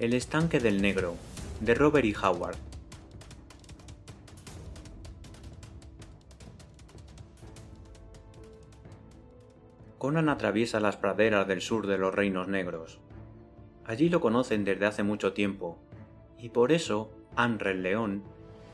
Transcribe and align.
El 0.00 0.14
estanque 0.14 0.60
del 0.60 0.80
negro, 0.80 1.16
de 1.60 1.74
Robert 1.74 2.06
E. 2.06 2.14
Howard. 2.16 2.56
Conan 9.98 10.30
atraviesa 10.30 10.80
las 10.80 10.96
praderas 10.96 11.46
del 11.46 11.60
sur 11.60 11.86
de 11.86 11.98
los 11.98 12.14
Reinos 12.14 12.48
Negros. 12.48 12.98
Allí 13.84 14.08
lo 14.08 14.22
conocen 14.22 14.64
desde 14.64 14.86
hace 14.86 15.02
mucho 15.02 15.34
tiempo, 15.34 15.76
y 16.38 16.48
por 16.48 16.72
eso 16.72 17.10
Anre 17.36 17.72
el 17.72 17.82
León 17.82 18.22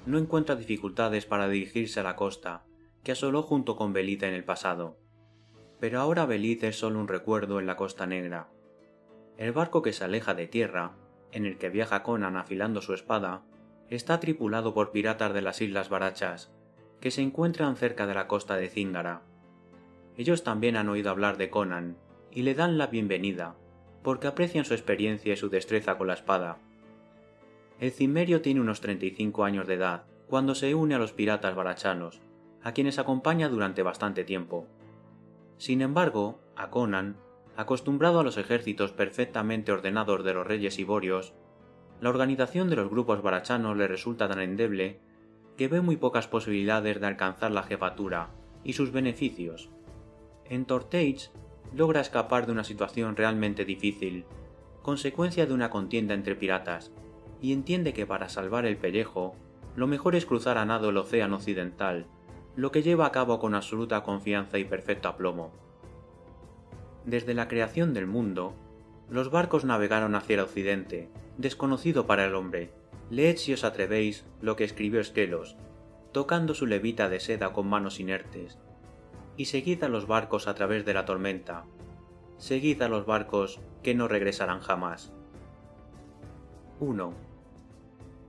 no 0.07 0.19
encuentra 0.19 0.55
dificultades 0.55 1.27
para 1.27 1.49
dirigirse 1.49 1.99
a 1.99 2.05
la 2.05 2.15
costa, 2.15 2.63
que 3.03 3.11
asoló 3.11 3.43
junto 3.43 3.75
con 3.75 3.93
Belith 3.93 4.23
en 4.23 4.33
el 4.33 4.45
pasado. 4.45 4.97
Pero 5.81 6.01
ahora 6.01 6.25
Belith 6.25 6.63
es 6.63 6.79
solo 6.79 7.01
un 7.01 7.09
recuerdo 7.09 7.59
en 7.59 7.67
la 7.67 7.75
Costa 7.75 8.07
Negra. 8.07 8.49
El 9.39 9.51
barco 9.51 9.83
que 9.83 9.93
se 9.93 10.05
aleja 10.05 10.33
de 10.33 10.47
tierra, 10.47 10.95
en 11.37 11.45
el 11.45 11.59
que 11.59 11.69
viaja 11.69 12.03
Conan 12.03 12.39
afilando 12.39 12.81
su 12.81 12.95
espada, 12.95 13.43
está 13.91 14.21
tripulado 14.21 14.73
por 14.73 14.91
piratas 14.91 15.35
de 15.35 15.43
las 15.43 15.61
Islas 15.61 15.91
Barachas, 15.91 16.51
que 16.99 17.11
se 17.11 17.21
encuentran 17.21 17.77
cerca 17.77 18.07
de 18.07 18.15
la 18.15 18.27
costa 18.27 18.57
de 18.57 18.71
Zingara. 18.71 19.21
Ellos 20.17 20.45
también 20.45 20.77
han 20.77 20.89
oído 20.89 21.11
hablar 21.11 21.37
de 21.37 21.51
Conan 21.51 21.99
y 22.31 22.41
le 22.41 22.55
dan 22.55 22.79
la 22.79 22.87
bienvenida, 22.87 23.55
porque 24.03 24.29
aprecian 24.29 24.65
su 24.65 24.73
experiencia 24.73 25.35
y 25.35 25.37
su 25.37 25.51
destreza 25.51 25.99
con 25.99 26.07
la 26.07 26.15
espada. 26.15 26.57
El 27.81 27.91
cimerio 27.91 28.41
tiene 28.41 28.63
unos 28.63 28.81
35 28.81 29.45
años 29.45 29.67
de 29.67 29.75
edad 29.75 30.05
cuando 30.29 30.55
se 30.55 30.75
une 30.75 30.95
a 30.95 30.99
los 30.99 31.13
piratas 31.13 31.55
barachanos, 31.55 32.19
a 32.63 32.73
quienes 32.73 32.99
acompaña 32.99 33.51
durante 33.51 33.83
bastante 33.83 34.25
tiempo. 34.25 34.67
Sin 35.59 35.83
embargo, 35.83 36.41
a 36.57 36.71
Conan, 36.71 37.19
acostumbrado 37.57 38.21
a 38.21 38.25
los 38.25 38.37
ejércitos 38.37 38.93
perfectamente 38.93 39.73
ordenados 39.73 40.25
de 40.25 40.35
los 40.35 40.47
reyes 40.47 40.79
iborios, 40.79 41.35
la 42.01 42.11
organización 42.11 42.69
de 42.69 42.77
los 42.77 42.91
grupos 42.91 43.23
barachanos 43.23 43.77
le 43.77 43.89
resulta 43.89 44.29
tan 44.29 44.41
endeble 44.41 45.01
que 45.57 45.69
ve 45.69 45.81
muy 45.81 45.97
pocas 45.97 46.29
posibilidades 46.29 47.01
de 47.01 47.07
alcanzar 47.07 47.51
la 47.51 47.63
jefatura 47.63 48.29
y 48.63 48.75
sus 48.75 48.93
beneficios. 48.93 49.71
En 50.45 50.67
Tortage 50.67 51.31
logra 51.75 52.03
escapar 52.03 52.47
de 52.47 52.53
una 52.53 52.65
situación 52.65 53.17
realmente 53.17 53.65
difícil, 53.65 54.27
consecuencia 54.83 55.47
de 55.47 55.55
una 55.55 55.71
contienda 55.71 56.15
entre 56.15 56.37
piratas, 56.37 56.93
y 57.41 57.53
entiende 57.53 57.93
que 57.93 58.07
para 58.07 58.29
salvar 58.29 58.67
el 58.67 58.77
pellejo, 58.77 59.35
lo 59.75 59.87
mejor 59.87 60.15
es 60.15 60.27
cruzar 60.27 60.59
a 60.59 60.65
nado 60.65 60.91
el 60.91 60.97
océano 60.97 61.37
occidental, 61.37 62.07
lo 62.55 62.71
que 62.71 62.83
lleva 62.83 63.07
a 63.07 63.13
cabo 63.13 63.39
con 63.39 63.55
absoluta 63.55 64.03
confianza 64.03 64.59
y 64.59 64.65
perfecto 64.65 65.09
aplomo. 65.09 65.66
Desde 67.07 67.35
la 67.35 67.47
creación 67.47 67.95
del 67.95 68.09
mundo, 68.09 68.55
los 69.09 69.31
barcos 69.31 69.65
navegaron 69.65 70.17
hacia 70.17 70.35
el 70.35 70.41
occidente, 70.41 71.09
desconocido 71.39 72.07
para 72.07 72.25
el 72.25 72.35
hombre. 72.35 72.73
Leed 73.11 73.37
si 73.37 73.53
os 73.53 73.63
atrevéis 73.63 74.25
lo 74.41 74.57
que 74.57 74.65
escribió 74.65 75.01
Esquelos, 75.01 75.57
tocando 76.11 76.55
su 76.55 76.67
levita 76.67 77.09
de 77.09 77.21
seda 77.21 77.53
con 77.53 77.69
manos 77.69 78.01
inertes, 78.01 78.59
y 79.37 79.45
seguid 79.45 79.85
a 79.85 79.89
los 79.89 80.09
barcos 80.09 80.49
a 80.49 80.55
través 80.55 80.85
de 80.85 80.95
la 80.95 81.05
tormenta, 81.05 81.65
seguid 82.39 82.83
a 82.83 82.89
los 82.89 83.07
barcos 83.07 83.61
que 83.85 83.95
no 83.95 84.09
regresarán 84.09 84.61
jamás. 84.61 85.13
1. 86.81 87.13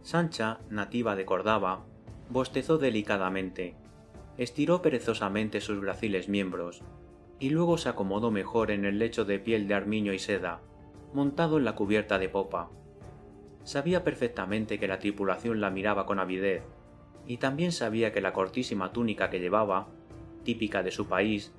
Sancha, 0.03 0.59
nativa 0.69 1.15
de 1.15 1.25
Cordaba, 1.25 1.83
bostezó 2.29 2.77
delicadamente, 2.77 3.75
estiró 4.37 4.83
perezosamente 4.83 5.61
sus 5.61 5.81
graciles 5.81 6.29
miembros, 6.29 6.83
y 7.39 7.49
luego 7.49 7.77
se 7.77 7.89
acomodó 7.89 8.31
mejor 8.31 8.71
en 8.71 8.85
el 8.85 8.99
lecho 8.99 9.25
de 9.25 9.39
piel 9.39 9.67
de 9.67 9.73
armiño 9.73 10.13
y 10.13 10.19
seda, 10.19 10.61
montado 11.13 11.57
en 11.57 11.65
la 11.65 11.75
cubierta 11.75 12.19
de 12.19 12.29
popa. 12.29 12.69
Sabía 13.63 14.03
perfectamente 14.03 14.79
que 14.79 14.87
la 14.87 14.99
tripulación 14.99 15.61
la 15.61 15.69
miraba 15.69 16.05
con 16.05 16.19
avidez, 16.19 16.63
y 17.25 17.37
también 17.37 17.71
sabía 17.71 18.11
que 18.11 18.21
la 18.21 18.33
cortísima 18.33 18.91
túnica 18.93 19.29
que 19.29 19.39
llevaba 19.39 19.87
típica 20.47 20.81
de 20.81 20.91
su 20.91 21.09
país, 21.09 21.51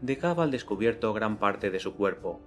dejaba 0.00 0.44
al 0.44 0.50
descubierto 0.50 1.12
gran 1.12 1.36
parte 1.36 1.70
de 1.70 1.78
su 1.78 1.94
cuerpo. 1.94 2.40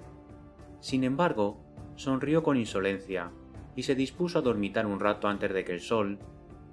Sin 0.80 1.04
embargo, 1.04 1.60
sonrió 1.96 2.42
con 2.42 2.58
insolencia 2.58 3.30
y 3.76 3.84
se 3.84 3.94
dispuso 3.94 4.40
a 4.40 4.42
dormitar 4.42 4.88
un 4.88 5.00
rato 5.00 5.28
antes 5.28 5.54
de 5.54 5.64
que 5.64 5.72
el 5.72 5.82
sol, 5.82 6.18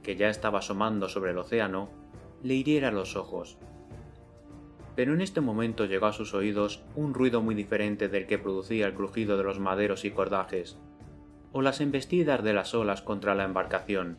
que 0.03 0.16
ya 0.16 0.31
estaba 0.31 0.60
asomando 0.60 1.06
sobre 1.10 1.32
el 1.32 1.38
océano, 1.38 1.91
le 2.43 2.54
hiriera 2.54 2.91
los 2.91 3.15
ojos. 3.15 3.59
Pero 4.96 5.14
en 5.14 5.20
este 5.20 5.40
momento 5.40 5.84
llegó 5.84 6.06
a 6.06 6.12
sus 6.12 6.34
oídos 6.34 6.82
un 6.96 7.14
ruido 7.14 7.42
muy 7.42 7.54
diferente 7.54 8.08
del 8.08 8.26
que 8.26 8.38
producía 8.38 8.86
el 8.86 8.94
crujido 8.94 9.36
de 9.36 9.44
los 9.44 9.60
maderos 9.60 10.04
y 10.04 10.10
cordajes, 10.10 10.78
o 11.52 11.62
las 11.62 11.80
embestidas 11.80 12.42
de 12.42 12.52
las 12.52 12.74
olas 12.74 13.02
contra 13.02 13.34
la 13.34 13.44
embarcación. 13.44 14.18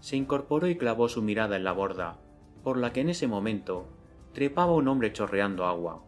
Se 0.00 0.16
incorporó 0.16 0.68
y 0.68 0.76
clavó 0.76 1.08
su 1.08 1.22
mirada 1.22 1.56
en 1.56 1.64
la 1.64 1.72
borda, 1.72 2.18
por 2.62 2.78
la 2.78 2.92
que 2.92 3.00
en 3.00 3.10
ese 3.10 3.26
momento 3.26 3.86
trepaba 4.32 4.72
un 4.72 4.88
hombre 4.88 5.12
chorreando 5.12 5.66
agua. 5.66 6.02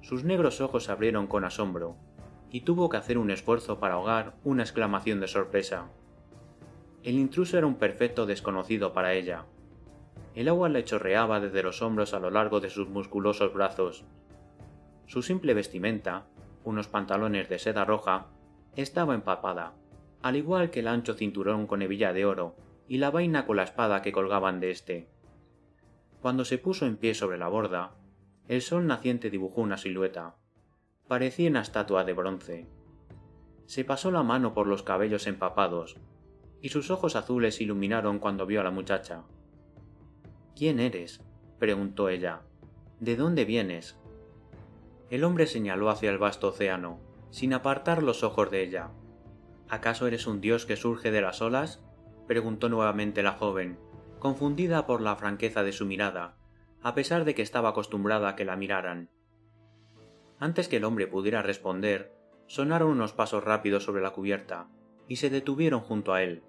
Sus 0.00 0.24
negros 0.24 0.60
ojos 0.60 0.84
se 0.84 0.92
abrieron 0.92 1.26
con 1.26 1.44
asombro, 1.44 1.96
y 2.50 2.62
tuvo 2.62 2.88
que 2.88 2.96
hacer 2.96 3.18
un 3.18 3.30
esfuerzo 3.30 3.78
para 3.78 3.94
ahogar 3.94 4.34
una 4.44 4.62
exclamación 4.62 5.20
de 5.20 5.28
sorpresa. 5.28 5.88
El 7.02 7.14
intruso 7.14 7.58
era 7.58 7.66
un 7.66 7.76
perfecto 7.76 8.26
desconocido 8.26 8.92
para 8.92 9.14
ella. 9.14 9.44
El 10.38 10.46
agua 10.46 10.68
le 10.68 10.84
chorreaba 10.84 11.40
desde 11.40 11.64
los 11.64 11.82
hombros 11.82 12.14
a 12.14 12.20
lo 12.20 12.30
largo 12.30 12.60
de 12.60 12.70
sus 12.70 12.88
musculosos 12.88 13.52
brazos. 13.52 14.04
Su 15.06 15.20
simple 15.20 15.52
vestimenta, 15.52 16.28
unos 16.62 16.86
pantalones 16.86 17.48
de 17.48 17.58
seda 17.58 17.84
roja, 17.84 18.28
estaba 18.76 19.16
empapada, 19.16 19.74
al 20.22 20.36
igual 20.36 20.70
que 20.70 20.78
el 20.78 20.86
ancho 20.86 21.14
cinturón 21.14 21.66
con 21.66 21.82
hebilla 21.82 22.12
de 22.12 22.24
oro 22.24 22.54
y 22.86 22.98
la 22.98 23.10
vaina 23.10 23.46
con 23.46 23.56
la 23.56 23.64
espada 23.64 24.00
que 24.00 24.12
colgaban 24.12 24.60
de 24.60 24.70
éste. 24.70 25.08
Cuando 26.22 26.44
se 26.44 26.58
puso 26.58 26.86
en 26.86 26.98
pie 26.98 27.14
sobre 27.14 27.36
la 27.36 27.48
borda, 27.48 27.96
el 28.46 28.62
sol 28.62 28.86
naciente 28.86 29.30
dibujó 29.30 29.60
una 29.60 29.76
silueta. 29.76 30.36
Parecía 31.08 31.50
una 31.50 31.62
estatua 31.62 32.04
de 32.04 32.12
bronce. 32.12 32.68
Se 33.66 33.84
pasó 33.84 34.12
la 34.12 34.22
mano 34.22 34.54
por 34.54 34.68
los 34.68 34.84
cabellos 34.84 35.26
empapados, 35.26 35.96
y 36.62 36.68
sus 36.68 36.92
ojos 36.92 37.16
azules 37.16 37.60
iluminaron 37.60 38.20
cuando 38.20 38.46
vio 38.46 38.60
a 38.60 38.64
la 38.64 38.70
muchacha. 38.70 39.24
¿Quién 40.58 40.80
eres? 40.80 41.20
preguntó 41.60 42.08
ella. 42.08 42.40
¿De 42.98 43.14
dónde 43.14 43.44
vienes? 43.44 43.96
El 45.08 45.22
hombre 45.22 45.46
señaló 45.46 45.88
hacia 45.88 46.10
el 46.10 46.18
vasto 46.18 46.48
océano, 46.48 46.98
sin 47.30 47.54
apartar 47.54 48.02
los 48.02 48.24
ojos 48.24 48.50
de 48.50 48.64
ella. 48.64 48.90
¿Acaso 49.68 50.08
eres 50.08 50.26
un 50.26 50.40
dios 50.40 50.66
que 50.66 50.74
surge 50.74 51.12
de 51.12 51.20
las 51.20 51.42
olas? 51.42 51.80
preguntó 52.26 52.68
nuevamente 52.68 53.22
la 53.22 53.34
joven, 53.34 53.78
confundida 54.18 54.84
por 54.84 55.00
la 55.00 55.14
franqueza 55.14 55.62
de 55.62 55.70
su 55.70 55.86
mirada, 55.86 56.34
a 56.82 56.92
pesar 56.92 57.24
de 57.24 57.36
que 57.36 57.42
estaba 57.42 57.68
acostumbrada 57.68 58.30
a 58.30 58.34
que 58.34 58.44
la 58.44 58.56
miraran. 58.56 59.10
Antes 60.40 60.66
que 60.66 60.78
el 60.78 60.84
hombre 60.84 61.06
pudiera 61.06 61.40
responder, 61.40 62.16
sonaron 62.48 62.90
unos 62.90 63.12
pasos 63.12 63.44
rápidos 63.44 63.84
sobre 63.84 64.02
la 64.02 64.10
cubierta, 64.10 64.66
y 65.06 65.16
se 65.16 65.30
detuvieron 65.30 65.82
junto 65.82 66.14
a 66.14 66.24
él. 66.24 66.42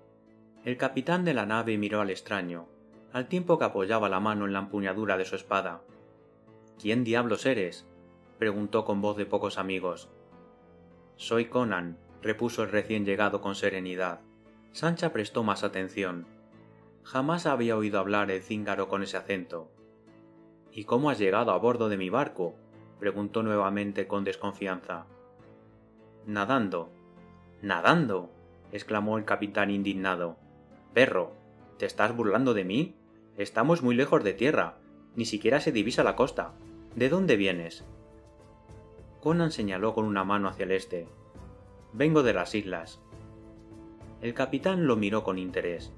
El 0.66 0.78
capitán 0.78 1.26
de 1.26 1.36
la 1.36 1.46
nave 1.46 1.78
miró 1.78 2.02
al 2.02 2.10
extraño, 2.10 2.70
al 3.14 3.28
tiempo 3.28 3.58
que 3.58 3.66
apoyaba 3.66 4.10
la 4.10 4.20
mano 4.20 4.46
en 4.46 4.54
la 4.54 4.60
empuñadura 4.60 5.18
de 5.18 5.26
su 5.26 5.36
espada. 5.36 5.82
¿Quién 6.80 7.04
diablos 7.04 7.46
eres? 7.46 7.86
preguntó 8.38 8.86
con 8.86 9.02
voz 9.02 9.18
de 9.18 9.26
pocos 9.26 9.58
amigos. 9.58 10.10
Soy 11.16 11.46
Conan, 11.46 11.98
repuso 12.22 12.64
el 12.64 12.72
recién 12.72 13.06
llegado 13.06 13.42
con 13.42 13.56
serenidad. 13.56 14.22
Sancha 14.72 15.12
prestó 15.12 15.44
más 15.44 15.64
atención. 15.64 16.28
Jamás 17.04 17.46
había 17.46 17.76
oído 17.76 18.00
hablar 18.00 18.32
el 18.32 18.44
cíngaro 18.44 18.88
con 18.88 19.04
ese 19.04 19.18
acento. 19.18 19.70
¿Y 20.72 20.86
cómo 20.86 21.10
has 21.10 21.18
llegado 21.18 21.52
a 21.52 21.58
bordo 21.58 21.90
de 21.90 21.98
mi 21.98 22.10
barco? 22.10 22.56
preguntó 23.00 23.44
nuevamente 23.44 24.08
con 24.08 24.24
desconfianza. 24.24 25.06
Nadando. 26.26 26.92
Nadando. 27.62 28.30
exclamó 28.72 29.18
el 29.18 29.26
capitán 29.26 29.72
indignado. 29.72 30.38
Perro, 30.94 31.34
¿te 31.78 31.86
estás 31.86 32.16
burlando 32.16 32.54
de 32.54 32.64
mí? 32.64 32.99
Estamos 33.40 33.82
muy 33.82 33.96
lejos 33.96 34.24
de 34.24 34.34
tierra. 34.34 34.78
Ni 35.16 35.26
siquiera 35.26 35.60
se 35.60 35.72
divisa 35.72 36.04
la 36.04 36.16
costa. 36.16 36.54
¿De 36.96 37.10
dónde 37.10 37.38
vienes? 37.38 37.84
Conan 39.20 39.52
señaló 39.52 39.96
con 39.96 40.06
una 40.06 40.24
mano 40.24 40.48
hacia 40.48 40.66
el 40.66 40.72
este. 40.72 41.08
Vengo 41.92 42.22
de 42.22 42.34
las 42.34 42.54
islas. 42.54 43.02
El 44.22 44.36
capitán 44.36 44.86
lo 44.86 44.96
miró 44.96 45.24
con 45.24 45.40
interés 45.40 45.92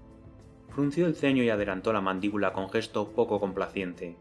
frunció 0.71 1.05
el 1.05 1.15
ceño 1.15 1.43
y 1.43 1.49
adelantó 1.49 1.93
la 1.93 2.01
mandíbula 2.01 2.53
con 2.53 2.69
gesto 2.69 3.09
poco 3.09 3.39
complaciente. 3.39 4.15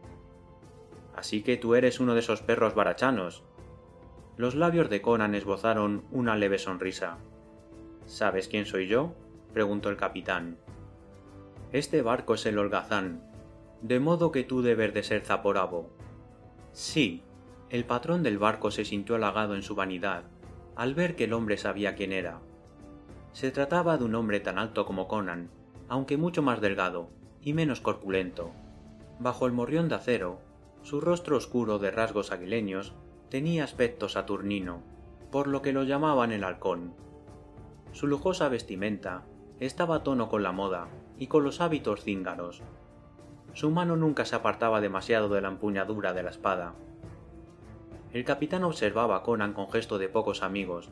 Así 1.15 1.43
que 1.43 1.57
tú 1.57 1.75
eres 1.75 1.99
uno 1.99 2.13
de 2.13 2.19
esos 2.19 2.41
perros 2.41 2.75
barachanos. 2.75 3.43
Los 4.37 4.55
labios 4.55 4.89
de 4.89 5.01
Conan 5.01 5.35
esbozaron 5.35 6.03
una 6.11 6.35
leve 6.35 6.57
sonrisa. 6.57 7.17
¿Sabes 8.05 8.47
quién 8.47 8.65
soy 8.65 8.87
yo? 8.87 9.13
preguntó 9.53 9.89
el 9.89 9.97
capitán. 9.97 10.57
Este 11.73 12.01
barco 12.01 12.33
es 12.33 12.45
el 12.45 12.59
holgazán, 12.59 13.21
de 13.81 14.01
modo 14.01 14.33
que 14.33 14.43
tú 14.43 14.61
debes 14.61 14.93
de 14.93 15.03
ser 15.03 15.21
Zaporabo. 15.21 15.89
Sí, 16.73 17.23
el 17.69 17.85
patrón 17.85 18.23
del 18.23 18.37
barco 18.37 18.71
se 18.71 18.83
sintió 18.83 19.15
halagado 19.15 19.55
en 19.55 19.63
su 19.63 19.73
vanidad, 19.73 20.25
al 20.75 20.95
ver 20.95 21.15
que 21.15 21.23
el 21.23 21.33
hombre 21.33 21.55
sabía 21.55 21.95
quién 21.95 22.11
era. 22.11 22.41
Se 23.31 23.51
trataba 23.51 23.97
de 23.97 24.03
un 24.03 24.15
hombre 24.15 24.41
tan 24.41 24.59
alto 24.59 24.85
como 24.85 25.07
Conan, 25.07 25.49
aunque 25.87 26.17
mucho 26.17 26.41
más 26.41 26.59
delgado 26.59 27.07
y 27.41 27.53
menos 27.53 27.79
corpulento. 27.79 28.51
Bajo 29.19 29.45
el 29.45 29.53
morrión 29.53 29.87
de 29.87 29.95
acero, 29.95 30.41
su 30.81 30.99
rostro 30.99 31.37
oscuro 31.37 31.79
de 31.79 31.89
rasgos 31.89 32.33
aguileños 32.33 32.95
tenía 33.29 33.63
aspecto 33.63 34.09
saturnino, 34.09 34.81
por 35.31 35.47
lo 35.47 35.61
que 35.61 35.71
lo 35.71 35.83
llamaban 35.83 36.33
el 36.33 36.43
halcón. 36.43 36.93
Su 37.93 38.07
lujosa 38.07 38.49
vestimenta 38.49 39.23
estaba 39.61 39.95
a 39.95 40.03
tono 40.03 40.27
con 40.27 40.43
la 40.43 40.51
moda 40.51 40.89
y 41.21 41.27
con 41.27 41.43
los 41.43 41.61
hábitos 41.61 42.03
cíngaros. 42.03 42.63
Su 43.53 43.69
mano 43.69 43.95
nunca 43.95 44.25
se 44.25 44.35
apartaba 44.35 44.81
demasiado 44.81 45.29
de 45.29 45.39
la 45.41 45.49
empuñadura 45.49 46.13
de 46.13 46.23
la 46.23 46.31
espada. 46.31 46.73
El 48.11 48.25
capitán 48.25 48.63
observaba 48.63 49.17
a 49.17 49.21
Conan 49.21 49.53
con 49.53 49.69
gesto 49.69 49.99
de 49.99 50.09
pocos 50.09 50.41
amigos, 50.41 50.89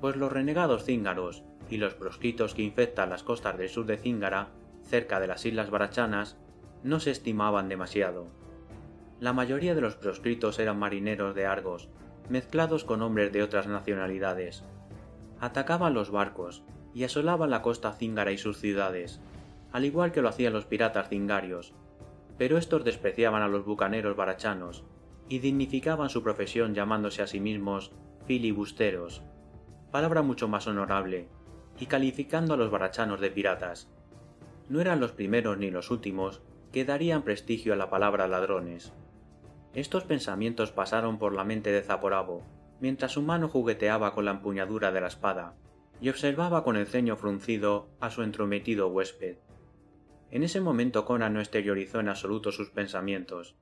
pues 0.00 0.14
los 0.14 0.30
renegados 0.30 0.84
cíngaros 0.84 1.42
y 1.68 1.78
los 1.78 1.94
proscritos 1.94 2.54
que 2.54 2.62
infectan 2.62 3.10
las 3.10 3.24
costas 3.24 3.58
del 3.58 3.68
sur 3.68 3.84
de 3.86 3.98
Cíngara, 3.98 4.50
cerca 4.84 5.18
de 5.18 5.26
las 5.26 5.44
islas 5.44 5.70
Barachanas, 5.70 6.36
no 6.84 7.00
se 7.00 7.10
estimaban 7.10 7.68
demasiado. 7.68 8.28
La 9.18 9.32
mayoría 9.32 9.74
de 9.74 9.80
los 9.80 9.96
proscritos 9.96 10.60
eran 10.60 10.78
marineros 10.78 11.34
de 11.34 11.46
Argos, 11.46 11.88
mezclados 12.28 12.84
con 12.84 13.02
hombres 13.02 13.32
de 13.32 13.42
otras 13.42 13.66
nacionalidades. 13.66 14.62
Atacaban 15.40 15.94
los 15.94 16.12
barcos 16.12 16.62
y 16.94 17.02
asolaban 17.02 17.50
la 17.50 17.60
costa 17.60 17.92
cíngara 17.92 18.30
y 18.30 18.38
sus 18.38 18.58
ciudades, 18.58 19.20
al 19.72 19.84
igual 19.84 20.12
que 20.12 20.22
lo 20.22 20.28
hacían 20.28 20.52
los 20.52 20.64
piratas 20.64 21.08
cingarios, 21.08 21.74
pero 22.36 22.56
estos 22.56 22.84
despreciaban 22.84 23.42
a 23.42 23.48
los 23.48 23.64
bucaneros 23.64 24.16
barachanos 24.16 24.84
y 25.28 25.40
dignificaban 25.40 26.08
su 26.08 26.22
profesión 26.22 26.74
llamándose 26.74 27.22
a 27.22 27.26
sí 27.26 27.40
mismos 27.40 27.92
filibusteros, 28.26 29.22
palabra 29.90 30.22
mucho 30.22 30.48
más 30.48 30.66
honorable, 30.66 31.28
y 31.78 31.86
calificando 31.86 32.54
a 32.54 32.56
los 32.56 32.70
barachanos 32.70 33.20
de 33.20 33.30
piratas. 33.30 33.90
No 34.68 34.80
eran 34.80 35.00
los 35.00 35.12
primeros 35.12 35.58
ni 35.58 35.70
los 35.70 35.90
últimos 35.90 36.42
que 36.72 36.84
darían 36.84 37.22
prestigio 37.22 37.72
a 37.72 37.76
la 37.76 37.88
palabra 37.88 38.28
ladrones. 38.28 38.92
Estos 39.74 40.04
pensamientos 40.04 40.72
pasaron 40.72 41.18
por 41.18 41.32
la 41.34 41.44
mente 41.44 41.72
de 41.72 41.82
Zaporabo, 41.82 42.42
mientras 42.80 43.12
su 43.12 43.22
mano 43.22 43.48
jugueteaba 43.48 44.14
con 44.14 44.24
la 44.24 44.32
empuñadura 44.32 44.92
de 44.92 45.00
la 45.00 45.08
espada, 45.08 45.54
y 46.00 46.10
observaba 46.10 46.64
con 46.64 46.76
el 46.76 46.86
ceño 46.86 47.16
fruncido 47.16 47.88
a 48.00 48.10
su 48.10 48.22
entrometido 48.22 48.88
huésped. 48.88 49.38
En 50.30 50.42
ese 50.42 50.60
momento 50.60 51.04
Conan 51.04 51.34
no 51.34 51.40
exteriorizó 51.40 52.00
en 52.00 52.08
absoluto 52.08 52.52
sus 52.52 52.70
pensamientos. 52.70 53.56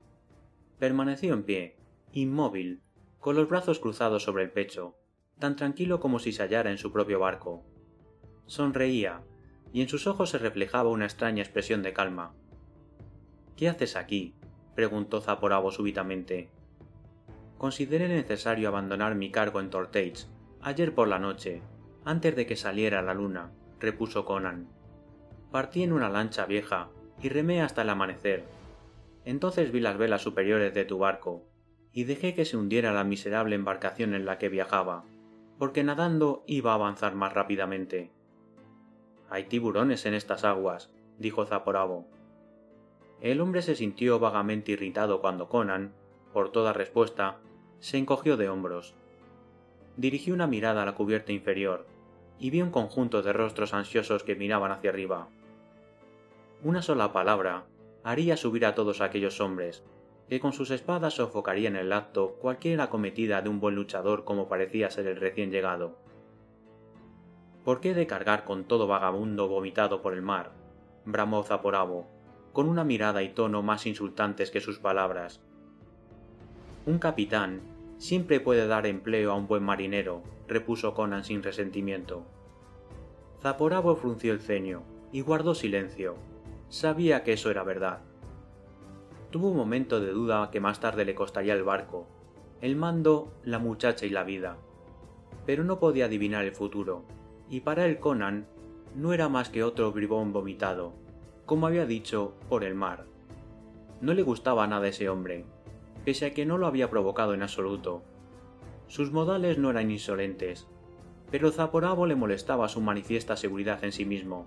Permaneció 0.79 1.35
en 1.35 1.45
pie, 1.45 1.77
inmóvil, 2.13 2.83
con 3.21 3.37
los 3.37 3.49
brazos 3.49 3.79
cruzados 3.79 4.25
sobre 4.25 4.45
el 4.45 4.51
pecho, 4.51 4.97
tan 5.39 5.57
tranquilo 5.57 6.01
como 6.01 6.19
si 6.19 6.33
se 6.33 6.43
hallara 6.43 6.71
en 6.71 6.79
su 6.79 6.93
propio 6.93 7.21
barco. 7.21 7.65
Sonreía, 8.47 9.23
y 9.73 9.83
en 9.83 9.89
sus 9.89 10.07
ojos 10.07 10.31
se 10.31 10.39
reflejaba 10.39 10.91
una 10.91 11.05
extraña 11.05 11.43
expresión 11.43 11.83
de 11.83 11.93
calma. 11.93 12.35
¿Qué 13.57 13.69
haces 13.69 13.97
aquí? 13.97 14.35
preguntó 14.75 15.21
Zaporabo 15.21 15.71
súbitamente. 15.71 16.51
Consideré 17.59 18.09
necesario 18.09 18.69
abandonar 18.69 19.15
mi 19.15 19.31
cargo 19.31 19.61
en 19.61 19.71
Tortage 19.71 20.27
ayer 20.61 20.95
por 20.95 21.09
la 21.09 21.19
noche, 21.19 21.63
antes 22.05 22.37
de 22.37 22.47
que 22.47 22.57
saliera 22.57 23.03
la 23.03 23.15
luna, 23.15 23.53
repuso 23.79 24.25
Conan. 24.25 24.69
Partí 25.57 25.83
en 25.83 25.95
una 25.95 26.11
lancha 26.11 26.45
vieja 26.45 26.91
y 27.23 27.31
remé 27.31 27.63
hasta 27.63 27.81
el 27.81 27.89
amanecer. 27.89 28.45
Entonces 29.25 29.73
vi 29.73 29.81
las 29.81 29.97
velas 29.97 30.21
superiores 30.21 30.75
de 30.75 30.85
tu 30.85 30.99
barco 30.99 31.45
y 31.95 32.05
dejé 32.05 32.35
que 32.35 32.45
se 32.45 32.59
hundiera 32.59 32.93
la 32.93 33.05
miserable 33.05 33.57
embarcación 33.57 34.13
en 34.13 34.27
la 34.27 34.37
que 34.37 34.51
viajaba, 34.51 35.05
porque 35.59 35.83
nadando 35.83 36.45
iba 36.47 36.73
a 36.73 36.75
avanzar 36.75 37.15
más 37.15 37.33
rápidamente. 37.33 38.11
Hay 39.31 39.45
tiburones 39.45 40.05
en 40.05 40.13
estas 40.13 40.45
aguas, 40.45 40.91
dijo 41.19 41.47
Zaporabo. 41.47 42.07
El 43.23 43.41
hombre 43.41 43.63
se 43.63 43.77
sintió 43.77 44.19
vagamente 44.19 44.73
irritado 44.73 45.23
cuando 45.23 45.49
Conan, 45.49 45.95
por 46.35 46.53
toda 46.53 46.75
respuesta, 46.75 47.39
se 47.81 47.97
encogió 47.97 48.37
de 48.37 48.51
hombros. 48.51 48.95
Dirigió 49.97 50.35
una 50.35 50.47
mirada 50.47 50.83
a 50.83 50.85
la 50.85 50.95
cubierta 50.95 51.33
inferior 51.33 51.87
y 52.39 52.51
vio 52.51 52.63
un 52.63 52.71
conjunto 52.71 53.23
de 53.23 53.33
rostros 53.33 53.73
ansiosos 53.73 54.23
que 54.23 54.37
miraban 54.37 54.71
hacia 54.71 54.91
arriba. 54.91 55.31
Una 56.63 56.83
sola 56.83 57.13
palabra 57.13 57.67
haría 58.03 58.37
subir 58.37 58.65
a 58.65 58.75
todos 58.75 59.01
aquellos 59.01 59.41
hombres, 59.41 59.85
que 60.29 60.41
con 60.41 60.53
sus 60.53 60.71
espadas 60.71 61.15
sofocarían 61.15 61.77
el 61.77 61.93
acto 61.93 62.37
cualquier 62.41 62.81
acometida 62.81 63.43
de 63.43 63.49
un 63.49 63.61
buen 63.61 63.75
luchador 63.75 64.25
como 64.25 64.49
parecía 64.49 64.91
ser 64.91 65.07
el 65.07 65.17
recién 65.17 65.51
llegado. 65.51 65.99
¿Por 67.65 67.81
qué 67.81 67.95
de 67.95 68.07
cargar 68.07 68.45
con 68.45 68.65
todo 68.65 68.87
vagabundo 68.87 69.49
vomitado 69.49 70.03
por 70.03 70.15
el 70.15 70.23
mar? 70.23 70.53
bramó 71.05 71.43
Zaporabo, 71.43 72.07
con 72.53 72.69
una 72.69 72.85
mirada 72.85 73.23
y 73.23 73.29
tono 73.29 73.63
más 73.63 73.87
insultantes 73.87 74.51
que 74.51 74.61
sus 74.61 74.79
palabras. 74.79 75.41
Un 76.87 76.99
capitán 76.99 77.61
siempre 77.99 78.41
puede 78.41 78.67
dar 78.67 78.87
empleo 78.87 79.33
a 79.33 79.35
un 79.35 79.47
buen 79.47 79.63
marinero, 79.63 80.23
repuso 80.49 80.95
Conan 80.95 81.25
sin 81.25 81.43
resentimiento. 81.43 82.25
Zaporabo 83.43 83.97
frunció 83.97 84.33
el 84.33 84.41
ceño 84.41 84.83
y 85.13 85.21
guardó 85.21 85.55
silencio. 85.55 86.17
Sabía 86.69 87.23
que 87.23 87.33
eso 87.33 87.51
era 87.51 87.63
verdad. 87.63 88.01
Tuvo 89.31 89.51
un 89.51 89.57
momento 89.57 90.01
de 90.01 90.11
duda 90.11 90.51
que 90.51 90.61
más 90.61 90.81
tarde 90.81 91.05
le 91.05 91.15
costaría 91.15 91.55
el 91.55 91.63
barco, 91.63 92.07
el 92.61 92.77
mando, 92.77 93.33
la 93.45 93.59
muchacha 93.59 94.07
y 94.07 94.11
la 94.11 94.25
vida. 94.25 94.57
Pero 95.45 95.63
no 95.63 95.79
podía 95.79 96.07
adivinar 96.07 96.45
el 96.45 96.53
futuro, 96.53 97.05
y 97.49 97.61
para 97.61 97.87
él 97.87 97.99
Conan 97.99 98.47
no 98.95 99.13
era 99.13 99.29
más 99.29 99.49
que 99.49 99.63
otro 99.63 99.93
bribón 99.93 100.33
vomitado, 100.33 100.95
como 101.45 101.67
había 101.67 101.87
dicho, 101.87 102.35
por 102.49 102.65
el 102.65 102.75
mar. 102.75 103.05
No 104.01 104.15
le 104.15 104.23
gustaba 104.23 104.67
nada 104.67 104.89
ese 104.89 105.09
hombre, 105.09 105.45
pese 106.05 106.27
a 106.27 106.35
que 106.35 106.47
no 106.47 106.59
lo 106.59 106.67
había 106.67 106.91
provocado 106.91 107.35
en 107.35 107.43
absoluto. 107.43 108.03
Sus 108.89 109.13
modales 109.13 109.59
no 109.59 109.71
eran 109.71 109.91
insolentes, 109.91 110.67
pero 111.31 111.51
Zaporabo 111.51 112.07
le 112.07 112.17
molestaba 112.17 112.69
su 112.69 112.81
manifiesta 112.81 113.37
seguridad 113.37 113.85
en 113.85 113.93
sí 113.93 114.05
mismo. 114.05 114.47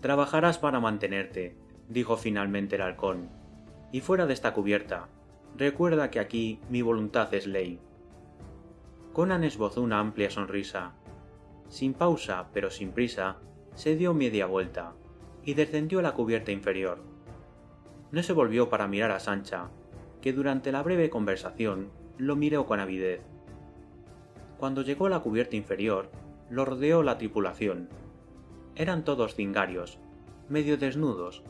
Trabajarás 0.00 0.58
para 0.58 0.78
mantenerte, 0.78 1.56
dijo 1.88 2.16
finalmente 2.16 2.76
el 2.76 2.82
halcón, 2.82 3.30
y 3.90 4.00
fuera 4.00 4.26
de 4.26 4.34
esta 4.34 4.54
cubierta, 4.54 5.08
recuerda 5.56 6.10
que 6.10 6.20
aquí 6.20 6.60
mi 6.70 6.82
voluntad 6.82 7.32
es 7.34 7.46
ley. 7.46 7.80
Conan 9.12 9.42
esbozó 9.42 9.82
una 9.82 9.98
amplia 9.98 10.30
sonrisa. 10.30 10.92
Sin 11.68 11.94
pausa, 11.94 12.48
pero 12.52 12.70
sin 12.70 12.92
prisa, 12.92 13.38
se 13.74 13.96
dio 13.96 14.14
media 14.14 14.46
vuelta 14.46 14.92
y 15.44 15.54
descendió 15.54 15.98
a 15.98 16.02
la 16.02 16.14
cubierta 16.14 16.52
inferior. 16.52 17.02
No 18.12 18.22
se 18.22 18.32
volvió 18.32 18.68
para 18.68 18.86
mirar 18.86 19.10
a 19.10 19.18
Sancha, 19.18 19.68
que 20.20 20.32
durante 20.32 20.70
la 20.70 20.82
breve 20.82 21.10
conversación 21.10 21.90
lo 22.18 22.36
miró 22.36 22.66
con 22.66 22.78
avidez. 22.78 23.20
Cuando 24.58 24.82
llegó 24.82 25.06
a 25.06 25.10
la 25.10 25.20
cubierta 25.20 25.56
inferior, 25.56 26.10
lo 26.50 26.64
rodeó 26.64 27.02
la 27.02 27.18
tripulación. 27.18 27.88
Eran 28.78 29.02
todos 29.02 29.34
cingarios, 29.34 29.98
medio 30.48 30.78
desnudos, 30.78 31.42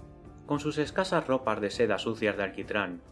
con 0.46 0.60
sus 0.60 0.78
escasas 0.78 1.26
ropas 1.26 1.60
de 1.60 1.68
seda 1.70 1.98
sucias 1.98 2.38
de 2.38 2.42
alquitrán 2.42 3.02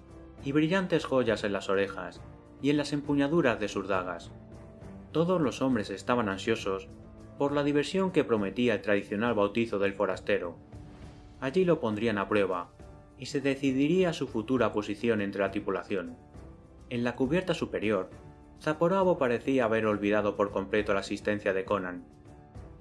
y 0.42 0.52
brillantes 0.52 1.04
joyas 1.04 1.44
en 1.44 1.52
las 1.52 1.68
orejas 1.68 2.22
y 2.62 2.70
en 2.70 2.78
las 2.78 2.94
empuñaduras 2.94 3.60
de 3.60 3.68
sus 3.68 3.88
dagas. 3.88 4.32
Todos 5.12 5.38
los 5.38 5.60
hombres 5.60 5.90
estaban 5.90 6.30
ansiosos 6.30 6.88
por 7.36 7.52
la 7.52 7.62
diversión 7.62 8.10
que 8.10 8.24
prometía 8.24 8.72
el 8.72 8.80
tradicional 8.80 9.34
bautizo 9.34 9.78
del 9.78 9.92
forastero. 9.92 10.56
Allí 11.38 11.66
lo 11.66 11.78
pondrían 11.78 12.16
a 12.16 12.26
prueba, 12.26 12.70
y 13.18 13.26
se 13.26 13.42
decidiría 13.42 14.14
su 14.14 14.28
futura 14.28 14.72
posición 14.72 15.20
entre 15.20 15.42
la 15.42 15.50
tripulación. 15.50 16.16
En 16.88 17.04
la 17.04 17.16
cubierta 17.16 17.52
superior, 17.52 18.08
Zaporabo 18.62 19.18
parecía 19.18 19.66
haber 19.66 19.84
olvidado 19.84 20.36
por 20.36 20.52
completo 20.52 20.94
la 20.94 21.00
asistencia 21.00 21.52
de 21.52 21.66
Conan, 21.66 22.15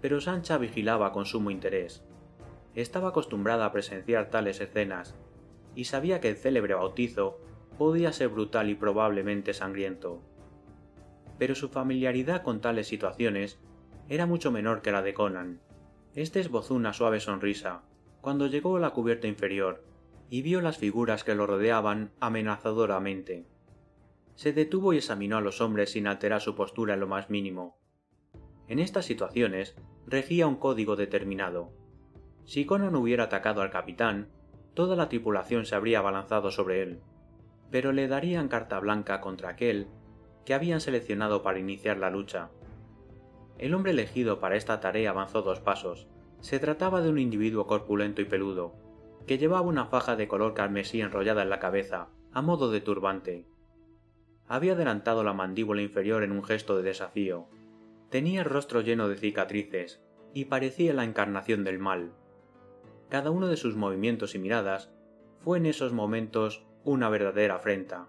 pero 0.06 0.22
Sancha 0.22 0.60
vigilaba 0.60 1.12
con 1.12 1.26
sumo 1.26 1.50
interés. 1.50 2.04
Estaba 2.76 3.10
acostumbrada 3.10 3.66
a 3.66 3.72
presenciar 3.72 4.30
tales 4.30 4.62
escenas, 4.62 5.16
y 5.74 5.86
sabía 5.86 6.22
que 6.22 6.30
el 6.30 6.36
célebre 6.36 6.76
bautizo 6.76 7.40
podía 7.80 8.14
ser 8.14 8.28
brutal 8.28 8.70
y 8.70 8.76
probablemente 8.76 9.56
sangriento. 9.56 10.22
Pero 11.40 11.56
su 11.56 11.70
familiaridad 11.70 12.44
con 12.44 12.62
tales 12.62 12.86
situaciones 12.86 13.58
era 14.08 14.28
mucho 14.28 14.52
menor 14.52 14.84
que 14.84 14.92
la 14.92 15.02
de 15.02 15.16
Conan. 15.16 15.60
Este 16.14 16.40
esbozó 16.40 16.76
una 16.76 16.94
suave 16.94 17.20
sonrisa 17.20 17.82
cuando 18.22 18.46
llegó 18.46 18.78
a 18.78 18.80
la 18.80 18.92
cubierta 18.92 19.26
inferior 19.26 19.84
y 20.30 20.44
vio 20.44 20.62
las 20.62 20.78
figuras 20.78 21.24
que 21.24 21.34
lo 21.34 21.48
rodeaban 21.48 22.12
amenazadoramente. 22.20 23.48
Se 24.36 24.54
detuvo 24.54 24.94
y 24.94 24.98
examinó 24.98 25.38
a 25.38 25.42
los 25.42 25.62
hombres 25.62 25.94
sin 25.94 26.06
alterar 26.06 26.42
su 26.42 26.54
postura 26.54 26.94
en 26.94 27.00
lo 27.00 27.08
más 27.08 27.32
mínimo. 27.32 27.80
En 28.68 28.78
estas 28.80 29.06
situaciones 29.06 29.76
regía 30.08 30.48
un 30.48 30.56
código 30.56 30.96
determinado. 30.96 31.72
Si 32.46 32.66
Conan 32.66 32.96
hubiera 32.96 33.26
atacado 33.26 33.62
al 33.62 33.72
capitán, 33.72 34.30
toda 34.74 34.96
la 34.96 35.10
tripulación 35.10 35.66
se 35.66 35.76
habría 35.76 36.00
abalanzado 36.00 36.52
sobre 36.52 36.84
él, 36.84 37.00
pero 37.72 37.92
le 37.92 38.08
darían 38.08 38.48
carta 38.48 38.80
blanca 38.80 39.22
contra 39.22 39.50
aquel 39.50 39.88
que 40.46 40.54
habían 40.54 40.80
seleccionado 40.80 41.42
para 41.42 41.60
iniciar 41.60 41.98
la 41.98 42.12
lucha. 42.12 42.50
El 43.58 43.74
hombre 43.74 43.92
elegido 43.92 44.40
para 44.40 44.56
esta 44.56 44.80
tarea 44.80 45.10
avanzó 45.10 45.42
dos 45.42 45.60
pasos. 45.60 46.08
Se 46.42 46.60
trataba 46.60 47.02
de 47.02 47.10
un 47.10 47.18
individuo 47.18 47.66
corpulento 47.66 48.22
y 48.22 48.26
peludo, 48.26 48.76
que 49.26 49.38
llevaba 49.38 49.62
una 49.62 49.86
faja 49.86 50.16
de 50.16 50.28
color 50.28 50.54
carmesí 50.54 51.02
enrollada 51.02 51.42
en 51.42 51.50
la 51.50 51.60
cabeza, 51.60 52.10
a 52.32 52.42
modo 52.42 52.70
de 52.70 52.82
turbante. 52.82 53.48
Había 54.48 54.74
adelantado 54.74 55.24
la 55.24 55.34
mandíbula 55.34 55.82
inferior 55.82 56.24
en 56.24 56.32
un 56.32 56.44
gesto 56.44 56.78
de 56.78 56.84
desafío. 56.84 57.48
Tenía 58.16 58.40
el 58.40 58.46
rostro 58.46 58.80
lleno 58.80 59.10
de 59.10 59.18
cicatrices, 59.18 60.02
y 60.34 60.46
parecía 60.46 60.94
la 60.94 61.04
encarnación 61.04 61.66
del 61.66 61.80
mal. 61.80 62.14
Cada 63.10 63.30
uno 63.30 63.50
de 63.50 63.58
sus 63.58 63.76
movimientos 63.76 64.36
y 64.36 64.40
miradas 64.40 64.90
fue 65.42 65.58
en 65.58 65.66
esos 65.66 65.92
momentos 65.92 66.64
una 66.86 67.10
verdadera 67.10 67.56
afrenta. 67.56 68.08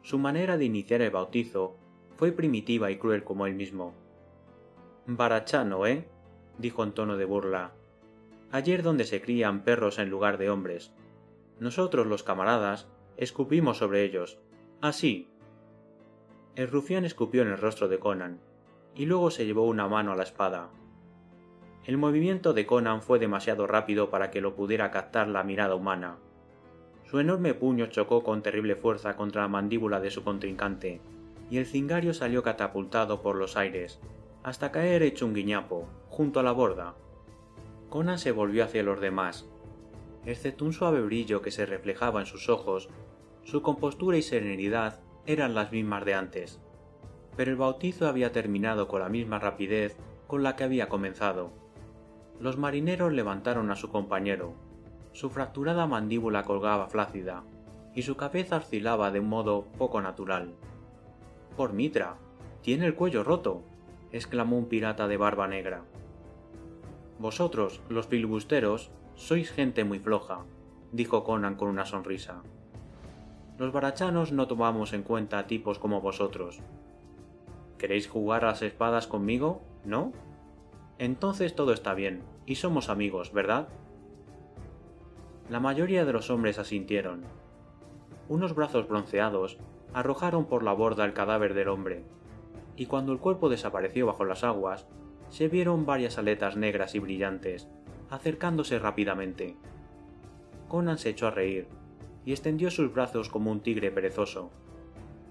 Su 0.00 0.18
manera 0.18 0.56
de 0.56 0.64
iniciar 0.64 1.02
el 1.02 1.10
bautizo 1.10 1.76
fue 2.16 2.32
primitiva 2.32 2.90
y 2.90 2.96
cruel 2.96 3.22
como 3.22 3.46
él 3.46 3.54
mismo. 3.54 3.92
Barachano, 5.04 5.86
¿eh? 5.86 6.08
dijo 6.56 6.82
en 6.82 6.92
tono 6.92 7.18
de 7.18 7.26
burla. 7.26 7.72
Ayer 8.50 8.82
donde 8.82 9.04
se 9.04 9.20
crían 9.20 9.62
perros 9.62 9.98
en 9.98 10.08
lugar 10.08 10.38
de 10.38 10.48
hombres. 10.48 10.94
Nosotros 11.60 12.06
los 12.06 12.22
camaradas 12.22 12.88
escupimos 13.18 13.76
sobre 13.76 14.04
ellos. 14.04 14.38
Así. 14.80 15.28
El 16.56 16.68
rufián 16.68 17.04
escupió 17.04 17.42
en 17.42 17.48
el 17.48 17.58
rostro 17.58 17.88
de 17.88 17.98
Conan, 17.98 18.40
y 18.94 19.06
luego 19.06 19.30
se 19.30 19.46
llevó 19.46 19.66
una 19.66 19.88
mano 19.88 20.12
a 20.12 20.16
la 20.16 20.22
espada. 20.22 20.70
El 21.84 21.98
movimiento 21.98 22.54
de 22.54 22.64
Conan 22.64 23.02
fue 23.02 23.18
demasiado 23.18 23.66
rápido 23.66 24.08
para 24.08 24.30
que 24.30 24.40
lo 24.40 24.54
pudiera 24.54 24.90
captar 24.90 25.28
la 25.28 25.42
mirada 25.44 25.74
humana. 25.74 26.16
Su 27.04 27.20
enorme 27.20 27.54
puño 27.54 27.86
chocó 27.86 28.22
con 28.22 28.42
terrible 28.42 28.74
fuerza 28.74 29.16
contra 29.16 29.42
la 29.42 29.48
mandíbula 29.48 30.00
de 30.00 30.10
su 30.10 30.24
contrincante, 30.24 31.00
y 31.50 31.58
el 31.58 31.66
cingario 31.66 32.14
salió 32.14 32.42
catapultado 32.42 33.20
por 33.20 33.36
los 33.36 33.56
aires, 33.56 34.00
hasta 34.42 34.72
caer 34.72 35.02
hecho 35.02 35.26
un 35.26 35.34
guiñapo, 35.34 35.86
junto 36.08 36.40
a 36.40 36.42
la 36.42 36.52
borda. 36.52 36.94
Conan 37.90 38.18
se 38.18 38.32
volvió 38.32 38.64
hacia 38.64 38.82
los 38.82 39.00
demás. 39.00 39.46
Excepto 40.24 40.64
un 40.64 40.72
suave 40.72 41.02
brillo 41.02 41.42
que 41.42 41.50
se 41.50 41.66
reflejaba 41.66 42.20
en 42.20 42.26
sus 42.26 42.48
ojos, 42.48 42.88
su 43.42 43.60
compostura 43.60 44.16
y 44.16 44.22
serenidad 44.22 45.00
eran 45.26 45.54
las 45.54 45.70
mismas 45.70 46.04
de 46.06 46.14
antes. 46.14 46.60
Pero 47.36 47.50
el 47.50 47.56
bautizo 47.56 48.08
había 48.08 48.32
terminado 48.32 48.88
con 48.88 49.00
la 49.00 49.08
misma 49.08 49.38
rapidez 49.38 49.96
con 50.26 50.42
la 50.42 50.56
que 50.56 50.64
había 50.64 50.88
comenzado. 50.88 51.50
Los 52.40 52.56
marineros 52.56 53.12
levantaron 53.12 53.70
a 53.70 53.76
su 53.76 53.90
compañero. 53.90 54.54
Su 55.12 55.30
fracturada 55.30 55.86
mandíbula 55.86 56.42
colgaba 56.42 56.88
flácida, 56.88 57.44
y 57.94 58.02
su 58.02 58.16
cabeza 58.16 58.56
oscilaba 58.56 59.10
de 59.10 59.20
un 59.20 59.28
modo 59.28 59.66
poco 59.78 60.00
natural. 60.00 60.54
Por 61.56 61.72
Mitra, 61.72 62.16
tiene 62.62 62.86
el 62.86 62.94
cuello 62.94 63.22
roto, 63.22 63.62
exclamó 64.10 64.58
un 64.58 64.66
pirata 64.66 65.06
de 65.06 65.16
barba 65.16 65.46
negra. 65.46 65.84
Vosotros, 67.18 67.80
los 67.88 68.08
filibusteros, 68.08 68.90
sois 69.14 69.50
gente 69.52 69.84
muy 69.84 70.00
floja, 70.00 70.44
dijo 70.90 71.22
Conan 71.22 71.54
con 71.54 71.68
una 71.68 71.86
sonrisa. 71.86 72.42
Los 73.56 73.72
barachanos 73.72 74.32
no 74.32 74.48
tomamos 74.48 74.92
en 74.92 75.04
cuenta 75.04 75.46
tipos 75.46 75.78
como 75.78 76.00
vosotros. 76.00 76.60
¿Queréis 77.84 78.08
jugar 78.08 78.46
a 78.46 78.48
las 78.48 78.62
espadas 78.62 79.06
conmigo? 79.06 79.60
¿No? 79.84 80.14
Entonces 80.96 81.54
todo 81.54 81.74
está 81.74 81.92
bien, 81.92 82.22
y 82.46 82.54
somos 82.54 82.88
amigos, 82.88 83.30
¿verdad? 83.34 83.68
La 85.50 85.60
mayoría 85.60 86.06
de 86.06 86.14
los 86.14 86.30
hombres 86.30 86.58
asintieron. 86.58 87.24
Unos 88.30 88.54
brazos 88.54 88.88
bronceados 88.88 89.58
arrojaron 89.92 90.46
por 90.46 90.62
la 90.62 90.72
borda 90.72 91.04
el 91.04 91.12
cadáver 91.12 91.52
del 91.52 91.68
hombre, 91.68 92.04
y 92.74 92.86
cuando 92.86 93.12
el 93.12 93.18
cuerpo 93.18 93.50
desapareció 93.50 94.06
bajo 94.06 94.24
las 94.24 94.44
aguas, 94.44 94.86
se 95.28 95.48
vieron 95.48 95.84
varias 95.84 96.16
aletas 96.16 96.56
negras 96.56 96.94
y 96.94 97.00
brillantes, 97.00 97.68
acercándose 98.08 98.78
rápidamente. 98.78 99.58
Conan 100.68 100.96
se 100.96 101.10
echó 101.10 101.26
a 101.26 101.32
reír, 101.32 101.68
y 102.24 102.32
extendió 102.32 102.70
sus 102.70 102.94
brazos 102.94 103.28
como 103.28 103.52
un 103.52 103.60
tigre 103.60 103.90
perezoso. 103.90 104.50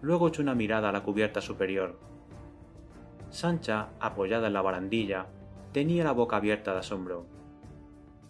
Luego 0.03 0.27
echó 0.27 0.43
una 0.43 0.53
mirada 0.53 0.89
a 0.89 0.91
la 0.91 1.01
cubierta 1.01 1.41
superior. 1.41 2.12
Sancha, 3.33 3.89
apoyada 3.99 4.45
en 4.45 4.53
la 4.53 4.61
barandilla, 4.61 5.25
tenía 5.71 6.03
la 6.03 6.11
boca 6.11 6.35
abierta 6.35 6.73
de 6.73 6.79
asombro. 6.79 7.25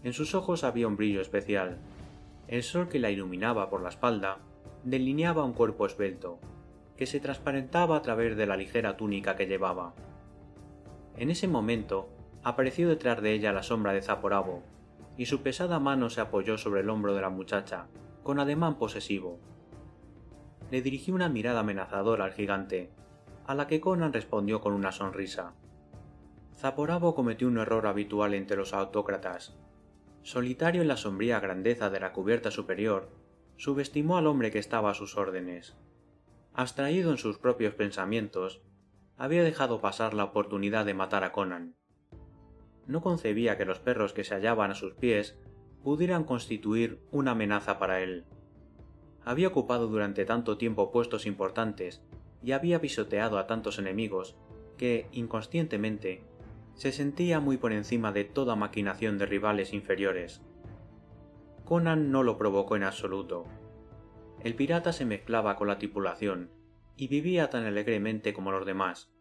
En 0.01 0.13
sus 0.13 0.33
ojos 0.33 0.63
había 0.63 0.87
un 0.87 0.95
brillo 0.95 1.19
especial. 1.19 1.77
El 2.47 2.63
sol 2.63 2.87
que 2.87 2.99
la 2.99 3.11
iluminaba 3.11 3.69
por 3.69 3.81
la 3.81 3.89
espalda 3.89 4.37
delineaba 4.85 5.43
un 5.43 5.51
cuerpo 5.51 5.85
esbelto, 5.85 6.39
que 6.95 7.05
se 7.05 7.19
transparentaba 7.19 7.97
a 7.97 8.01
través 8.01 8.37
de 8.37 8.45
la 8.45 8.55
ligera 8.55 8.95
túnica 8.95 9.35
que 9.35 9.45
llevaba. 9.45 9.93
En 11.17 11.29
ese 11.29 11.49
momento 11.49 12.07
apareció 12.41 12.87
detrás 12.87 13.21
de 13.21 13.33
ella 13.33 13.51
la 13.51 13.63
sombra 13.63 13.91
de 13.91 14.01
Zaporabo, 14.01 14.63
y 15.17 15.25
su 15.25 15.41
pesada 15.41 15.79
mano 15.79 16.09
se 16.09 16.21
apoyó 16.21 16.57
sobre 16.57 16.79
el 16.79 16.89
hombro 16.89 17.13
de 17.13 17.21
la 17.21 17.29
muchacha, 17.29 17.87
con 18.23 18.39
ademán 18.39 18.77
posesivo. 18.77 19.37
Le 20.71 20.81
dirigió 20.81 21.13
una 21.13 21.27
mirada 21.27 21.59
amenazadora 21.59 22.23
al 22.23 22.31
gigante, 22.31 22.89
a 23.45 23.55
la 23.55 23.67
que 23.67 23.81
Conan 23.81 24.13
respondió 24.13 24.61
con 24.61 24.73
una 24.73 24.91
sonrisa. 24.91 25.53
Zaporabo 26.57 27.15
cometió 27.15 27.47
un 27.47 27.57
error 27.57 27.87
habitual 27.87 28.33
entre 28.33 28.57
los 28.57 28.73
autócratas. 28.73 29.57
Solitario 30.21 30.81
en 30.81 30.87
la 30.87 30.97
sombría 30.97 31.39
grandeza 31.39 31.89
de 31.89 31.99
la 31.99 32.13
cubierta 32.13 32.51
superior, 32.51 33.09
subestimó 33.57 34.17
al 34.17 34.27
hombre 34.27 34.51
que 34.51 34.59
estaba 34.59 34.91
a 34.91 34.93
sus 34.93 35.17
órdenes. 35.17 35.75
Abstraído 36.53 37.11
en 37.11 37.17
sus 37.17 37.37
propios 37.37 37.73
pensamientos, 37.73 38.61
había 39.17 39.43
dejado 39.43 39.81
pasar 39.81 40.13
la 40.13 40.23
oportunidad 40.23 40.85
de 40.85 40.93
matar 40.93 41.23
a 41.23 41.31
Conan. 41.31 41.75
No 42.87 43.01
concebía 43.01 43.57
que 43.57 43.65
los 43.65 43.79
perros 43.79 44.13
que 44.13 44.23
se 44.23 44.35
hallaban 44.35 44.71
a 44.71 44.75
sus 44.75 44.93
pies 44.93 45.37
pudieran 45.83 46.23
constituir 46.23 47.01
una 47.11 47.31
amenaza 47.31 47.79
para 47.79 48.01
él. 48.01 48.25
Había 49.25 49.49
ocupado 49.49 49.87
durante 49.87 50.25
tanto 50.25 50.57
tiempo 50.57 50.91
puestos 50.91 51.25
importantes 51.25 52.01
y 52.43 52.51
había 52.51 52.81
pisoteado 52.81 53.37
a 53.37 53.47
tantos 53.47 53.79
enemigos 53.79 54.35
que, 54.77 55.07
inconscientemente, 55.11 56.23
se 56.75 56.91
sentía 56.91 57.39
muy 57.39 57.57
por 57.57 57.71
encima 57.71 58.11
de 58.11 58.25
toda 58.25 58.55
maquinación 58.55 59.17
de 59.17 59.25
rivales 59.25 59.73
inferiores. 59.73 60.41
Conan 61.65 62.11
no 62.11 62.23
lo 62.23 62.37
provocó 62.37 62.75
en 62.75 62.83
absoluto. 62.83 63.45
El 64.43 64.55
pirata 64.55 64.91
se 64.91 65.05
mezclaba 65.05 65.55
con 65.55 65.67
la 65.67 65.77
tripulación 65.77 66.49
y 66.97 67.07
vivía 67.07 67.49
tan 67.49 67.65
alegremente 67.65 68.33
como 68.33 68.51
los 68.51 68.65
demás. 68.65 69.11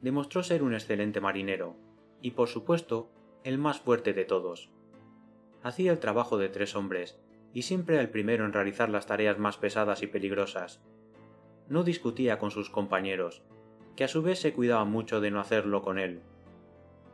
Demostró 0.00 0.42
ser 0.42 0.62
un 0.62 0.74
excelente 0.74 1.20
marinero 1.20 1.76
y, 2.20 2.32
por 2.32 2.48
supuesto, 2.48 3.10
el 3.44 3.58
más 3.58 3.80
fuerte 3.80 4.12
de 4.12 4.24
todos. 4.24 4.70
Hacía 5.62 5.92
el 5.92 5.98
trabajo 5.98 6.38
de 6.38 6.48
tres 6.48 6.76
hombres 6.76 7.18
y 7.54 7.62
siempre 7.62 7.98
el 8.00 8.10
primero 8.10 8.44
en 8.44 8.52
realizar 8.52 8.88
las 8.90 9.06
tareas 9.06 9.38
más 9.38 9.56
pesadas 9.56 10.02
y 10.02 10.06
peligrosas. 10.06 10.82
No 11.72 11.84
discutía 11.84 12.38
con 12.38 12.50
sus 12.50 12.68
compañeros, 12.68 13.40
que 13.96 14.04
a 14.04 14.08
su 14.08 14.20
vez 14.20 14.38
se 14.38 14.52
cuidaban 14.52 14.90
mucho 14.90 15.22
de 15.22 15.30
no 15.30 15.40
hacerlo 15.40 15.80
con 15.80 15.98
él. 15.98 16.20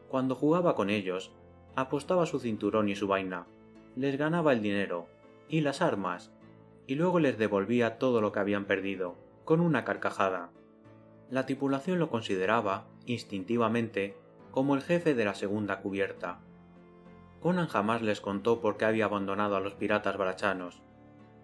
Cuando 0.08 0.34
jugaba 0.34 0.74
con 0.74 0.90
ellos, 0.90 1.30
apostaba 1.76 2.26
su 2.26 2.40
cinturón 2.40 2.88
y 2.88 2.96
su 2.96 3.06
vaina, 3.06 3.46
les 3.94 4.18
ganaba 4.18 4.52
el 4.52 4.60
dinero 4.60 5.06
y 5.48 5.60
las 5.60 5.80
armas, 5.80 6.32
y 6.88 6.96
luego 6.96 7.20
les 7.20 7.38
devolvía 7.38 7.98
todo 7.98 8.20
lo 8.20 8.32
que 8.32 8.40
habían 8.40 8.64
perdido, 8.64 9.14
con 9.44 9.60
una 9.60 9.84
carcajada. 9.84 10.50
La 11.30 11.46
tripulación 11.46 12.00
lo 12.00 12.10
consideraba, 12.10 12.88
instintivamente, 13.06 14.16
como 14.50 14.74
el 14.74 14.82
jefe 14.82 15.14
de 15.14 15.24
la 15.24 15.36
segunda 15.36 15.78
cubierta. 15.82 16.40
Conan 17.38 17.68
jamás 17.68 18.02
les 18.02 18.20
contó 18.20 18.60
por 18.60 18.76
qué 18.76 18.86
había 18.86 19.04
abandonado 19.04 19.54
a 19.54 19.60
los 19.60 19.74
piratas 19.74 20.16
barachanos, 20.16 20.82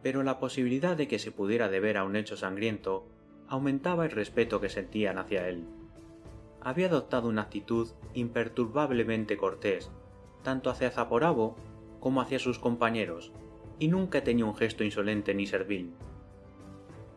pero 0.04 0.22
la 0.22 0.38
posibilidad 0.38 0.96
de 0.96 1.08
que 1.08 1.18
se 1.18 1.32
pudiera 1.32 1.68
deber 1.68 1.96
a 1.96 2.04
un 2.04 2.14
hecho 2.14 2.36
sangriento 2.36 3.04
aumentaba 3.48 4.04
el 4.04 4.12
respeto 4.12 4.60
que 4.60 4.68
sentían 4.68 5.18
hacia 5.18 5.48
él 5.48 5.66
había 6.64 6.86
adoptado 6.86 7.28
una 7.28 7.42
actitud 7.42 7.90
imperturbablemente 8.14 9.36
cortés, 9.36 9.90
tanto 10.42 10.70
hacia 10.70 10.90
Zaporabo 10.90 11.56
como 12.00 12.22
hacia 12.22 12.38
sus 12.38 12.58
compañeros, 12.58 13.32
y 13.78 13.88
nunca 13.88 14.24
tenía 14.24 14.46
un 14.46 14.56
gesto 14.56 14.82
insolente 14.82 15.34
ni 15.34 15.46
servil. 15.46 15.92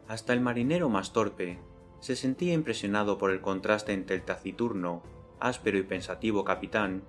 Hasta 0.08 0.34
el 0.34 0.42
marinero 0.42 0.90
más 0.90 1.14
torpe 1.14 1.60
se 2.02 2.16
sentía 2.16 2.54
impresionado 2.54 3.18
por 3.18 3.32
el 3.32 3.42
contraste 3.42 3.94
entre 3.94 4.18
el 4.18 4.24
taciturno, 4.24 5.02
áspero 5.40 5.78
y 5.78 5.84
pensativo 5.84 6.44
capitán 6.44 7.04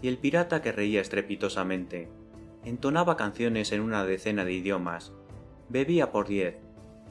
y 0.00 0.08
el 0.08 0.18
pirata 0.18 0.62
que 0.62 0.72
reía 0.72 1.00
estrepitosamente, 1.00 2.08
entonaba 2.64 3.16
canciones 3.16 3.72
en 3.72 3.80
una 3.80 4.04
decena 4.04 4.44
de 4.44 4.52
idiomas, 4.52 5.12
bebía 5.68 6.12
por 6.12 6.26
diez 6.26 6.56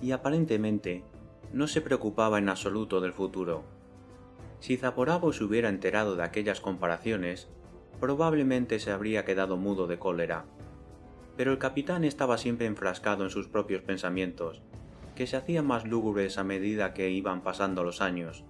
y 0.02 0.12
aparentemente 0.12 1.04
no 1.52 1.68
se 1.68 1.82
preocupaba 1.82 2.40
en 2.40 2.50
absoluto 2.50 3.00
del 3.02 3.14
futuro. 3.14 3.64
Si 4.60 4.78
Zaporabo 4.78 5.34
se 5.34 5.44
hubiera 5.44 5.70
enterado 5.70 6.16
de 6.16 6.24
aquellas 6.24 6.62
comparaciones, 6.62 7.50
probablemente 8.00 8.80
se 8.80 8.92
habría 8.92 9.26
quedado 9.26 9.58
mudo 9.58 9.88
de 9.88 10.00
cólera. 10.00 10.46
Pero 11.38 11.52
el 11.52 11.58
capitán 11.58 12.04
estaba 12.04 12.38
siempre 12.38 12.66
enfrascado 12.66 13.24
en 13.24 13.30
sus 13.30 13.48
propios 13.48 13.82
pensamientos, 13.82 14.62
que 15.16 15.28
se 15.28 15.38
hacían 15.38 15.68
más 15.68 15.86
lúgubres 15.86 16.38
a 16.38 16.44
medida 16.44 16.94
que 16.94 17.12
iban 17.12 17.42
pasando 17.42 17.84
los 17.84 18.02
años, 18.02 18.44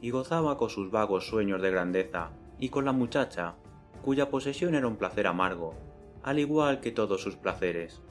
y 0.00 0.10
gozaba 0.10 0.56
con 0.56 0.70
sus 0.70 0.90
vagos 0.90 1.28
sueños 1.28 1.60
de 1.62 1.70
grandeza 1.70 2.30
y 2.58 2.68
con 2.68 2.84
la 2.84 2.92
muchacha, 2.92 3.54
cuya 4.02 4.30
posesión 4.30 4.74
era 4.74 4.86
un 4.86 4.96
placer 4.96 5.26
amargo, 5.26 5.74
al 6.26 6.40
igual 6.40 6.80
que 6.80 6.90
todos 6.90 7.22
sus 7.22 7.36
placeres. 7.36 8.02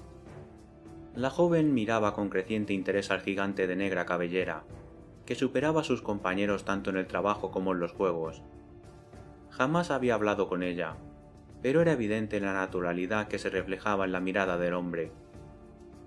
La 1.16 1.30
joven 1.30 1.74
miraba 1.74 2.14
con 2.14 2.30
creciente 2.30 2.72
interés 2.72 3.12
al 3.12 3.20
gigante 3.20 3.68
de 3.68 3.76
negra 3.76 4.06
cabellera, 4.06 4.64
que 5.26 5.36
superaba 5.36 5.82
a 5.82 5.84
sus 5.84 6.02
compañeros 6.02 6.64
tanto 6.64 6.90
en 6.90 6.96
el 6.96 7.08
trabajo 7.08 7.52
como 7.52 7.74
en 7.74 7.82
los 7.82 7.92
juegos. 7.92 8.42
Jamás 9.50 9.92
había 9.92 10.14
hablado 10.14 10.48
con 10.48 10.64
ella, 10.64 10.96
pero 11.62 11.82
era 11.82 11.92
evidente 11.92 12.40
la 12.40 12.54
naturalidad 12.54 13.28
que 13.28 13.38
se 13.38 13.50
reflejaba 13.50 14.06
en 14.06 14.14
la 14.14 14.22
mirada 14.22 14.58
del 14.58 14.76
hombre. 14.76 15.12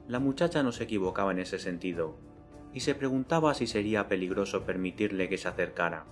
La 0.07 0.19
muchacha 0.19 0.63
no 0.63 0.73
se 0.73 0.85
equivocaba 0.85 1.33
en 1.33 1.41
ese 1.41 1.59
sentido, 1.59 2.17
y 2.73 2.81
se 2.81 2.95
preguntaba 2.95 3.53
si 3.53 3.67
sería 3.67 4.09
peligroso 4.09 4.63
permitirle 4.63 5.29
que 5.29 5.37
se 5.37 5.49
acercara. 5.49 6.07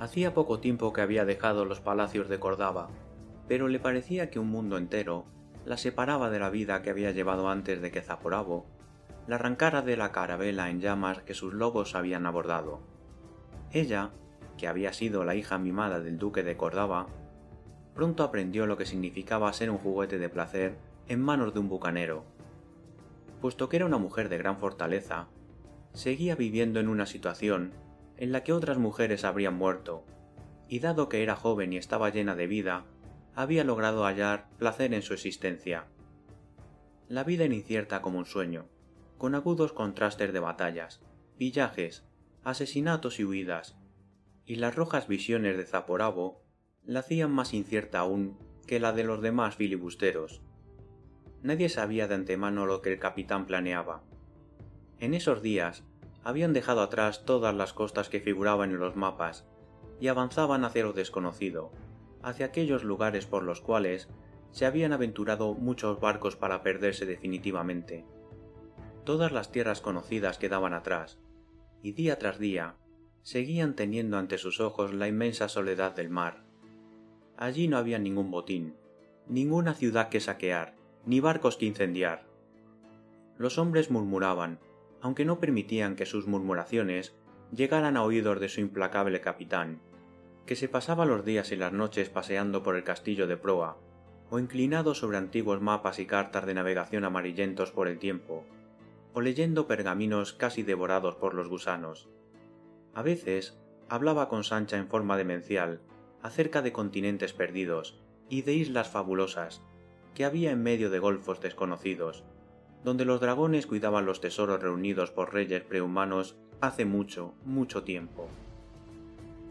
Hacía 0.00 0.34
poco 0.34 0.58
tiempo 0.58 0.92
que 0.92 1.00
había 1.00 1.24
dejado 1.24 1.64
los 1.64 1.78
palacios 1.78 2.28
de 2.28 2.40
Cordaba, 2.40 2.88
pero 3.48 3.68
le 3.68 3.78
parecía 3.78 4.30
que 4.30 4.38
un 4.38 4.48
mundo 4.48 4.76
entero 4.78 5.24
la 5.64 5.76
separaba 5.76 6.30
de 6.30 6.38
la 6.38 6.50
vida 6.50 6.82
que 6.82 6.90
había 6.90 7.10
llevado 7.10 7.48
antes 7.48 7.80
de 7.80 7.90
que 7.90 8.02
Zaporabo 8.02 8.66
la 9.26 9.36
arrancara 9.36 9.82
de 9.82 9.96
la 9.96 10.12
carabela 10.12 10.70
en 10.70 10.80
llamas 10.80 11.22
que 11.22 11.34
sus 11.34 11.52
lobos 11.52 11.94
habían 11.94 12.26
abordado. 12.26 12.80
Ella, 13.72 14.10
que 14.56 14.68
había 14.68 14.92
sido 14.92 15.24
la 15.24 15.34
hija 15.34 15.58
mimada 15.58 16.00
del 16.00 16.18
duque 16.18 16.42
de 16.44 16.56
Cordaba, 16.56 17.08
pronto 17.94 18.22
aprendió 18.22 18.66
lo 18.66 18.76
que 18.76 18.86
significaba 18.86 19.52
ser 19.52 19.70
un 19.70 19.78
juguete 19.78 20.18
de 20.18 20.28
placer 20.28 20.76
en 21.08 21.20
manos 21.20 21.54
de 21.54 21.60
un 21.60 21.68
bucanero. 21.68 22.24
Puesto 23.40 23.68
que 23.68 23.76
era 23.76 23.86
una 23.86 23.98
mujer 23.98 24.28
de 24.28 24.38
gran 24.38 24.58
fortaleza, 24.58 25.28
seguía 25.92 26.36
viviendo 26.36 26.78
en 26.78 26.88
una 26.88 27.06
situación 27.06 27.72
en 28.16 28.32
la 28.32 28.44
que 28.44 28.52
otras 28.52 28.78
mujeres 28.78 29.24
habrían 29.24 29.54
muerto, 29.54 30.04
y 30.68 30.78
dado 30.78 31.08
que 31.08 31.22
era 31.22 31.36
joven 31.36 31.72
y 31.72 31.76
estaba 31.76 32.10
llena 32.10 32.34
de 32.34 32.46
vida, 32.46 32.84
había 33.36 33.64
logrado 33.64 34.04
hallar 34.04 34.48
placer 34.58 34.94
en 34.94 35.02
su 35.02 35.12
existencia. 35.12 35.84
La 37.06 37.22
vida 37.22 37.44
era 37.44 37.54
incierta 37.54 38.00
como 38.00 38.18
un 38.18 38.24
sueño, 38.24 38.66
con 39.18 39.34
agudos 39.34 39.74
contrastes 39.74 40.32
de 40.32 40.40
batallas, 40.40 41.02
pillajes, 41.36 42.04
asesinatos 42.44 43.20
y 43.20 43.24
huidas, 43.24 43.76
y 44.46 44.56
las 44.56 44.74
rojas 44.74 45.06
visiones 45.06 45.58
de 45.58 45.66
Zaporabo 45.66 46.42
la 46.84 47.00
hacían 47.00 47.30
más 47.30 47.52
incierta 47.52 47.98
aún 47.98 48.38
que 48.66 48.80
la 48.80 48.92
de 48.92 49.04
los 49.04 49.20
demás 49.20 49.56
filibusteros. 49.56 50.40
Nadie 51.42 51.68
sabía 51.68 52.08
de 52.08 52.14
antemano 52.14 52.64
lo 52.64 52.80
que 52.80 52.92
el 52.92 52.98
capitán 52.98 53.44
planeaba. 53.44 54.02
En 54.98 55.12
esos 55.12 55.42
días 55.42 55.84
habían 56.24 56.54
dejado 56.54 56.80
atrás 56.80 57.26
todas 57.26 57.54
las 57.54 57.74
costas 57.74 58.08
que 58.08 58.20
figuraban 58.20 58.70
en 58.70 58.78
los 58.78 58.96
mapas 58.96 59.44
y 60.00 60.08
avanzaban 60.08 60.64
hacia 60.64 60.84
lo 60.84 60.94
desconocido, 60.94 61.70
hacia 62.22 62.46
aquellos 62.46 62.84
lugares 62.84 63.26
por 63.26 63.42
los 63.42 63.60
cuales 63.60 64.08
se 64.50 64.66
habían 64.66 64.92
aventurado 64.92 65.54
muchos 65.54 66.00
barcos 66.00 66.36
para 66.36 66.62
perderse 66.62 67.06
definitivamente. 67.06 68.04
Todas 69.04 69.32
las 69.32 69.52
tierras 69.52 69.80
conocidas 69.80 70.38
quedaban 70.38 70.74
atrás, 70.74 71.18
y 71.82 71.92
día 71.92 72.18
tras 72.18 72.38
día 72.38 72.76
seguían 73.22 73.74
teniendo 73.74 74.18
ante 74.18 74.38
sus 74.38 74.60
ojos 74.60 74.94
la 74.94 75.08
inmensa 75.08 75.48
soledad 75.48 75.94
del 75.94 76.10
mar. 76.10 76.44
Allí 77.36 77.68
no 77.68 77.76
había 77.76 77.98
ningún 77.98 78.30
botín, 78.30 78.76
ninguna 79.28 79.74
ciudad 79.74 80.08
que 80.08 80.20
saquear, 80.20 80.74
ni 81.04 81.20
barcos 81.20 81.56
que 81.56 81.66
incendiar. 81.66 82.24
Los 83.36 83.58
hombres 83.58 83.90
murmuraban, 83.90 84.58
aunque 85.02 85.24
no 85.24 85.38
permitían 85.38 85.96
que 85.96 86.06
sus 86.06 86.26
murmuraciones 86.26 87.14
llegaran 87.52 87.96
a 87.96 88.04
oídos 88.04 88.40
de 88.40 88.48
su 88.48 88.60
implacable 88.60 89.20
capitán, 89.20 89.80
que 90.46 90.56
se 90.56 90.68
pasaba 90.68 91.04
los 91.04 91.24
días 91.24 91.50
y 91.50 91.56
las 91.56 91.72
noches 91.72 92.08
paseando 92.08 92.62
por 92.62 92.76
el 92.76 92.84
castillo 92.84 93.26
de 93.26 93.36
proa, 93.36 93.76
o 94.30 94.38
inclinado 94.38 94.94
sobre 94.94 95.18
antiguos 95.18 95.60
mapas 95.60 95.98
y 95.98 96.06
cartas 96.06 96.46
de 96.46 96.54
navegación 96.54 97.04
amarillentos 97.04 97.72
por 97.72 97.88
el 97.88 97.98
tiempo, 97.98 98.44
o 99.12 99.20
leyendo 99.20 99.66
pergaminos 99.66 100.32
casi 100.32 100.62
devorados 100.62 101.16
por 101.16 101.34
los 101.34 101.48
gusanos. 101.48 102.08
A 102.94 103.02
veces 103.02 103.58
hablaba 103.88 104.28
con 104.28 104.44
Sancha 104.44 104.76
en 104.76 104.88
forma 104.88 105.16
demencial 105.16 105.80
acerca 106.22 106.62
de 106.62 106.72
continentes 106.72 107.32
perdidos 107.32 108.00
y 108.28 108.42
de 108.42 108.54
islas 108.54 108.88
fabulosas 108.88 109.62
que 110.14 110.24
había 110.24 110.50
en 110.50 110.62
medio 110.62 110.90
de 110.90 110.98
golfos 110.98 111.40
desconocidos, 111.40 112.24
donde 112.84 113.04
los 113.04 113.20
dragones 113.20 113.66
cuidaban 113.66 114.06
los 114.06 114.20
tesoros 114.20 114.62
reunidos 114.62 115.10
por 115.10 115.34
reyes 115.34 115.62
prehumanos 115.62 116.36
hace 116.60 116.84
mucho, 116.84 117.34
mucho 117.44 117.82
tiempo. 117.82 118.28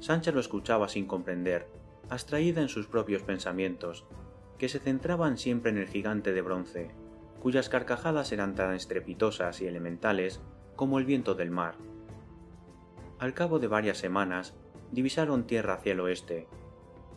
Sancha 0.06 0.32
lo 0.32 0.40
escuchaba 0.40 0.88
sin 0.88 1.08
comprender, 1.08 1.68
abstraída 2.12 2.62
en 2.62 2.70
sus 2.70 2.86
propios 2.86 3.24
pensamientos, 3.24 4.06
que 4.60 4.70
se 4.70 4.78
centraban 4.78 5.40
siempre 5.40 5.72
en 5.72 5.80
el 5.80 5.88
gigante 5.88 6.32
de 6.32 6.44
bronce, 6.44 6.92
cuyas 7.42 7.70
carcajadas 7.70 8.32
eran 8.32 8.54
tan 8.54 8.76
estrepitosas 8.76 9.62
y 9.62 9.66
elementales 9.66 10.42
como 10.76 11.00
el 11.00 11.06
viento 11.06 11.34
del 11.34 11.50
mar. 11.50 11.74
Al 13.18 13.34
cabo 13.34 13.58
de 13.58 13.66
varias 13.66 13.98
semanas, 13.98 14.54
divisaron 14.92 15.48
tierra 15.48 15.74
hacia 15.74 15.94
el 15.94 16.02
oeste, 16.02 16.48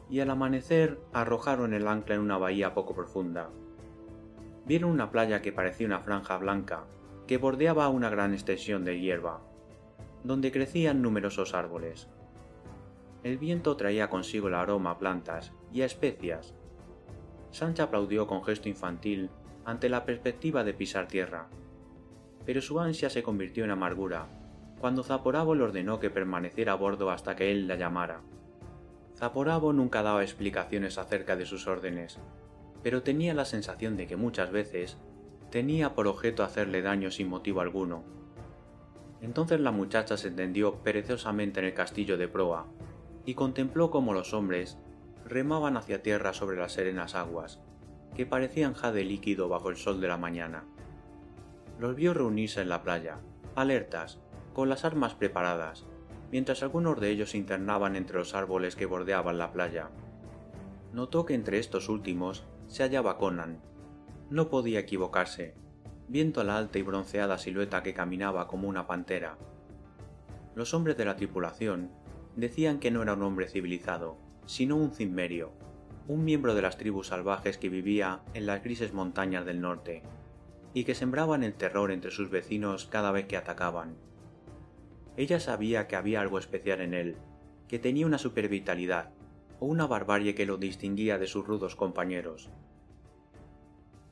y 0.09 0.20
al 0.20 0.31
amanecer 0.31 0.98
arrojaron 1.12 1.74
el 1.74 1.87
ancla 1.87 2.14
en 2.14 2.22
una 2.22 2.38
bahía 2.38 2.72
poco 2.72 2.94
profunda. 2.94 3.51
Vieron 4.64 4.92
una 4.92 5.11
playa 5.11 5.42
que 5.42 5.53
parecía 5.53 5.87
una 5.87 6.01
franja 6.01 6.38
blanca, 6.38 6.87
que 7.27 7.37
bordeaba 7.37 7.90
una 7.90 8.09
gran 8.09 8.33
extensión 8.33 8.87
de 8.87 8.98
hierba, 8.98 9.42
donde 10.24 10.51
crecían 10.51 11.03
numerosos 11.03 11.53
árboles. 11.53 12.09
El 13.25 13.37
viento 13.37 13.77
traía 13.77 14.09
consigo 14.09 14.49
el 14.49 14.55
aroma 14.55 14.93
a 14.93 14.99
plantas 14.99 15.53
y 15.73 15.83
a 15.83 15.87
especias. 15.87 16.55
Sancha 17.51 17.85
aplaudió 17.85 18.27
con 18.27 18.45
gesto 18.45 18.69
infantil 18.69 19.31
ante 19.65 19.89
la 19.89 20.05
perspectiva 20.05 20.63
de 20.63 20.73
pisar 20.73 21.09
tierra, 21.09 21.49
pero 22.47 22.63
su 22.63 22.79
ansia 22.79 23.11
se 23.11 23.23
convirtió 23.23 23.65
en 23.65 23.71
amargura 23.71 24.29
cuando 24.81 25.03
Zaporabo 25.03 25.57
le 25.57 25.65
ordenó 25.65 25.99
que 25.99 26.11
permaneciera 26.11 26.73
a 26.73 26.77
bordo 26.77 27.11
hasta 27.11 27.35
que 27.35 27.51
él 27.51 27.67
la 27.67 27.75
llamara. 27.75 28.21
Zaporabo 29.17 29.73
nunca 29.73 30.03
daba 30.03 30.23
explicaciones 30.23 30.99
acerca 30.99 31.35
de 31.35 31.47
sus 31.47 31.67
órdenes, 31.67 32.19
pero 32.85 33.03
tenía 33.03 33.35
la 33.35 33.45
sensación 33.45 33.97
de 33.97 34.07
que 34.07 34.17
muchas 34.17 34.53
veces 34.53 34.97
tenía 35.51 35.97
por 35.97 36.07
objeto 36.07 36.45
hacerle 36.45 36.83
daño 36.83 37.11
sin 37.11 37.29
motivo 37.29 37.61
alguno. 37.61 38.05
Entonces 39.21 39.59
la 39.59 39.73
muchacha 39.73 40.17
se 40.17 40.31
tendió 40.31 40.77
perezosamente 40.77 41.59
en 41.59 41.67
el 41.67 41.75
castillo 41.75 42.17
de 42.17 42.29
proa 42.29 42.67
y 43.29 43.35
contempló 43.35 43.91
cómo 43.91 44.14
los 44.14 44.33
hombres 44.33 44.79
remaban 45.27 45.77
hacia 45.77 46.03
tierra 46.03 46.33
sobre 46.33 46.57
las 46.57 46.73
serenas 46.73 47.14
aguas, 47.14 47.61
que 48.17 48.25
parecían 48.25 48.73
jade 48.73 49.05
líquido 49.05 49.51
bajo 49.51 49.69
el 49.69 49.77
sol 49.77 50.01
de 50.01 50.09
la 50.09 50.17
mañana. 50.17 50.64
Los 51.79 51.95
vio 51.95 52.14
reunirse 52.14 52.62
en 52.62 52.71
la 52.71 52.83
playa, 52.83 53.19
alertas, 53.55 54.19
con 54.55 54.71
las 54.71 54.87
armas 54.87 55.14
preparadas, 55.14 55.85
mientras 56.33 56.62
algunos 56.62 56.99
de 57.01 57.11
ellos 57.11 57.33
se 57.33 57.37
internaban 57.37 57.97
entre 57.97 58.17
los 58.17 58.35
árboles 58.35 58.77
que 58.77 58.87
bordeaban 58.87 59.37
la 59.37 59.53
playa. 59.53 59.91
Notó 60.95 61.27
que 61.27 61.35
entre 61.35 61.59
estos 61.59 61.91
últimos 61.91 62.47
se 62.67 62.83
hallaba 62.83 63.19
Conan. 63.19 63.61
No 64.31 64.49
podía 64.49 64.79
equivocarse, 64.79 65.55
viendo 66.09 66.45
la 66.45 66.57
alta 66.57 66.79
y 66.79 66.83
bronceada 66.83 67.37
silueta 67.37 67.83
que 67.83 67.93
caminaba 67.93 68.49
como 68.49 68.69
una 68.69 68.87
pantera. 68.87 69.37
Los 70.55 70.73
hombres 70.73 70.97
de 70.97 71.05
la 71.05 71.17
tripulación 71.17 71.91
decían 72.38 72.79
que 72.79 72.92
no 72.92 73.03
era 73.03 73.14
un 73.14 73.22
hombre 73.24 73.48
civilizado, 73.48 74.16
sino 74.46 74.77
un 74.77 74.92
cimmerio, 74.92 75.51
un 76.07 76.24
miembro 76.24 76.55
de 76.55 76.62
las 76.62 76.79
tribus 76.79 77.09
salvajes 77.09 77.59
que 77.59 77.68
vivía 77.68 78.20
en 78.33 78.46
las 78.46 78.62
grises 78.62 78.94
montañas 78.94 79.44
del 79.44 79.61
norte, 79.61 80.05
y 80.72 80.85
que 80.85 80.94
sembraban 80.94 81.42
el 81.42 81.55
terror 81.55 81.90
entre 81.90 82.12
sus 82.12 82.31
vecinos 82.31 82.87
cada 82.87 83.11
vez 83.11 83.27
que 83.27 83.37
atacaban. 83.37 83.96
Ella 85.16 85.40
sabía 85.40 85.88
que 85.88 85.96
había 85.96 86.20
algo 86.20 86.38
especial 86.38 86.81
en 86.81 86.94
él, 86.94 87.16
que 87.66 87.81
tenía 87.81 88.07
una 88.07 88.18
supervitalidad, 88.18 89.11
o 89.59 89.66
una 89.66 89.88
barbarie 89.88 90.37
que 90.37 90.46
lo 90.46 90.59
distinguía 90.59 91.18
de 91.18 91.27
sus 91.27 91.44
rudos 91.44 91.74
compañeros. 91.74 92.51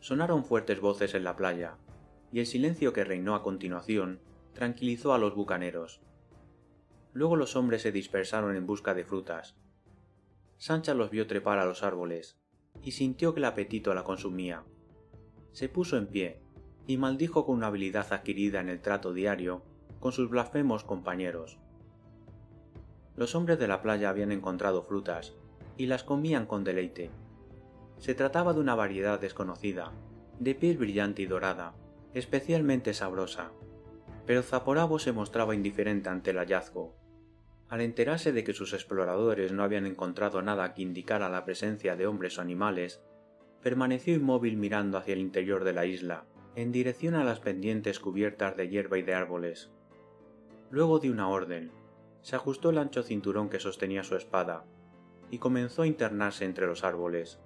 Sonaron 0.01 0.45
fuertes 0.45 0.81
voces 0.81 1.15
en 1.15 1.23
la 1.23 1.37
playa, 1.37 1.77
y 2.33 2.41
el 2.41 2.47
silencio 2.47 2.93
que 2.93 3.05
reinó 3.05 3.37
a 3.37 3.45
continuación 3.45 4.19
tranquilizó 4.53 5.15
a 5.15 5.19
los 5.19 5.37
bucaneros. 5.37 6.01
Luego 7.17 7.37
los 7.37 7.57
hombres 7.57 7.81
se 7.81 7.93
dispersaron 7.93 8.57
en 8.57 8.67
busca 8.67 8.93
de 8.93 9.03
frutas. 9.03 9.57
Sancha 10.59 10.93
los 10.93 11.09
vio 11.09 11.27
trepar 11.27 11.59
a 11.59 11.65
los 11.65 11.83
árboles, 11.83 12.37
y 12.83 12.91
sintió 12.91 13.33
que 13.33 13.41
el 13.41 13.47
apetito 13.47 13.95
la 13.95 14.05
consumía. 14.05 14.65
Se 15.53 15.71
puso 15.71 15.97
en 15.97 16.09
pie, 16.09 16.43
y 16.87 16.99
maldijo 16.99 17.47
con 17.47 17.57
una 17.57 17.69
habilidad 17.69 18.13
adquirida 18.13 18.61
en 18.61 18.69
el 18.69 18.83
trato 18.83 19.15
diario 19.15 19.63
con 19.99 20.13
sus 20.13 20.29
blasfemos 20.29 20.85
compañeros. 20.85 21.59
Los 23.17 23.35
hombres 23.35 23.59
de 23.59 23.67
la 23.67 23.81
playa 23.81 24.11
habían 24.11 24.31
encontrado 24.31 24.83
frutas, 24.83 25.33
y 25.79 25.87
las 25.87 26.05
comían 26.05 26.45
con 26.45 26.65
deleite. 26.65 27.11
Se 27.97 28.15
trataba 28.15 28.53
de 28.53 28.61
una 28.61 28.75
variedad 28.75 29.19
desconocida, 29.19 29.91
de 30.39 30.55
piel 30.55 30.77
brillante 30.77 31.23
y 31.23 31.27
dorada, 31.27 31.75
especialmente 32.13 32.93
sabrosa, 32.93 33.53
pero 34.27 34.43
Zaporabo 34.43 34.99
se 34.99 35.13
mostraba 35.13 35.55
indiferente 35.55 36.11
ante 36.11 36.33
el 36.33 36.37
hallazgo. 36.37 37.06
Al 37.69 37.81
enterarse 37.81 38.33
de 38.33 38.45
que 38.45 38.53
sus 38.53 38.73
exploradores 38.73 39.53
no 39.53 39.65
habían 39.65 39.87
encontrado 39.87 40.41
nada 40.41 40.73
que 40.73 40.83
indicara 40.83 41.29
la 41.29 41.45
presencia 41.45 41.97
de 41.97 42.07
hombres 42.07 42.39
o 42.39 42.41
animales, 42.41 43.03
permaneció 43.61 44.15
inmóvil 44.15 44.57
mirando 44.57 44.99
hacia 44.99 45.15
el 45.15 45.21
interior 45.21 45.65
de 45.65 45.73
la 45.73 45.87
isla, 45.87 46.25
en 46.55 46.71
dirección 46.71 47.15
a 47.17 47.25
las 47.25 47.41
pendientes 47.41 47.99
cubiertas 47.99 48.57
de 48.57 48.69
hierba 48.69 48.99
y 48.99 49.03
de 49.03 49.15
árboles. 49.15 49.73
Luego 50.71 51.01
dio 51.01 51.11
una 51.11 51.29
orden, 51.29 51.73
se 52.23 52.37
ajustó 52.37 52.71
el 52.71 52.79
ancho 52.79 53.03
cinturón 53.03 53.49
que 53.49 53.59
sostenía 53.59 54.05
su 54.05 54.15
espada, 54.15 54.65
y 55.31 55.39
comenzó 55.39 55.83
a 55.83 55.87
internarse 55.89 56.45
entre 56.45 56.67
los 56.67 56.85
árboles. 56.85 57.41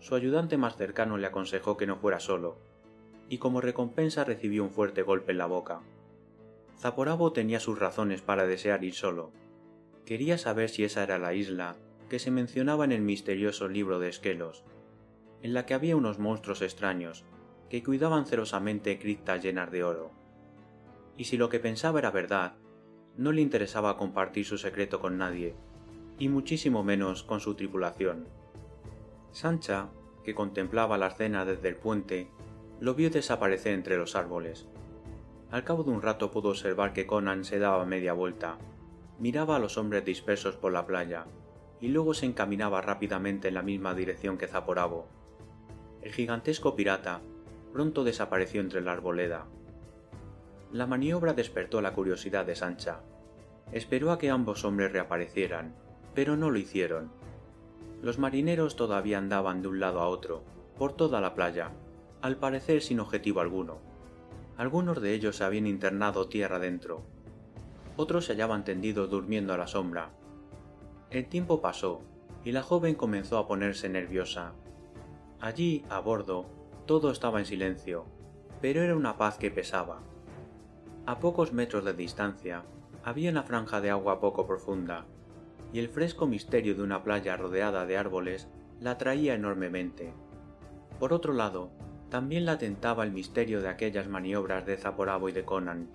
Su 0.00 0.14
ayudante 0.14 0.56
más 0.56 0.76
cercano 0.76 1.18
le 1.18 1.26
aconsejó 1.26 1.76
que 1.76 1.86
no 1.86 1.96
fuera 1.96 2.20
solo, 2.20 2.58
y 3.28 3.38
como 3.38 3.60
recompensa 3.60 4.24
recibió 4.24 4.64
un 4.64 4.70
fuerte 4.70 5.02
golpe 5.02 5.32
en 5.32 5.38
la 5.38 5.46
boca. 5.46 5.82
Zaporabo 6.78 7.32
tenía 7.32 7.60
sus 7.60 7.78
razones 7.78 8.22
para 8.22 8.46
desear 8.46 8.84
ir 8.84 8.94
solo. 8.94 9.32
Quería 10.04 10.38
saber 10.38 10.68
si 10.68 10.84
esa 10.84 11.02
era 11.02 11.18
la 11.18 11.34
isla 11.34 11.76
que 12.08 12.18
se 12.18 12.30
mencionaba 12.30 12.84
en 12.84 12.92
el 12.92 13.02
misterioso 13.02 13.68
libro 13.68 13.98
de 13.98 14.08
Esquelos, 14.08 14.64
en 15.42 15.54
la 15.54 15.66
que 15.66 15.74
había 15.74 15.96
unos 15.96 16.18
monstruos 16.18 16.62
extraños 16.62 17.24
que 17.68 17.82
cuidaban 17.82 18.26
celosamente 18.26 18.98
criptas 18.98 19.42
llenas 19.42 19.70
de 19.70 19.82
oro. 19.82 20.12
Y 21.16 21.24
si 21.24 21.36
lo 21.36 21.48
que 21.48 21.58
pensaba 21.58 21.98
era 21.98 22.10
verdad, 22.10 22.54
no 23.16 23.32
le 23.32 23.40
interesaba 23.40 23.96
compartir 23.96 24.44
su 24.44 24.58
secreto 24.58 25.00
con 25.00 25.18
nadie, 25.18 25.54
y 26.18 26.28
muchísimo 26.28 26.84
menos 26.84 27.22
con 27.22 27.40
su 27.40 27.54
tripulación. 27.54 28.28
Sancha, 29.32 29.88
que 30.24 30.34
contemplaba 30.34 30.98
la 30.98 31.08
escena 31.08 31.44
desde 31.44 31.68
el 31.68 31.76
puente, 31.76 32.28
lo 32.80 32.94
vio 32.94 33.10
desaparecer 33.10 33.72
entre 33.72 33.96
los 33.96 34.14
árboles. 34.14 34.68
Al 35.56 35.64
cabo 35.64 35.84
de 35.84 35.90
un 35.90 36.02
rato 36.02 36.30
pudo 36.30 36.50
observar 36.50 36.92
que 36.92 37.06
Conan 37.06 37.42
se 37.42 37.58
daba 37.58 37.86
media 37.86 38.12
vuelta, 38.12 38.58
miraba 39.18 39.56
a 39.56 39.58
los 39.58 39.78
hombres 39.78 40.04
dispersos 40.04 40.54
por 40.54 40.70
la 40.70 40.86
playa, 40.86 41.24
y 41.80 41.88
luego 41.88 42.12
se 42.12 42.26
encaminaba 42.26 42.82
rápidamente 42.82 43.48
en 43.48 43.54
la 43.54 43.62
misma 43.62 43.94
dirección 43.94 44.36
que 44.36 44.48
Zaporabo. 44.48 45.08
El 46.02 46.12
gigantesco 46.12 46.76
pirata 46.76 47.22
pronto 47.72 48.04
desapareció 48.04 48.60
entre 48.60 48.82
la 48.82 48.92
arboleda. 48.92 49.46
La 50.72 50.86
maniobra 50.86 51.32
despertó 51.32 51.80
la 51.80 51.94
curiosidad 51.94 52.44
de 52.44 52.54
Sancha. 52.54 53.00
Esperó 53.72 54.12
a 54.12 54.18
que 54.18 54.28
ambos 54.28 54.62
hombres 54.62 54.92
reaparecieran, 54.92 55.74
pero 56.14 56.36
no 56.36 56.50
lo 56.50 56.58
hicieron. 56.58 57.10
Los 58.02 58.18
marineros 58.18 58.76
todavía 58.76 59.16
andaban 59.16 59.62
de 59.62 59.68
un 59.68 59.80
lado 59.80 60.00
a 60.00 60.08
otro, 60.08 60.42
por 60.76 60.92
toda 60.92 61.22
la 61.22 61.34
playa, 61.34 61.70
al 62.20 62.36
parecer 62.36 62.82
sin 62.82 63.00
objetivo 63.00 63.40
alguno. 63.40 63.85
Algunos 64.56 65.02
de 65.02 65.12
ellos 65.12 65.42
habían 65.42 65.66
internado 65.66 66.28
tierra 66.28 66.56
adentro. 66.56 67.02
Otros 67.96 68.24
se 68.24 68.32
hallaban 68.32 68.64
tendidos 68.64 69.10
durmiendo 69.10 69.52
a 69.52 69.58
la 69.58 69.66
sombra. 69.66 70.10
El 71.10 71.26
tiempo 71.26 71.60
pasó 71.60 72.00
y 72.42 72.52
la 72.52 72.62
joven 72.62 72.94
comenzó 72.94 73.38
a 73.38 73.46
ponerse 73.46 73.88
nerviosa. 73.88 74.52
Allí, 75.40 75.84
a 75.90 76.00
bordo, 76.00 76.46
todo 76.86 77.10
estaba 77.10 77.38
en 77.38 77.44
silencio, 77.44 78.06
pero 78.62 78.82
era 78.82 78.96
una 78.96 79.18
paz 79.18 79.36
que 79.36 79.50
pesaba. 79.50 80.00
A 81.04 81.18
pocos 81.18 81.52
metros 81.52 81.84
de 81.84 81.92
distancia 81.92 82.64
había 83.04 83.30
una 83.30 83.42
franja 83.42 83.80
de 83.80 83.90
agua 83.90 84.20
poco 84.20 84.46
profunda, 84.46 85.04
y 85.72 85.80
el 85.80 85.88
fresco 85.88 86.26
misterio 86.26 86.74
de 86.74 86.82
una 86.82 87.02
playa 87.02 87.36
rodeada 87.36 87.84
de 87.84 87.98
árboles 87.98 88.48
la 88.80 88.92
atraía 88.92 89.34
enormemente. 89.34 90.12
Por 90.98 91.12
otro 91.12 91.32
lado, 91.32 91.70
también 92.10 92.44
la 92.46 92.58
tentaba 92.58 93.04
el 93.04 93.12
misterio 93.12 93.60
de 93.60 93.68
aquellas 93.68 94.08
maniobras 94.08 94.64
de 94.64 94.76
Zaporabo 94.76 95.28
y 95.28 95.32
de 95.32 95.44
Conan. 95.44 95.88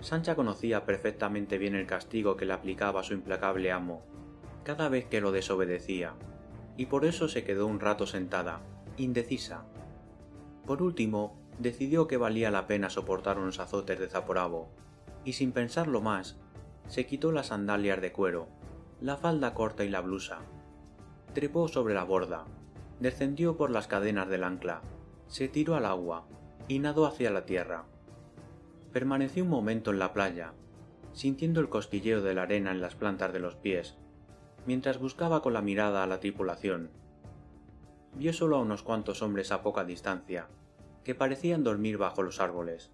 Sancha 0.00 0.36
conocía 0.36 0.84
perfectamente 0.84 1.58
bien 1.58 1.74
el 1.74 1.86
castigo 1.86 2.36
que 2.36 2.44
le 2.44 2.52
aplicaba 2.52 3.02
su 3.02 3.14
implacable 3.14 3.72
amo, 3.72 4.02
cada 4.62 4.88
vez 4.88 5.06
que 5.06 5.20
lo 5.20 5.32
desobedecía, 5.32 6.14
y 6.76 6.86
por 6.86 7.04
eso 7.04 7.28
se 7.28 7.44
quedó 7.44 7.66
un 7.66 7.80
rato 7.80 8.06
sentada, 8.06 8.60
indecisa. 8.96 9.64
Por 10.66 10.82
último, 10.82 11.36
decidió 11.58 12.06
que 12.06 12.16
valía 12.16 12.50
la 12.50 12.66
pena 12.66 12.90
soportar 12.90 13.38
unos 13.38 13.60
azotes 13.60 13.98
de 13.98 14.08
Zaporabo, 14.08 14.68
y 15.24 15.32
sin 15.34 15.52
pensarlo 15.52 16.00
más, 16.00 16.36
se 16.88 17.06
quitó 17.06 17.32
las 17.32 17.46
sandalias 17.46 18.00
de 18.00 18.12
cuero, 18.12 18.48
la 19.00 19.16
falda 19.16 19.54
corta 19.54 19.84
y 19.84 19.88
la 19.88 20.00
blusa. 20.00 20.40
Trepó 21.32 21.66
sobre 21.68 21.94
la 21.94 22.04
borda, 22.04 22.44
descendió 23.04 23.58
por 23.58 23.70
las 23.70 23.86
cadenas 23.86 24.30
del 24.30 24.44
ancla, 24.44 24.80
se 25.26 25.46
tiró 25.46 25.74
al 25.74 25.84
agua 25.84 26.26
y 26.68 26.78
nadó 26.78 27.04
hacia 27.04 27.30
la 27.30 27.44
tierra. 27.44 27.84
Permaneció 28.94 29.44
un 29.44 29.50
momento 29.50 29.90
en 29.90 29.98
la 29.98 30.14
playa, 30.14 30.54
sintiendo 31.12 31.60
el 31.60 31.68
cosquilleo 31.68 32.22
de 32.22 32.32
la 32.32 32.44
arena 32.44 32.70
en 32.70 32.80
las 32.80 32.94
plantas 32.94 33.30
de 33.34 33.40
los 33.40 33.56
pies, 33.56 33.98
mientras 34.64 34.98
buscaba 34.98 35.42
con 35.42 35.52
la 35.52 35.60
mirada 35.60 36.02
a 36.02 36.06
la 36.06 36.18
tripulación. 36.18 36.88
Vio 38.14 38.32
solo 38.32 38.56
a 38.56 38.62
unos 38.62 38.82
cuantos 38.82 39.20
hombres 39.20 39.52
a 39.52 39.60
poca 39.60 39.84
distancia, 39.84 40.48
que 41.04 41.14
parecían 41.14 41.62
dormir 41.62 41.98
bajo 41.98 42.22
los 42.22 42.40
árboles. 42.40 42.90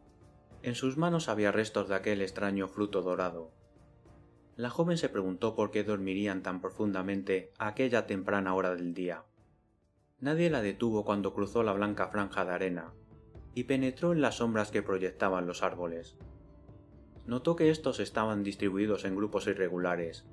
En 0.65 0.75
sus 0.75 0.97
manos 0.97 1.29
había 1.29 1.53
restos 1.53 1.89
de 1.89 1.95
aquel 1.95 2.21
extraño 2.21 2.67
fruto 2.67 3.03
dorado. 3.03 3.53
La 4.57 4.71
joven 4.71 4.99
se 4.99 5.09
preguntó 5.09 5.55
por 5.55 5.71
qué 5.71 5.85
dormirían 5.85 6.43
tan 6.43 6.61
profundamente 6.61 7.53
a 7.59 7.69
aquella 7.69 8.09
temprana 8.09 8.55
hora 8.57 8.75
del 8.75 8.93
día. 8.93 9.23
Nadie 10.21 10.51
la 10.51 10.61
detuvo 10.61 11.05
cuando 11.05 11.33
cruzó 11.33 11.63
la 11.63 11.73
blanca 11.73 12.09
franja 12.09 12.45
de 12.45 12.53
arena 12.53 12.93
y 13.55 13.65
penetró 13.65 14.13
en 14.13 14.21
las 14.21 14.37
sombras 14.37 14.71
que 14.71 14.83
proyectaban 14.83 15.47
los 15.47 15.63
árboles. 15.63 16.17
Notó 17.27 17.57
que 17.57 17.71
estos 17.71 18.01
estaban 18.01 18.43
distribuidos 18.43 19.05
en 19.05 19.17
grupos 19.17 19.47
irregulares 19.47 20.27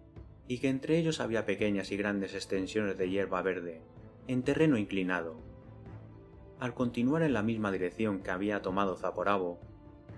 y 0.48 0.60
que 0.60 0.70
entre 0.70 0.98
ellos 0.98 1.20
había 1.20 1.46
pequeñas 1.46 1.92
y 1.92 1.98
grandes 1.98 2.34
extensiones 2.34 2.98
de 2.98 3.10
hierba 3.10 3.42
verde, 3.42 3.82
en 4.28 4.44
terreno 4.44 4.78
inclinado. 4.78 5.38
Al 6.60 6.74
continuar 6.74 7.22
en 7.22 7.34
la 7.34 7.44
misma 7.44 7.72
dirección 7.72 8.22
que 8.22 8.32
había 8.32 8.62
tomado 8.62 8.96
Zaporabo, 8.96 9.60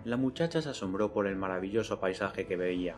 la 0.06 0.18
muchacha 0.18 0.62
se 0.62 0.70
asombró 0.70 1.12
por 1.12 1.28
el 1.28 1.36
maravilloso 1.36 2.00
paisaje 2.00 2.48
que 2.48 2.56
veía. 2.56 2.98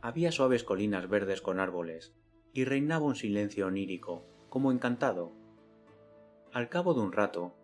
Había 0.00 0.32
suaves 0.32 0.64
colinas 0.64 1.08
verdes 1.08 1.42
con 1.42 1.60
árboles, 1.60 2.14
y 2.52 2.64
reinaba 2.64 3.06
un 3.06 3.16
silencio 3.16 3.66
onírico, 3.66 4.26
como 4.48 4.70
encantado. 4.70 5.32
Al 6.52 6.68
cabo 6.68 6.92
de 6.92 7.00
un 7.00 7.12
rato, 7.12 7.54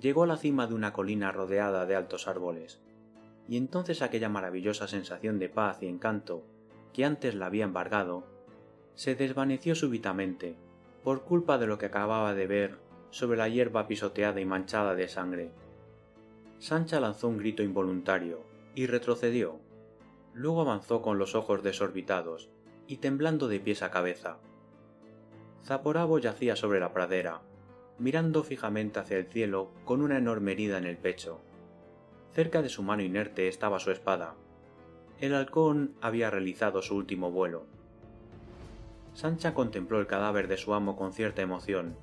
llegó 0.00 0.22
a 0.22 0.26
la 0.26 0.38
cima 0.38 0.66
de 0.66 0.74
una 0.74 0.94
colina 0.94 1.32
rodeada 1.32 1.84
de 1.84 1.94
altos 1.94 2.28
árboles, 2.28 2.80
y 3.46 3.58
entonces 3.58 4.00
aquella 4.00 4.30
maravillosa 4.30 4.88
sensación 4.88 5.38
de 5.38 5.50
paz 5.50 5.82
y 5.82 5.86
encanto 5.86 6.44
que 6.94 7.04
antes 7.04 7.34
la 7.34 7.46
había 7.46 7.64
embargado, 7.64 8.24
se 8.94 9.14
desvaneció 9.14 9.74
súbitamente 9.74 10.56
por 11.04 11.24
culpa 11.24 11.58
de 11.58 11.66
lo 11.66 11.76
que 11.76 11.86
acababa 11.86 12.32
de 12.32 12.46
ver 12.46 12.78
sobre 13.10 13.36
la 13.36 13.48
hierba 13.48 13.86
pisoteada 13.86 14.40
y 14.40 14.46
manchada 14.46 14.94
de 14.94 15.08
sangre. 15.08 15.50
Sancha 16.58 17.00
lanzó 17.00 17.28
un 17.28 17.36
grito 17.36 17.62
involuntario 17.62 18.40
y 18.74 18.86
retrocedió. 18.86 19.60
Luego 20.32 20.62
avanzó 20.62 21.02
con 21.02 21.18
los 21.18 21.34
ojos 21.34 21.62
desorbitados 21.62 22.48
y 22.86 22.96
temblando 22.96 23.46
de 23.46 23.60
pies 23.60 23.82
a 23.82 23.90
cabeza. 23.90 24.38
Zaporabo 25.64 26.18
yacía 26.18 26.56
sobre 26.56 26.80
la 26.80 26.92
pradera, 26.92 27.42
mirando 27.98 28.42
fijamente 28.42 29.00
hacia 29.00 29.18
el 29.18 29.26
cielo 29.26 29.70
con 29.84 30.02
una 30.02 30.18
enorme 30.18 30.52
herida 30.52 30.78
en 30.78 30.84
el 30.84 30.96
pecho. 30.96 31.40
Cerca 32.32 32.62
de 32.62 32.68
su 32.68 32.82
mano 32.82 33.02
inerte 33.02 33.48
estaba 33.48 33.78
su 33.78 33.90
espada. 33.90 34.34
El 35.20 35.34
halcón 35.34 35.94
había 36.00 36.30
realizado 36.30 36.82
su 36.82 36.94
último 36.94 37.30
vuelo. 37.30 37.66
Sancha 39.14 39.52
contempló 39.52 39.98
el 39.98 40.06
cadáver 40.06 40.46
de 40.46 40.56
su 40.56 40.74
amo 40.74 40.96
con 40.96 41.12
cierta 41.12 41.42
emoción. 41.42 41.96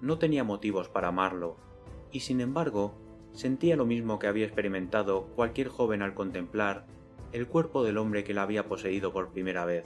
No 0.00 0.18
tenía 0.18 0.44
motivos 0.44 0.88
para 0.88 1.08
amarlo, 1.08 1.56
y 2.12 2.20
sin 2.20 2.40
embargo 2.40 2.94
sentía 3.32 3.76
lo 3.76 3.86
mismo 3.86 4.18
que 4.18 4.28
había 4.28 4.46
experimentado 4.46 5.24
cualquier 5.34 5.68
joven 5.68 6.02
al 6.02 6.14
contemplar 6.14 6.84
el 7.32 7.48
cuerpo 7.48 7.82
del 7.82 7.98
hombre 7.98 8.24
que 8.24 8.34
la 8.34 8.42
había 8.42 8.66
poseído 8.66 9.12
por 9.12 9.30
primera 9.30 9.64
vez. 9.64 9.84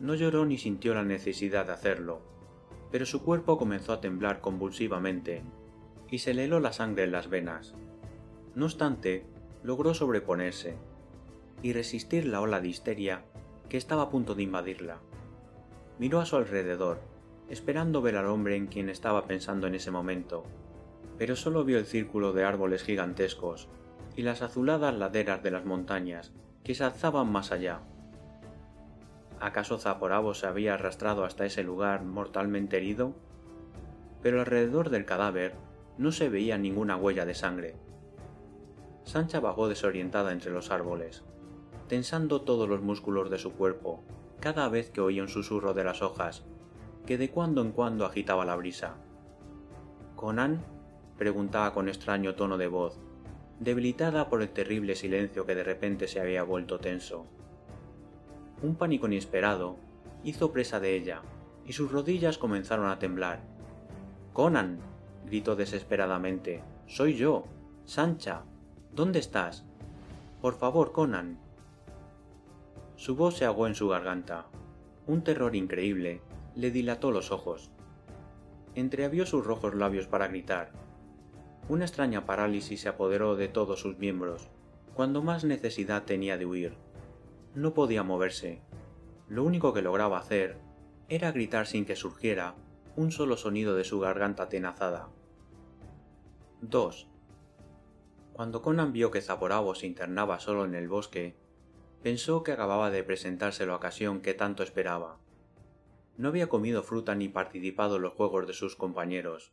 No 0.00 0.14
lloró 0.14 0.46
ni 0.46 0.58
sintió 0.58 0.94
la 0.94 1.04
necesidad 1.04 1.66
de 1.66 1.72
hacerlo, 1.72 2.20
pero 2.94 3.06
su 3.06 3.24
cuerpo 3.24 3.58
comenzó 3.58 3.92
a 3.92 4.00
temblar 4.00 4.40
convulsivamente 4.40 5.42
y 6.08 6.18
se 6.18 6.32
le 6.32 6.44
heló 6.44 6.60
la 6.60 6.72
sangre 6.72 7.02
en 7.02 7.10
las 7.10 7.28
venas. 7.28 7.74
No 8.54 8.66
obstante, 8.66 9.26
logró 9.64 9.94
sobreponerse 9.94 10.76
y 11.60 11.72
resistir 11.72 12.24
la 12.24 12.40
ola 12.40 12.60
de 12.60 12.68
histeria 12.68 13.24
que 13.68 13.78
estaba 13.78 14.02
a 14.02 14.10
punto 14.10 14.36
de 14.36 14.44
invadirla. 14.44 15.00
Miró 15.98 16.20
a 16.20 16.24
su 16.24 16.36
alrededor, 16.36 17.00
esperando 17.48 18.00
ver 18.00 18.14
al 18.14 18.26
hombre 18.26 18.54
en 18.54 18.68
quien 18.68 18.88
estaba 18.88 19.26
pensando 19.26 19.66
en 19.66 19.74
ese 19.74 19.90
momento, 19.90 20.44
pero 21.18 21.34
solo 21.34 21.64
vio 21.64 21.78
el 21.78 21.86
círculo 21.86 22.32
de 22.32 22.44
árboles 22.44 22.84
gigantescos 22.84 23.66
y 24.14 24.22
las 24.22 24.40
azuladas 24.40 24.94
laderas 24.94 25.42
de 25.42 25.50
las 25.50 25.64
montañas 25.64 26.32
que 26.62 26.76
se 26.76 26.84
alzaban 26.84 27.32
más 27.32 27.50
allá. 27.50 27.80
¿Acaso 29.44 29.76
Zaporabo 29.76 30.32
se 30.32 30.46
había 30.46 30.72
arrastrado 30.72 31.26
hasta 31.26 31.44
ese 31.44 31.62
lugar 31.62 32.02
mortalmente 32.02 32.78
herido? 32.78 33.12
Pero 34.22 34.40
alrededor 34.40 34.88
del 34.88 35.04
cadáver 35.04 35.52
no 35.98 36.12
se 36.12 36.30
veía 36.30 36.56
ninguna 36.56 36.96
huella 36.96 37.26
de 37.26 37.34
sangre. 37.34 37.76
Sancha 39.02 39.40
vagó 39.40 39.68
desorientada 39.68 40.32
entre 40.32 40.50
los 40.50 40.70
árboles. 40.70 41.24
tensando 41.88 42.40
todos 42.40 42.66
los 42.66 42.80
músculos 42.80 43.28
de 43.28 43.36
su 43.36 43.52
cuerpo 43.52 44.02
cada 44.40 44.70
vez 44.70 44.88
que 44.88 45.02
oía 45.02 45.20
un 45.20 45.28
susurro 45.28 45.74
de 45.74 45.84
las 45.84 46.00
hojas, 46.00 46.46
que 47.04 47.18
de 47.18 47.30
cuando 47.30 47.60
en 47.60 47.72
cuando 47.72 48.06
agitaba 48.06 48.46
la 48.46 48.56
brisa. 48.56 48.94
¿Conan? 50.16 50.64
preguntaba 51.18 51.74
con 51.74 51.90
extraño 51.90 52.34
tono 52.34 52.56
de 52.56 52.68
voz, 52.68 52.98
debilitada 53.60 54.30
por 54.30 54.40
el 54.40 54.48
terrible 54.48 54.94
silencio 54.94 55.44
que 55.44 55.54
de 55.54 55.64
repente 55.64 56.08
se 56.08 56.18
había 56.18 56.44
vuelto 56.44 56.80
tenso. 56.80 57.26
Un 58.64 58.76
pánico 58.76 59.06
inesperado 59.06 59.76
hizo 60.22 60.50
presa 60.50 60.80
de 60.80 60.96
ella, 60.96 61.20
y 61.66 61.74
sus 61.74 61.92
rodillas 61.92 62.38
comenzaron 62.38 62.86
a 62.86 62.98
temblar. 62.98 63.42
Conan. 64.32 64.78
gritó 65.26 65.54
desesperadamente. 65.54 66.62
Soy 66.86 67.14
yo. 67.14 67.44
Sancha. 67.84 68.44
¿Dónde 68.90 69.18
estás? 69.18 69.66
Por 70.40 70.54
favor, 70.54 70.92
Conan. 70.92 71.36
Su 72.96 73.16
voz 73.16 73.36
se 73.36 73.44
ahogó 73.44 73.66
en 73.66 73.74
su 73.74 73.86
garganta. 73.86 74.46
Un 75.06 75.22
terror 75.22 75.54
increíble 75.56 76.22
le 76.54 76.70
dilató 76.70 77.10
los 77.10 77.32
ojos. 77.32 77.70
Entreabrió 78.74 79.26
sus 79.26 79.44
rojos 79.44 79.74
labios 79.74 80.06
para 80.06 80.28
gritar. 80.28 80.70
Una 81.68 81.84
extraña 81.84 82.24
parálisis 82.24 82.80
se 82.80 82.88
apoderó 82.88 83.36
de 83.36 83.48
todos 83.48 83.80
sus 83.80 83.98
miembros, 83.98 84.48
cuando 84.94 85.22
más 85.22 85.44
necesidad 85.44 86.04
tenía 86.04 86.38
de 86.38 86.46
huir. 86.46 86.83
No 87.54 87.72
podía 87.72 88.02
moverse. 88.02 88.62
Lo 89.28 89.44
único 89.44 89.72
que 89.72 89.82
lograba 89.82 90.18
hacer 90.18 90.58
era 91.08 91.30
gritar 91.30 91.66
sin 91.66 91.84
que 91.84 91.94
surgiera 91.94 92.56
un 92.96 93.12
solo 93.12 93.36
sonido 93.36 93.76
de 93.76 93.84
su 93.84 94.00
garganta 94.00 94.48
tenazada. 94.48 95.08
2. 96.62 97.08
Cuando 98.32 98.62
Conan 98.62 98.92
vio 98.92 99.12
que 99.12 99.20
Zaporabo 99.20 99.76
se 99.76 99.86
internaba 99.86 100.40
solo 100.40 100.64
en 100.64 100.74
el 100.74 100.88
bosque, 100.88 101.36
pensó 102.02 102.42
que 102.42 102.50
acababa 102.50 102.90
de 102.90 103.04
presentarse 103.04 103.66
la 103.66 103.76
ocasión 103.76 104.20
que 104.20 104.34
tanto 104.34 104.64
esperaba. 104.64 105.18
No 106.16 106.28
había 106.28 106.48
comido 106.48 106.82
fruta 106.82 107.14
ni 107.14 107.28
participado 107.28 107.96
en 107.96 108.02
los 108.02 108.14
juegos 108.14 108.48
de 108.48 108.52
sus 108.52 108.74
compañeros. 108.74 109.52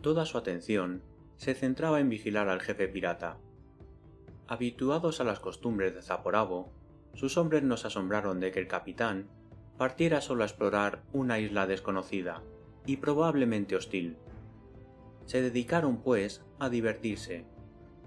Toda 0.00 0.26
su 0.26 0.36
atención 0.36 1.04
se 1.36 1.54
centraba 1.54 2.00
en 2.00 2.08
vigilar 2.08 2.48
al 2.48 2.60
jefe 2.60 2.88
pirata. 2.88 3.38
Habituados 4.48 5.20
a 5.20 5.24
las 5.24 5.38
costumbres 5.38 5.94
de 5.94 6.02
Zaporabo, 6.02 6.72
sus 7.14 7.36
hombres 7.36 7.62
nos 7.62 7.84
asombraron 7.84 8.40
de 8.40 8.50
que 8.50 8.60
el 8.60 8.68
capitán 8.68 9.28
partiera 9.76 10.20
solo 10.20 10.42
a 10.42 10.46
explorar 10.46 11.02
una 11.12 11.38
isla 11.38 11.66
desconocida 11.66 12.42
y 12.86 12.98
probablemente 12.98 13.76
hostil. 13.76 14.16
Se 15.24 15.42
dedicaron, 15.42 16.02
pues, 16.02 16.44
a 16.58 16.68
divertirse, 16.68 17.44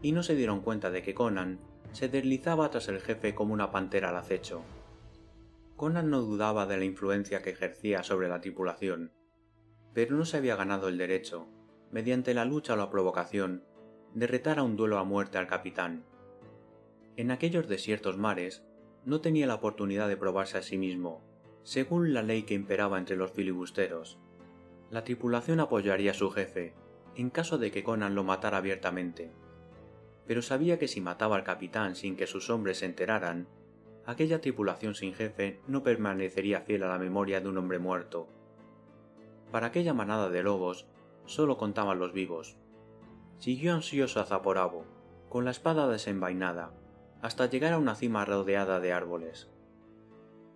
y 0.01 0.11
no 0.11 0.23
se 0.23 0.35
dieron 0.35 0.61
cuenta 0.61 0.91
de 0.91 1.01
que 1.01 1.13
Conan 1.13 1.59
se 1.91 2.09
deslizaba 2.09 2.69
tras 2.69 2.89
el 2.89 2.99
jefe 2.99 3.33
como 3.33 3.53
una 3.53 3.71
pantera 3.71 4.09
al 4.09 4.17
acecho. 4.17 4.61
Conan 5.75 6.09
no 6.09 6.21
dudaba 6.21 6.65
de 6.65 6.77
la 6.77 6.85
influencia 6.85 7.41
que 7.41 7.51
ejercía 7.51 8.03
sobre 8.03 8.27
la 8.27 8.41
tripulación, 8.41 9.11
pero 9.93 10.15
no 10.15 10.25
se 10.25 10.37
había 10.37 10.55
ganado 10.55 10.87
el 10.87 10.97
derecho, 10.97 11.47
mediante 11.91 12.33
la 12.33 12.45
lucha 12.45 12.73
o 12.73 12.77
la 12.77 12.89
provocación, 12.89 13.63
de 14.13 14.27
retar 14.27 14.59
a 14.59 14.63
un 14.63 14.75
duelo 14.75 14.97
a 14.97 15.03
muerte 15.03 15.37
al 15.37 15.47
capitán. 15.47 16.03
En 17.15 17.31
aquellos 17.31 17.67
desiertos 17.67 18.17
mares 18.17 18.63
no 19.05 19.21
tenía 19.21 19.47
la 19.47 19.55
oportunidad 19.55 20.07
de 20.07 20.17
probarse 20.17 20.57
a 20.57 20.61
sí 20.61 20.77
mismo, 20.77 21.21
según 21.63 22.13
la 22.13 22.21
ley 22.21 22.43
que 22.43 22.53
imperaba 22.53 22.97
entre 22.97 23.15
los 23.15 23.31
filibusteros. 23.31 24.19
La 24.89 25.03
tripulación 25.03 25.59
apoyaría 25.59 26.11
a 26.11 26.15
su 26.15 26.29
jefe, 26.29 26.73
en 27.15 27.29
caso 27.29 27.57
de 27.57 27.71
que 27.71 27.83
Conan 27.83 28.15
lo 28.15 28.23
matara 28.23 28.57
abiertamente. 28.57 29.31
Pero 30.25 30.41
sabía 30.41 30.79
que 30.79 30.87
si 30.87 31.01
mataba 31.01 31.35
al 31.35 31.43
capitán 31.43 31.95
sin 31.95 32.15
que 32.15 32.27
sus 32.27 32.49
hombres 32.49 32.79
se 32.79 32.85
enteraran, 32.85 33.47
aquella 34.05 34.41
tripulación 34.41 34.95
sin 34.95 35.13
jefe 35.13 35.59
no 35.67 35.83
permanecería 35.83 36.61
fiel 36.61 36.83
a 36.83 36.87
la 36.87 36.99
memoria 36.99 37.41
de 37.41 37.49
un 37.49 37.57
hombre 37.57 37.79
muerto. 37.79 38.27
Para 39.51 39.67
aquella 39.67 39.93
manada 39.93 40.29
de 40.29 40.43
lobos 40.43 40.87
solo 41.25 41.57
contaban 41.57 41.99
los 41.99 42.13
vivos. 42.13 42.57
Siguió 43.37 43.73
ansioso 43.73 44.19
a 44.19 44.25
Zaporabo, 44.25 44.85
con 45.29 45.45
la 45.45 45.51
espada 45.51 45.87
desenvainada, 45.87 46.73
hasta 47.23 47.45
llegar 47.45 47.71
a 47.71 47.77
una 47.77 47.95
cima 47.95 48.25
rodeada 48.25 48.81
de 48.81 48.91
árboles. 48.91 49.49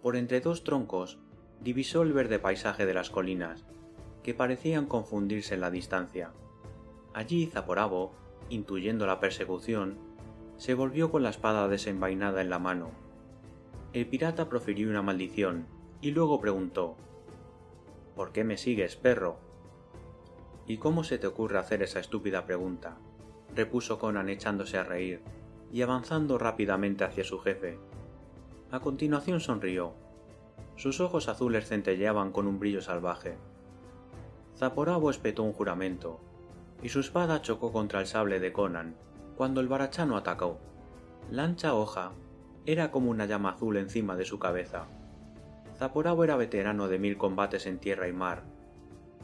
Por 0.01 0.17
entre 0.17 0.41
dos 0.41 0.65
troncos 0.65 1.17
divisó 1.61 2.01
el 2.01 2.11
verde 2.11 2.39
paisaje 2.39 2.85
de 2.85 2.93
las 2.93 3.09
colinas, 3.09 3.65
que 4.21 4.33
parecían 4.33 4.85
confundirse 4.85 5.55
en 5.55 5.61
la 5.61 5.71
distancia. 5.71 6.33
Allí 7.13 7.45
Zaporabo, 7.45 8.11
intuyendo 8.49 9.07
la 9.07 9.21
persecución, 9.21 9.97
se 10.57 10.73
volvió 10.73 11.09
con 11.09 11.23
la 11.23 11.29
espada 11.29 11.69
desenvainada 11.69 12.41
en 12.41 12.49
la 12.49 12.59
mano. 12.59 12.91
El 13.93 14.05
pirata 14.07 14.49
profirió 14.49 14.89
una 14.89 15.01
maldición 15.01 15.67
y 16.01 16.11
luego 16.11 16.41
preguntó 16.41 16.97
¿Por 18.13 18.33
qué 18.33 18.43
me 18.43 18.57
sigues, 18.57 18.97
perro? 18.97 19.37
¿Y 20.65 20.79
cómo 20.79 21.05
se 21.05 21.17
te 21.17 21.27
ocurre 21.27 21.59
hacer 21.59 21.81
esa 21.81 22.01
estúpida 22.01 22.45
pregunta? 22.45 22.97
repuso 23.55 23.99
Conan 23.99 24.27
echándose 24.27 24.77
a 24.77 24.83
reír 24.83 25.21
y 25.71 25.81
avanzando 25.81 26.37
rápidamente 26.37 27.03
hacia 27.03 27.23
su 27.23 27.39
jefe. 27.39 27.77
A 28.71 28.79
continuación 28.79 29.39
sonrió. 29.39 29.93
Sus 30.75 30.99
ojos 30.99 31.27
azules 31.27 31.67
centelleaban 31.67 32.31
con 32.31 32.47
un 32.47 32.59
brillo 32.59 32.81
salvaje. 32.81 33.37
Zaporabo 34.57 35.09
espetó 35.09 35.43
un 35.43 35.53
juramento, 35.53 36.19
y 36.81 36.89
su 36.89 36.99
espada 36.99 37.41
chocó 37.41 37.71
contra 37.71 37.99
el 37.99 38.07
sable 38.07 38.39
de 38.39 38.51
Conan 38.53 38.95
cuando 39.35 39.61
el 39.61 39.67
barachano 39.67 40.17
atacó. 40.17 40.57
La 41.29 41.43
ancha 41.43 41.75
hoja 41.75 42.11
era 42.65 42.91
como 42.91 43.11
una 43.11 43.25
llama 43.25 43.51
azul 43.51 43.77
encima 43.77 44.15
de 44.15 44.25
su 44.25 44.39
cabeza. 44.39 44.87
Zaporabo 45.77 46.23
era 46.23 46.35
veterano 46.35 46.87
de 46.87 46.97
mil 46.97 47.17
combates 47.17 47.67
en 47.67 47.77
tierra 47.77 48.07
y 48.07 48.13
mar. 48.13 48.43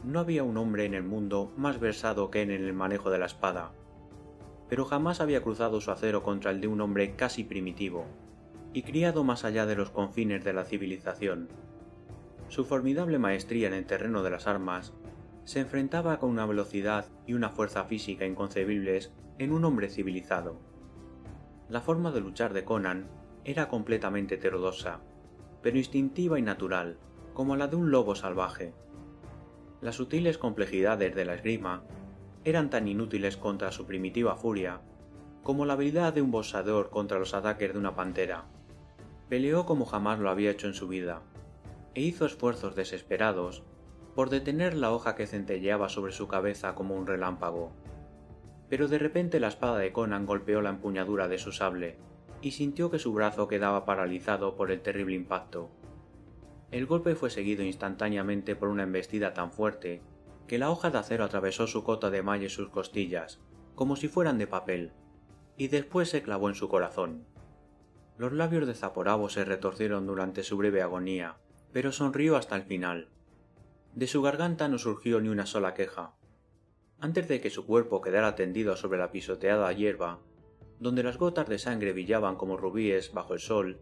No 0.04 0.20
había 0.20 0.44
un 0.44 0.56
hombre 0.56 0.84
en 0.84 0.94
el 0.94 1.02
mundo 1.02 1.52
más 1.56 1.80
versado 1.80 2.30
que 2.30 2.42
en 2.42 2.50
el 2.50 2.72
manejo 2.72 3.10
de 3.10 3.18
la 3.18 3.26
espada, 3.26 3.72
pero 4.68 4.84
jamás 4.84 5.20
había 5.20 5.42
cruzado 5.42 5.80
su 5.80 5.90
acero 5.90 6.22
contra 6.22 6.50
el 6.50 6.60
de 6.60 6.68
un 6.68 6.80
hombre 6.80 7.16
casi 7.16 7.44
primitivo, 7.44 8.06
y 8.72 8.82
criado 8.82 9.24
más 9.24 9.44
allá 9.44 9.66
de 9.66 9.76
los 9.76 9.90
confines 9.90 10.44
de 10.44 10.52
la 10.52 10.64
civilización. 10.64 11.48
Su 12.48 12.64
formidable 12.64 13.18
maestría 13.18 13.68
en 13.68 13.74
el 13.74 13.86
terreno 13.86 14.22
de 14.22 14.30
las 14.30 14.46
armas 14.46 14.92
se 15.44 15.60
enfrentaba 15.60 16.18
con 16.18 16.30
una 16.30 16.46
velocidad 16.46 17.06
y 17.26 17.34
una 17.34 17.50
fuerza 17.50 17.84
física 17.84 18.26
inconcebibles 18.26 19.12
en 19.38 19.52
un 19.52 19.64
hombre 19.64 19.88
civilizado. 19.88 20.58
La 21.68 21.80
forma 21.80 22.12
de 22.12 22.20
luchar 22.20 22.52
de 22.52 22.64
Conan 22.64 23.06
era 23.44 23.68
completamente 23.68 24.36
heterodoxa, 24.36 25.00
pero 25.62 25.78
instintiva 25.78 26.38
y 26.38 26.42
natural, 26.42 26.98
como 27.32 27.56
la 27.56 27.68
de 27.68 27.76
un 27.76 27.90
lobo 27.90 28.14
salvaje. 28.14 28.72
Las 29.80 29.96
sutiles 29.96 30.38
complejidades 30.38 31.14
de 31.14 31.24
la 31.24 31.34
esgrima 31.34 31.84
eran 32.44 32.70
tan 32.70 32.88
inútiles 32.88 33.36
contra 33.36 33.72
su 33.72 33.86
primitiva 33.86 34.36
furia 34.36 34.80
como 35.44 35.66
la 35.66 35.74
habilidad 35.74 36.14
de 36.14 36.22
un 36.22 36.30
boxeador 36.30 36.88
contra 36.88 37.18
los 37.18 37.34
ataques 37.34 37.72
de 37.72 37.78
una 37.78 37.94
pantera. 37.94 38.46
Peleó 39.28 39.66
como 39.66 39.84
jamás 39.84 40.18
lo 40.18 40.30
había 40.30 40.50
hecho 40.50 40.66
en 40.66 40.74
su 40.74 40.88
vida, 40.88 41.20
e 41.94 42.00
hizo 42.00 42.24
esfuerzos 42.24 42.74
desesperados 42.74 43.62
por 44.14 44.30
detener 44.30 44.74
la 44.74 44.90
hoja 44.90 45.14
que 45.14 45.26
centelleaba 45.26 45.90
sobre 45.90 46.12
su 46.12 46.28
cabeza 46.28 46.74
como 46.74 46.96
un 46.96 47.06
relámpago. 47.06 47.72
Pero 48.70 48.88
de 48.88 48.98
repente 48.98 49.38
la 49.38 49.48
espada 49.48 49.78
de 49.78 49.92
Conan 49.92 50.24
golpeó 50.24 50.62
la 50.62 50.70
empuñadura 50.70 51.28
de 51.28 51.38
su 51.38 51.52
sable, 51.52 51.98
y 52.40 52.52
sintió 52.52 52.90
que 52.90 52.98
su 52.98 53.12
brazo 53.12 53.46
quedaba 53.46 53.84
paralizado 53.84 54.56
por 54.56 54.70
el 54.70 54.80
terrible 54.80 55.14
impacto. 55.14 55.68
El 56.70 56.86
golpe 56.86 57.14
fue 57.14 57.28
seguido 57.28 57.62
instantáneamente 57.62 58.56
por 58.56 58.68
una 58.68 58.82
embestida 58.82 59.34
tan 59.34 59.52
fuerte 59.52 60.00
que 60.46 60.58
la 60.58 60.70
hoja 60.70 60.90
de 60.90 60.98
acero 60.98 61.24
atravesó 61.24 61.66
su 61.66 61.84
cota 61.84 62.10
de 62.10 62.22
malla 62.22 62.46
y 62.46 62.50
sus 62.50 62.68
costillas, 62.68 63.40
como 63.74 63.96
si 63.96 64.08
fueran 64.08 64.38
de 64.38 64.46
papel, 64.46 64.92
y 65.56 65.68
después 65.68 66.08
se 66.08 66.22
clavó 66.22 66.48
en 66.48 66.54
su 66.54 66.68
corazón. 66.68 67.26
Los 68.16 68.32
labios 68.32 68.66
de 68.66 68.74
Zaporabo 68.74 69.28
se 69.28 69.44
retorcieron 69.44 70.06
durante 70.06 70.42
su 70.42 70.56
breve 70.56 70.82
agonía, 70.82 71.36
pero 71.72 71.90
sonrió 71.90 72.36
hasta 72.36 72.56
el 72.56 72.62
final. 72.62 73.08
De 73.94 74.06
su 74.06 74.22
garganta 74.22 74.68
no 74.68 74.78
surgió 74.78 75.20
ni 75.20 75.28
una 75.28 75.46
sola 75.46 75.74
queja. 75.74 76.14
Antes 77.00 77.28
de 77.28 77.40
que 77.40 77.50
su 77.50 77.66
cuerpo 77.66 78.00
quedara 78.00 78.34
tendido 78.34 78.76
sobre 78.76 78.98
la 78.98 79.10
pisoteada 79.10 79.72
hierba, 79.72 80.20
donde 80.78 81.02
las 81.02 81.18
gotas 81.18 81.48
de 81.48 81.58
sangre 81.58 81.92
brillaban 81.92 82.36
como 82.36 82.56
rubíes 82.56 83.12
bajo 83.12 83.34
el 83.34 83.40
sol, 83.40 83.80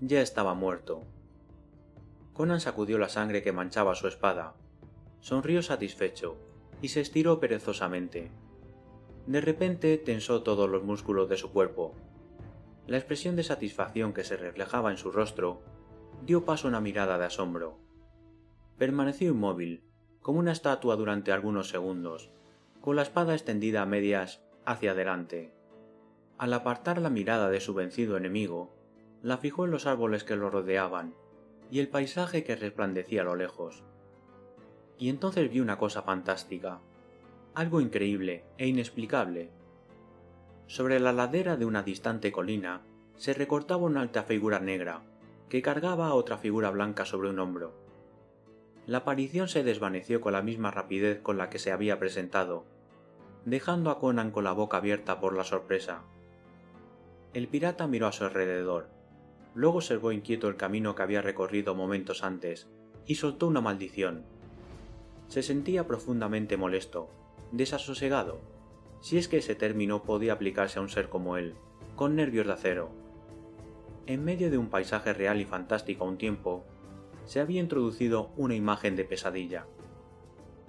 ya 0.00 0.20
estaba 0.20 0.54
muerto. 0.54 1.04
Conan 2.32 2.60
sacudió 2.60 2.98
la 2.98 3.08
sangre 3.08 3.42
que 3.42 3.52
manchaba 3.52 3.94
su 3.94 4.06
espada, 4.06 4.54
sonrió 5.20 5.62
satisfecho 5.62 6.36
y 6.80 6.88
se 6.88 7.00
estiró 7.00 7.40
perezosamente. 7.40 8.30
De 9.26 9.40
repente 9.40 9.98
tensó 9.98 10.42
todos 10.42 10.70
los 10.70 10.84
músculos 10.84 11.28
de 11.28 11.36
su 11.36 11.50
cuerpo. 11.52 11.94
La 12.86 12.96
expresión 12.96 13.36
de 13.36 13.42
satisfacción 13.42 14.12
que 14.12 14.24
se 14.24 14.36
reflejaba 14.36 14.90
en 14.90 14.96
su 14.96 15.12
rostro 15.12 15.60
dio 16.24 16.44
paso 16.44 16.66
a 16.66 16.70
una 16.70 16.80
mirada 16.80 17.18
de 17.18 17.26
asombro. 17.26 17.78
Permaneció 18.78 19.30
inmóvil, 19.32 19.82
como 20.22 20.38
una 20.38 20.52
estatua 20.52 20.96
durante 20.96 21.32
algunos 21.32 21.68
segundos, 21.68 22.30
con 22.80 22.96
la 22.96 23.02
espada 23.02 23.34
extendida 23.34 23.82
a 23.82 23.86
medias 23.86 24.42
hacia 24.64 24.92
adelante. 24.92 25.52
Al 26.38 26.52
apartar 26.52 26.98
la 26.98 27.10
mirada 27.10 27.50
de 27.50 27.60
su 27.60 27.74
vencido 27.74 28.16
enemigo, 28.16 28.74
la 29.22 29.38
fijó 29.38 29.64
en 29.64 29.72
los 29.72 29.86
árboles 29.86 30.24
que 30.24 30.36
lo 30.36 30.50
rodeaban 30.50 31.14
y 31.70 31.80
el 31.80 31.88
paisaje 31.88 32.44
que 32.44 32.56
resplandecía 32.56 33.22
a 33.22 33.24
lo 33.24 33.34
lejos. 33.34 33.84
Y 34.98 35.08
entonces 35.08 35.50
vio 35.50 35.62
una 35.62 35.78
cosa 35.78 36.02
fantástica, 36.02 36.80
algo 37.54 37.80
increíble 37.80 38.44
e 38.58 38.66
inexplicable. 38.66 39.50
Sobre 40.66 41.00
la 41.00 41.12
ladera 41.12 41.56
de 41.56 41.64
una 41.64 41.82
distante 41.82 42.32
colina 42.32 42.82
se 43.16 43.34
recortaba 43.34 43.82
una 43.82 44.00
alta 44.00 44.24
figura 44.24 44.60
negra, 44.60 45.02
que 45.48 45.62
cargaba 45.62 46.08
a 46.08 46.14
otra 46.14 46.38
figura 46.38 46.70
blanca 46.70 47.04
sobre 47.04 47.30
un 47.30 47.38
hombro. 47.38 47.74
La 48.86 48.98
aparición 48.98 49.48
se 49.48 49.64
desvaneció 49.64 50.20
con 50.20 50.32
la 50.32 50.42
misma 50.42 50.70
rapidez 50.70 51.20
con 51.20 51.36
la 51.36 51.50
que 51.50 51.58
se 51.58 51.72
había 51.72 51.98
presentado, 51.98 52.64
dejando 53.44 53.90
a 53.90 53.98
Conan 53.98 54.30
con 54.30 54.44
la 54.44 54.52
boca 54.52 54.76
abierta 54.76 55.20
por 55.20 55.36
la 55.36 55.44
sorpresa. 55.44 56.02
El 57.34 57.48
pirata 57.48 57.86
miró 57.86 58.06
a 58.06 58.12
su 58.12 58.24
alrededor, 58.24 58.88
luego 59.54 59.78
observó 59.78 60.12
inquieto 60.12 60.48
el 60.48 60.56
camino 60.56 60.94
que 60.94 61.02
había 61.02 61.22
recorrido 61.22 61.74
momentos 61.74 62.24
antes, 62.24 62.68
y 63.04 63.16
soltó 63.16 63.46
una 63.46 63.60
maldición. 63.60 64.24
Se 65.28 65.42
sentía 65.42 65.86
profundamente 65.86 66.56
molesto, 66.56 67.08
desasosegado, 67.52 68.40
si 69.00 69.18
es 69.18 69.28
que 69.28 69.38
ese 69.38 69.54
término 69.54 70.02
podía 70.02 70.32
aplicarse 70.32 70.78
a 70.78 70.82
un 70.82 70.88
ser 70.88 71.08
como 71.08 71.36
él, 71.36 71.54
con 71.96 72.16
nervios 72.16 72.46
de 72.46 72.52
acero. 72.54 72.90
En 74.06 74.24
medio 74.24 74.50
de 74.50 74.58
un 74.58 74.68
paisaje 74.68 75.12
real 75.12 75.40
y 75.40 75.44
fantástico 75.44 76.04
a 76.04 76.08
un 76.08 76.16
tiempo, 76.16 76.64
se 77.26 77.40
había 77.40 77.60
introducido 77.60 78.30
una 78.36 78.54
imagen 78.54 78.96
de 78.96 79.04
pesadilla. 79.04 79.66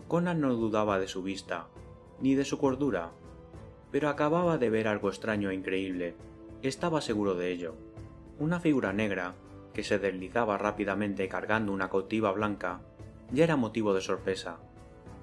Conan 0.10 0.42
no 0.42 0.54
dudaba 0.54 1.00
de 1.00 1.08
su 1.08 1.24
vista, 1.24 1.68
ni 2.20 2.36
de 2.36 2.44
su 2.44 2.58
cordura, 2.58 3.12
pero 3.92 4.10
acababa 4.10 4.58
de 4.58 4.70
ver 4.70 4.90
algo 4.90 5.08
extraño 5.08 5.52
e 5.52 5.56
increíble. 5.56 6.16
Estaba 6.62 7.00
seguro 7.00 7.36
de 7.36 7.52
ello. 7.52 7.76
Una 8.40 8.60
figura 8.60 8.92
negra, 8.92 9.36
que 9.74 9.84
se 9.84 10.00
deslizaba 10.00 10.58
rápidamente 10.58 11.30
cargando 11.30 11.72
una 11.72 11.90
cautiva 11.90 12.32
blanca, 12.34 12.82
ya 13.32 13.44
era 13.44 13.56
motivo 13.56 13.94
de 13.94 14.02
sorpresa, 14.02 14.58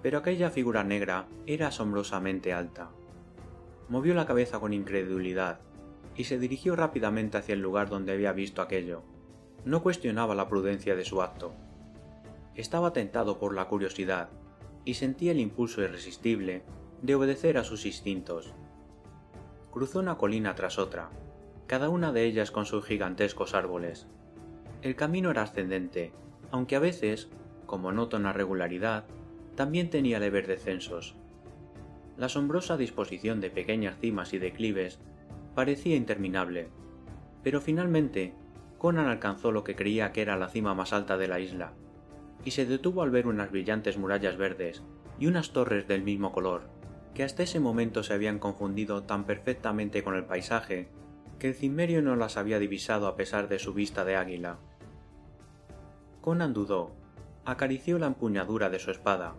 pero 0.03 0.19
aquella 0.19 0.51
figura 0.51 0.85
negra 0.85 1.27
era 1.47 1.69
asombrosamente 1.69 2.53
alta. 2.53 2.90
Movió 3.88 4.14
la 4.14 4.27
cabeza 4.27 4.61
con 4.61 4.73
incredulidad 4.73 5.61
y 6.16 6.25
se 6.25 6.38
dirigió 6.38 6.77
rápidamente 6.77 7.38
hacia 7.38 7.55
el 7.55 7.61
lugar 7.61 7.88
donde 7.88 8.12
había 8.12 8.33
visto 8.33 8.62
aquello. 8.62 9.03
No 9.64 9.83
cuestionaba 9.83 10.35
la 10.35 10.49
prudencia 10.49 10.97
de 10.97 11.05
su 11.05 11.23
acto. 11.23 11.53
Estaba 12.55 12.92
tentado 12.92 13.38
por 13.38 13.55
la 13.55 13.66
curiosidad 13.69 14.31
y 14.85 14.95
sentía 14.95 15.33
el 15.33 15.40
impulso 15.40 15.83
irresistible 15.83 16.62
de 17.03 17.14
obedecer 17.14 17.59
a 17.59 17.64
sus 17.64 17.85
instintos. 17.85 18.55
Cruzó 19.71 19.99
una 19.99 20.16
colina 20.16 20.55
tras 20.55 20.79
otra, 20.79 21.11
cada 21.66 21.88
una 21.88 22.12
de 22.12 22.25
ellas 22.25 22.51
con 22.51 22.64
sus 22.64 22.85
gigantescos 22.85 23.55
árboles. 23.55 24.07
El 24.83 24.97
camino 24.97 25.31
era 25.31 25.42
ascendente, 25.42 26.12
aunque 26.51 26.77
a 26.77 26.81
veces, 26.81 27.29
como 27.66 27.92
notó 27.92 28.16
una 28.16 28.33
regularidad, 28.33 29.05
también 29.55 29.90
tenía 29.90 30.18
leves 30.18 30.46
descensos. 30.46 31.14
La 32.16 32.26
asombrosa 32.26 32.76
disposición 32.76 33.40
de 33.40 33.50
pequeñas 33.50 33.98
cimas 34.00 34.33
y 34.33 34.38
declives 34.38 34.98
parecía 35.55 35.96
interminable, 35.96 36.68
pero 37.42 37.61
finalmente 37.61 38.35
Conan 38.79 39.07
alcanzó 39.07 39.52
lo 39.52 39.64
que 39.64 39.76
creía 39.76 40.12
que 40.12 40.22
era 40.22 40.37
la 40.37 40.48
cima 40.48 40.74
más 40.74 40.92
alta 40.92 41.16
de 41.16 41.29
la 41.29 41.40
isla, 41.40 41.72
y 42.44 42.52
se 42.52 42.66
detuvo 42.66 43.02
al 43.02 43.11
ver 43.11 43.26
unas 43.26 43.50
brillantes 43.50 43.98
murallas 43.98 44.37
verdes 44.37 44.83
y 45.18 45.26
unas 45.26 45.50
torres 45.50 45.88
del 45.88 46.02
mismo 46.02 46.33
color, 46.33 46.68
que 47.14 47.24
hasta 47.24 47.42
ese 47.42 47.61
momento 47.61 48.02
se 48.02 48.12
habían 48.12 48.38
confundido 48.38 49.02
tan 49.02 49.24
perfectamente 49.24 50.02
con 50.05 50.14
el 50.14 50.24
paisaje 50.24 50.88
que 51.38 51.48
el 51.48 51.55
cimerio 51.55 52.02
no 52.02 52.16
las 52.16 52.37
había 52.37 52.59
divisado 52.59 53.07
a 53.07 53.16
pesar 53.16 53.48
de 53.48 53.59
su 53.59 53.72
vista 53.72 54.05
de 54.05 54.16
águila. 54.16 54.59
Conan 56.20 56.52
dudó, 56.52 56.92
acarició 57.47 58.01
la 58.01 58.09
empuñadura 58.09 58.71
de 58.71 58.81
su 58.81 58.91
espada, 58.91 59.37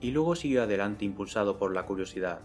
y 0.00 0.10
luego 0.10 0.34
siguió 0.34 0.62
adelante 0.62 1.04
impulsado 1.04 1.58
por 1.58 1.74
la 1.74 1.84
curiosidad. 1.84 2.40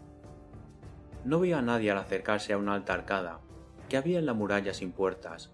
No 1.24 1.40
vio 1.40 1.58
a 1.58 1.62
nadie 1.62 1.92
al 1.92 1.98
acercarse 1.98 2.52
a 2.52 2.58
una 2.58 2.74
alta 2.74 2.94
arcada, 2.94 3.40
que 3.88 3.96
había 3.96 4.20
en 4.20 4.26
la 4.26 4.34
muralla 4.34 4.74
sin 4.74 4.92
puertas. 4.92 5.52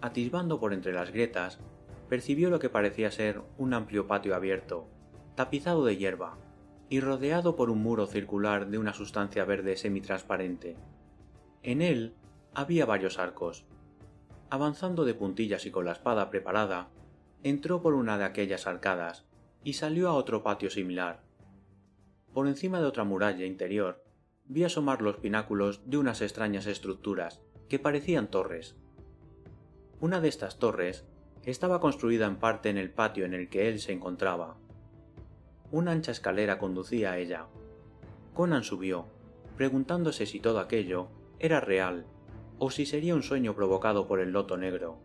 Atisbando 0.00 0.58
por 0.58 0.72
entre 0.72 0.92
las 0.92 1.12
grietas, 1.12 1.60
percibió 2.08 2.50
lo 2.50 2.58
que 2.58 2.68
parecía 2.68 3.12
ser 3.12 3.42
un 3.58 3.74
amplio 3.74 4.08
patio 4.08 4.34
abierto, 4.34 4.88
tapizado 5.36 5.84
de 5.84 5.96
hierba, 5.96 6.36
y 6.88 7.00
rodeado 7.00 7.54
por 7.54 7.70
un 7.70 7.80
muro 7.80 8.06
circular 8.06 8.68
de 8.68 8.78
una 8.78 8.92
sustancia 8.92 9.44
verde 9.44 9.76
semitransparente. 9.76 10.76
En 11.62 11.80
él 11.80 12.14
había 12.54 12.86
varios 12.86 13.20
arcos. 13.20 13.66
Avanzando 14.50 15.04
de 15.04 15.14
puntillas 15.14 15.64
y 15.66 15.70
con 15.70 15.84
la 15.84 15.92
espada 15.92 16.30
preparada, 16.30 16.88
entró 17.42 17.82
por 17.82 17.94
una 17.94 18.18
de 18.18 18.24
aquellas 18.24 18.66
arcadas 18.66 19.24
y 19.64 19.74
salió 19.74 20.08
a 20.08 20.14
otro 20.14 20.42
patio 20.42 20.70
similar. 20.70 21.22
Por 22.32 22.48
encima 22.48 22.80
de 22.80 22.86
otra 22.86 23.04
muralla 23.04 23.46
interior, 23.46 24.04
vi 24.46 24.64
asomar 24.64 25.02
los 25.02 25.16
pináculos 25.16 25.82
de 25.84 25.98
unas 25.98 26.20
extrañas 26.20 26.66
estructuras 26.66 27.40
que 27.68 27.78
parecían 27.78 28.28
torres. 28.28 28.76
Una 30.00 30.20
de 30.20 30.28
estas 30.28 30.58
torres 30.58 31.04
estaba 31.44 31.80
construida 31.80 32.26
en 32.26 32.36
parte 32.36 32.70
en 32.70 32.78
el 32.78 32.90
patio 32.90 33.24
en 33.24 33.34
el 33.34 33.48
que 33.48 33.68
él 33.68 33.80
se 33.80 33.92
encontraba. 33.92 34.56
Una 35.70 35.92
ancha 35.92 36.12
escalera 36.12 36.58
conducía 36.58 37.12
a 37.12 37.18
ella. 37.18 37.46
Conan 38.34 38.64
subió, 38.64 39.06
preguntándose 39.56 40.26
si 40.26 40.40
todo 40.40 40.60
aquello 40.60 41.08
era 41.38 41.60
real 41.60 42.06
o 42.58 42.70
si 42.70 42.86
sería 42.86 43.14
un 43.14 43.22
sueño 43.22 43.54
provocado 43.54 44.06
por 44.06 44.20
el 44.20 44.32
loto 44.32 44.56
negro. 44.56 44.98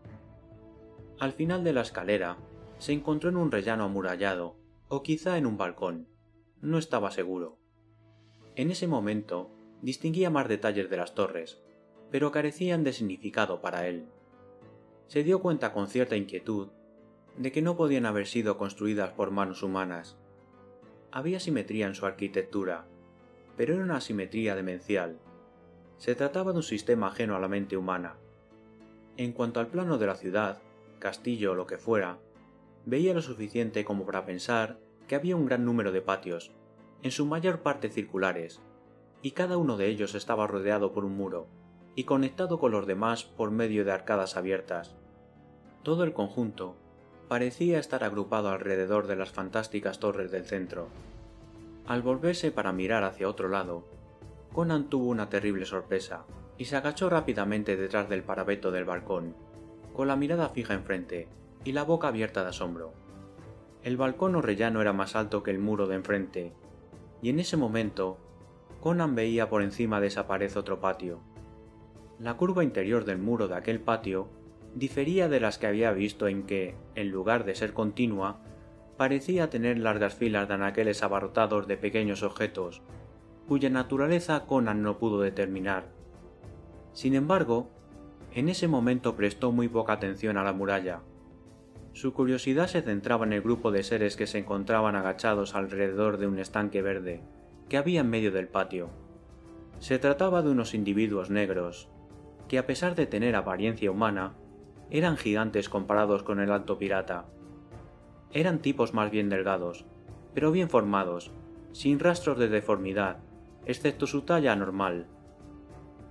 Al 1.19 1.33
final 1.33 1.63
de 1.63 1.73
la 1.73 1.81
escalera 1.81 2.37
se 2.77 2.93
encontró 2.93 3.29
en 3.29 3.37
un 3.37 3.51
rellano 3.51 3.83
amurallado, 3.83 4.55
o 4.87 5.03
quizá 5.03 5.37
en 5.37 5.45
un 5.45 5.57
balcón. 5.57 6.07
No 6.61 6.77
estaba 6.77 7.11
seguro. 7.11 7.57
En 8.55 8.71
ese 8.71 8.87
momento 8.87 9.49
distinguía 9.81 10.29
más 10.29 10.47
detalles 10.47 10.89
de 10.89 10.97
las 10.97 11.15
torres, 11.15 11.61
pero 12.11 12.31
carecían 12.31 12.83
de 12.83 12.93
significado 12.93 13.61
para 13.61 13.87
él. 13.87 14.05
Se 15.07 15.23
dio 15.23 15.41
cuenta 15.41 15.73
con 15.73 15.87
cierta 15.87 16.15
inquietud 16.15 16.69
de 17.37 17.51
que 17.51 17.61
no 17.61 17.75
podían 17.75 18.05
haber 18.05 18.27
sido 18.27 18.57
construidas 18.57 19.11
por 19.11 19.31
manos 19.31 19.63
humanas, 19.63 20.17
había 21.15 21.39
simetría 21.39 21.85
en 21.85 21.93
su 21.93 22.07
arquitectura, 22.07 22.85
pero 23.55 23.75
era 23.75 23.83
una 23.83 24.01
simetría 24.01 24.55
demencial. 24.55 25.19
Se 25.99 26.15
trataba 26.15 26.53
de 26.53 26.57
un 26.57 26.63
sistema 26.63 27.05
ajeno 27.05 27.35
a 27.35 27.39
la 27.39 27.47
mente 27.47 27.77
humana. 27.77 28.15
En 29.17 29.31
cuanto 29.31 29.59
al 29.59 29.67
plano 29.67 29.99
de 29.99 30.07
la 30.07 30.15
ciudad, 30.15 30.59
castillo 31.03 31.51
o 31.51 31.55
lo 31.55 31.67
que 31.67 31.77
fuera, 31.77 32.17
veía 32.85 33.13
lo 33.13 33.21
suficiente 33.21 33.83
como 33.83 34.05
para 34.05 34.25
pensar 34.25 34.79
que 35.07 35.15
había 35.15 35.35
un 35.35 35.45
gran 35.45 35.65
número 35.65 35.91
de 35.91 36.01
patios, 36.01 36.51
en 37.01 37.11
su 37.11 37.25
mayor 37.25 37.59
parte 37.59 37.89
circulares, 37.89 38.61
y 39.21 39.31
cada 39.31 39.57
uno 39.57 39.75
de 39.75 39.87
ellos 39.87 40.15
estaba 40.15 40.47
rodeado 40.47 40.93
por 40.93 41.03
un 41.03 41.17
muro, 41.17 41.47
y 41.93 42.05
conectado 42.05 42.57
con 42.57 42.71
los 42.71 42.87
demás 42.87 43.25
por 43.25 43.51
medio 43.51 43.83
de 43.83 43.91
arcadas 43.91 44.37
abiertas. 44.37 44.95
Todo 45.83 46.05
el 46.05 46.13
conjunto 46.13 46.77
parecía 47.27 47.79
estar 47.79 48.05
agrupado 48.05 48.49
alrededor 48.49 49.07
de 49.07 49.17
las 49.17 49.31
fantásticas 49.31 49.99
torres 49.99 50.31
del 50.31 50.45
centro. 50.45 50.87
Al 51.85 52.01
volverse 52.01 52.51
para 52.51 52.71
mirar 52.71 53.03
hacia 53.03 53.27
otro 53.27 53.49
lado, 53.49 53.83
Conan 54.53 54.89
tuvo 54.89 55.07
una 55.07 55.29
terrible 55.29 55.65
sorpresa 55.65 56.25
y 56.57 56.65
se 56.65 56.77
agachó 56.77 57.09
rápidamente 57.09 57.75
detrás 57.75 58.07
del 58.07 58.23
parapeto 58.23 58.71
del 58.71 58.85
balcón, 58.85 59.35
con 59.93 60.07
la 60.07 60.15
mirada 60.15 60.49
fija 60.49 60.73
enfrente 60.73 61.27
y 61.63 61.71
la 61.71 61.83
boca 61.83 62.09
abierta 62.09 62.43
de 62.43 62.49
asombro. 62.49 62.93
El 63.83 63.97
balcón 63.97 64.35
o 64.35 64.41
rellano 64.41 64.81
era 64.81 64.93
más 64.93 65.15
alto 65.15 65.43
que 65.43 65.51
el 65.51 65.59
muro 65.59 65.87
de 65.87 65.95
enfrente, 65.95 66.53
y 67.21 67.29
en 67.29 67.39
ese 67.39 67.57
momento 67.57 68.17
Conan 68.81 69.15
veía 69.15 69.49
por 69.49 69.61
encima 69.61 70.01
de 70.01 70.07
esa 70.07 70.27
pared 70.27 70.55
otro 70.57 70.79
patio. 70.79 71.21
La 72.19 72.35
curva 72.35 72.63
interior 72.63 73.05
del 73.05 73.17
muro 73.17 73.47
de 73.47 73.55
aquel 73.55 73.79
patio 73.79 74.27
difería 74.75 75.29
de 75.29 75.39
las 75.39 75.57
que 75.57 75.67
había 75.67 75.91
visto 75.91 76.27
en 76.27 76.43
que, 76.43 76.75
en 76.95 77.09
lugar 77.09 77.45
de 77.45 77.55
ser 77.55 77.73
continua, 77.73 78.39
parecía 78.97 79.49
tener 79.49 79.77
largas 79.77 80.15
filas 80.15 80.47
de 80.47 80.55
anaqueles 80.55 81.03
abarrotados 81.03 81.67
de 81.67 81.77
pequeños 81.77 82.23
objetos, 82.23 82.81
cuya 83.47 83.69
naturaleza 83.69 84.45
Conan 84.45 84.81
no 84.81 84.97
pudo 84.97 85.21
determinar. 85.21 85.87
Sin 86.93 87.15
embargo, 87.15 87.69
en 88.33 88.49
ese 88.49 88.67
momento 88.67 89.15
prestó 89.15 89.51
muy 89.51 89.67
poca 89.67 89.93
atención 89.93 90.37
a 90.37 90.43
la 90.43 90.53
muralla. 90.53 91.01
Su 91.93 92.13
curiosidad 92.13 92.67
se 92.67 92.81
centraba 92.81 93.25
en 93.25 93.33
el 93.33 93.41
grupo 93.41 93.71
de 93.71 93.83
seres 93.83 94.15
que 94.15 94.25
se 94.25 94.39
encontraban 94.39 94.95
agachados 94.95 95.53
alrededor 95.53 96.17
de 96.17 96.25
un 96.25 96.39
estanque 96.39 96.81
verde 96.81 97.21
que 97.69 97.77
había 97.77 98.01
en 98.01 98.09
medio 98.09 98.31
del 98.31 98.47
patio. 98.47 98.89
Se 99.79 99.99
trataba 99.99 100.41
de 100.41 100.49
unos 100.49 100.73
individuos 100.73 101.29
negros, 101.29 101.89
que 102.47 102.57
a 102.57 102.65
pesar 102.65 102.95
de 102.95 103.05
tener 103.05 103.35
apariencia 103.35 103.91
humana, 103.91 104.33
eran 104.89 105.17
gigantes 105.17 105.69
comparados 105.69 106.23
con 106.23 106.39
el 106.39 106.51
alto 106.51 106.77
pirata. 106.77 107.25
Eran 108.31 108.59
tipos 108.59 108.93
más 108.93 109.11
bien 109.11 109.29
delgados, 109.29 109.85
pero 110.33 110.51
bien 110.51 110.69
formados, 110.69 111.31
sin 111.71 111.99
rastros 111.99 112.37
de 112.37 112.49
deformidad, 112.49 113.17
excepto 113.65 114.07
su 114.07 114.21
talla 114.23 114.51
anormal. 114.51 115.07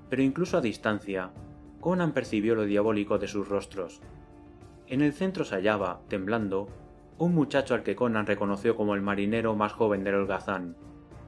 Pero 0.09 0.23
incluso 0.23 0.59
a 0.59 0.61
distancia, 0.61 1.33
Conan 1.83 2.13
percibió 2.13 2.55
lo 2.55 2.65
diabólico 2.65 3.19
de 3.19 3.27
sus 3.27 3.49
rostros. 3.49 4.01
En 4.87 5.03
el 5.03 5.13
centro 5.13 5.45
se 5.45 5.57
hallaba, 5.57 6.01
temblando, 6.07 6.69
un 7.19 7.35
muchacho 7.35 7.75
al 7.75 7.83
que 7.83 7.97
Conan 7.97 8.25
reconoció 8.25 8.77
como 8.77 8.95
el 8.95 9.03
marinero 9.03 9.57
más 9.57 9.73
joven 9.73 10.05
del 10.05 10.15
holgazán. 10.15 10.77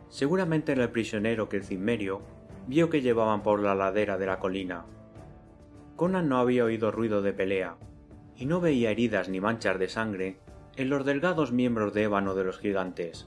Seguramente 0.09 0.71
era 0.71 0.85
el 0.85 0.91
prisionero 0.91 1.49
que 1.49 1.57
el 1.57 1.65
cimmerio 1.65 2.23
vio 2.69 2.89
que 2.89 3.03
llevaban 3.03 3.43
por 3.43 3.61
la 3.61 3.75
ladera 3.75 4.17
de 4.17 4.27
la 4.27 4.39
colina. 4.39 4.85
Conan 5.97 6.29
no 6.29 6.39
había 6.39 6.65
oído 6.65 6.93
ruido 6.93 7.21
de 7.21 7.33
pelea, 7.33 7.77
y 8.37 8.47
no 8.47 8.61
veía 8.61 8.93
heridas 8.93 9.29
ni 9.29 9.41
manchas 9.41 9.77
de 9.81 9.89
sangre 9.89 10.39
en 10.77 10.89
los 10.89 11.05
delgados 11.05 11.51
miembros 11.51 11.93
de 11.95 12.05
ébano 12.05 12.37
de 12.37 12.45
los 12.45 12.61
gigantes. 12.61 13.27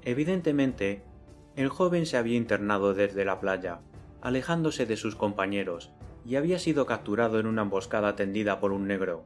Evidentemente, 0.00 1.02
el 1.56 1.68
joven 1.68 2.06
se 2.06 2.16
había 2.16 2.38
internado 2.38 2.94
desde 2.94 3.26
la 3.26 3.38
playa, 3.38 3.80
alejándose 4.22 4.86
de 4.86 4.96
sus 4.96 5.14
compañeros, 5.14 5.92
y 6.24 6.36
había 6.36 6.58
sido 6.58 6.86
capturado 6.86 7.40
en 7.40 7.46
una 7.46 7.62
emboscada 7.62 8.14
tendida 8.14 8.60
por 8.60 8.72
un 8.72 8.86
negro. 8.86 9.24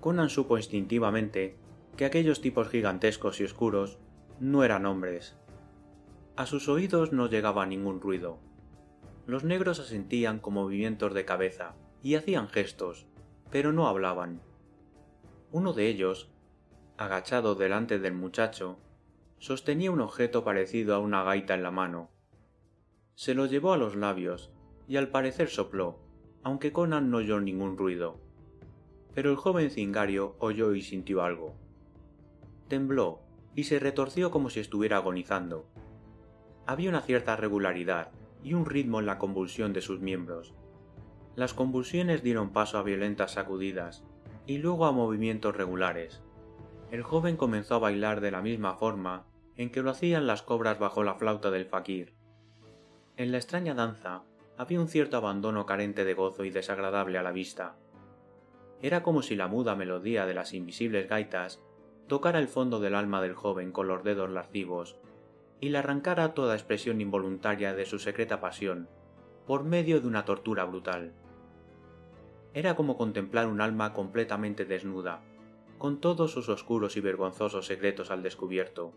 Conan 0.00 0.28
supo 0.28 0.56
instintivamente 0.56 1.56
que 1.96 2.04
aquellos 2.04 2.40
tipos 2.40 2.68
gigantescos 2.68 3.40
y 3.40 3.44
oscuros 3.44 3.98
no 4.40 4.64
eran 4.64 4.86
hombres. 4.86 5.36
A 6.36 6.46
sus 6.46 6.68
oídos 6.68 7.12
no 7.12 7.28
llegaba 7.28 7.64
ningún 7.66 8.00
ruido. 8.00 8.38
Los 9.26 9.44
negros 9.44 9.78
asentían 9.78 10.40
con 10.40 10.54
movimientos 10.54 11.14
de 11.14 11.24
cabeza 11.24 11.74
y 12.02 12.16
hacían 12.16 12.48
gestos, 12.48 13.06
pero 13.50 13.72
no 13.72 13.86
hablaban. 13.86 14.42
Uno 15.52 15.72
de 15.72 15.86
ellos, 15.86 16.30
agachado 16.98 17.54
delante 17.54 17.98
del 18.00 18.14
muchacho, 18.14 18.78
sostenía 19.38 19.92
un 19.92 20.00
objeto 20.00 20.42
parecido 20.42 20.94
a 20.94 20.98
una 20.98 21.22
gaita 21.22 21.54
en 21.54 21.62
la 21.62 21.70
mano. 21.70 22.10
Se 23.14 23.34
lo 23.34 23.46
llevó 23.46 23.72
a 23.72 23.76
los 23.76 23.94
labios 23.94 24.53
y 24.88 24.96
al 24.96 25.08
parecer 25.08 25.48
sopló, 25.48 25.98
aunque 26.42 26.72
Conan 26.72 27.10
no 27.10 27.18
oyó 27.18 27.40
ningún 27.40 27.76
ruido. 27.76 28.18
Pero 29.14 29.30
el 29.30 29.36
joven 29.36 29.70
cingario 29.70 30.36
oyó 30.38 30.74
y 30.74 30.82
sintió 30.82 31.22
algo. 31.22 31.54
Tembló 32.68 33.20
y 33.54 33.64
se 33.64 33.78
retorció 33.78 34.30
como 34.30 34.50
si 34.50 34.60
estuviera 34.60 34.98
agonizando. 34.98 35.66
Había 36.66 36.90
una 36.90 37.00
cierta 37.00 37.36
regularidad 37.36 38.10
y 38.42 38.54
un 38.54 38.66
ritmo 38.66 39.00
en 39.00 39.06
la 39.06 39.18
convulsión 39.18 39.72
de 39.72 39.80
sus 39.80 40.00
miembros. 40.00 40.54
Las 41.36 41.54
convulsiones 41.54 42.22
dieron 42.22 42.50
paso 42.50 42.78
a 42.78 42.82
violentas 42.82 43.32
sacudidas 43.32 44.04
y 44.46 44.58
luego 44.58 44.86
a 44.86 44.92
movimientos 44.92 45.56
regulares. 45.56 46.22
El 46.90 47.02
joven 47.02 47.36
comenzó 47.36 47.76
a 47.76 47.80
bailar 47.80 48.20
de 48.20 48.30
la 48.30 48.42
misma 48.42 48.74
forma 48.74 49.26
en 49.56 49.70
que 49.70 49.82
lo 49.82 49.90
hacían 49.90 50.26
las 50.26 50.42
cobras 50.42 50.78
bajo 50.78 51.02
la 51.02 51.14
flauta 51.14 51.50
del 51.50 51.64
fakir. 51.64 52.14
En 53.16 53.32
la 53.32 53.38
extraña 53.38 53.74
danza 53.74 54.24
había 54.56 54.80
un 54.80 54.88
cierto 54.88 55.16
abandono 55.16 55.66
carente 55.66 56.04
de 56.04 56.14
gozo 56.14 56.44
y 56.44 56.50
desagradable 56.50 57.18
a 57.18 57.22
la 57.22 57.32
vista. 57.32 57.76
Era 58.82 59.02
como 59.02 59.22
si 59.22 59.34
la 59.34 59.48
muda 59.48 59.74
melodía 59.74 60.26
de 60.26 60.34
las 60.34 60.52
invisibles 60.54 61.08
gaitas 61.08 61.62
tocara 62.06 62.38
el 62.38 62.48
fondo 62.48 62.80
del 62.80 62.94
alma 62.94 63.22
del 63.22 63.34
joven 63.34 63.72
con 63.72 63.88
los 63.88 64.04
dedos 64.04 64.30
lascivos 64.30 64.96
y 65.60 65.70
le 65.70 65.78
arrancara 65.78 66.34
toda 66.34 66.54
expresión 66.54 67.00
involuntaria 67.00 67.74
de 67.74 67.86
su 67.86 67.98
secreta 67.98 68.40
pasión 68.40 68.88
por 69.46 69.64
medio 69.64 70.00
de 70.00 70.06
una 70.06 70.24
tortura 70.24 70.64
brutal. 70.64 71.12
Era 72.52 72.76
como 72.76 72.96
contemplar 72.96 73.46
un 73.46 73.60
alma 73.60 73.92
completamente 73.92 74.64
desnuda, 74.64 75.22
con 75.78 76.00
todos 76.00 76.32
sus 76.32 76.48
oscuros 76.48 76.96
y 76.96 77.00
vergonzosos 77.00 77.66
secretos 77.66 78.10
al 78.10 78.22
descubierto. 78.22 78.92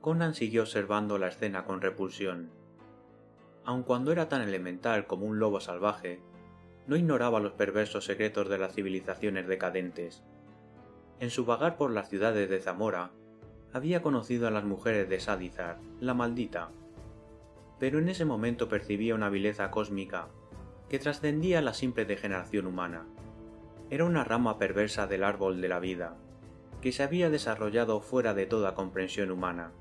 Conan 0.00 0.34
siguió 0.34 0.62
observando 0.62 1.18
la 1.18 1.28
escena 1.28 1.64
con 1.64 1.80
repulsión 1.80 2.50
aun 3.66 3.82
cuando 3.82 4.12
era 4.12 4.28
tan 4.28 4.42
elemental 4.42 5.06
como 5.06 5.26
un 5.26 5.40
lobo 5.40 5.60
salvaje, 5.60 6.20
no 6.86 6.96
ignoraba 6.96 7.40
los 7.40 7.52
perversos 7.52 8.04
secretos 8.04 8.48
de 8.48 8.58
las 8.58 8.72
civilizaciones 8.72 9.48
decadentes. 9.48 10.22
En 11.18 11.30
su 11.30 11.44
vagar 11.44 11.76
por 11.76 11.90
las 11.90 12.08
ciudades 12.08 12.48
de 12.48 12.60
Zamora, 12.60 13.10
había 13.72 14.02
conocido 14.02 14.46
a 14.46 14.52
las 14.52 14.64
mujeres 14.64 15.08
de 15.08 15.18
Sadizar, 15.18 15.80
la 16.00 16.14
maldita, 16.14 16.70
pero 17.80 17.98
en 17.98 18.08
ese 18.08 18.24
momento 18.24 18.68
percibía 18.68 19.16
una 19.16 19.28
vileza 19.30 19.70
cósmica 19.72 20.28
que 20.88 21.00
trascendía 21.00 21.60
la 21.60 21.74
simple 21.74 22.04
degeneración 22.04 22.66
humana. 22.66 23.04
Era 23.90 24.04
una 24.04 24.22
rama 24.22 24.58
perversa 24.58 25.08
del 25.08 25.24
árbol 25.24 25.60
de 25.60 25.68
la 25.68 25.80
vida, 25.80 26.16
que 26.80 26.92
se 26.92 27.02
había 27.02 27.30
desarrollado 27.30 28.00
fuera 28.00 28.32
de 28.32 28.46
toda 28.46 28.74
comprensión 28.74 29.32
humana. 29.32 29.72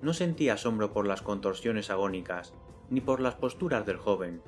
No 0.00 0.12
sentía 0.14 0.54
asombro 0.54 0.92
por 0.92 1.06
las 1.06 1.22
contorsiones 1.22 1.88
agónicas 1.88 2.52
ni 2.90 3.00
por 3.00 3.20
las 3.20 3.34
posturas 3.34 3.86
del 3.86 3.96
joven, 3.96 4.42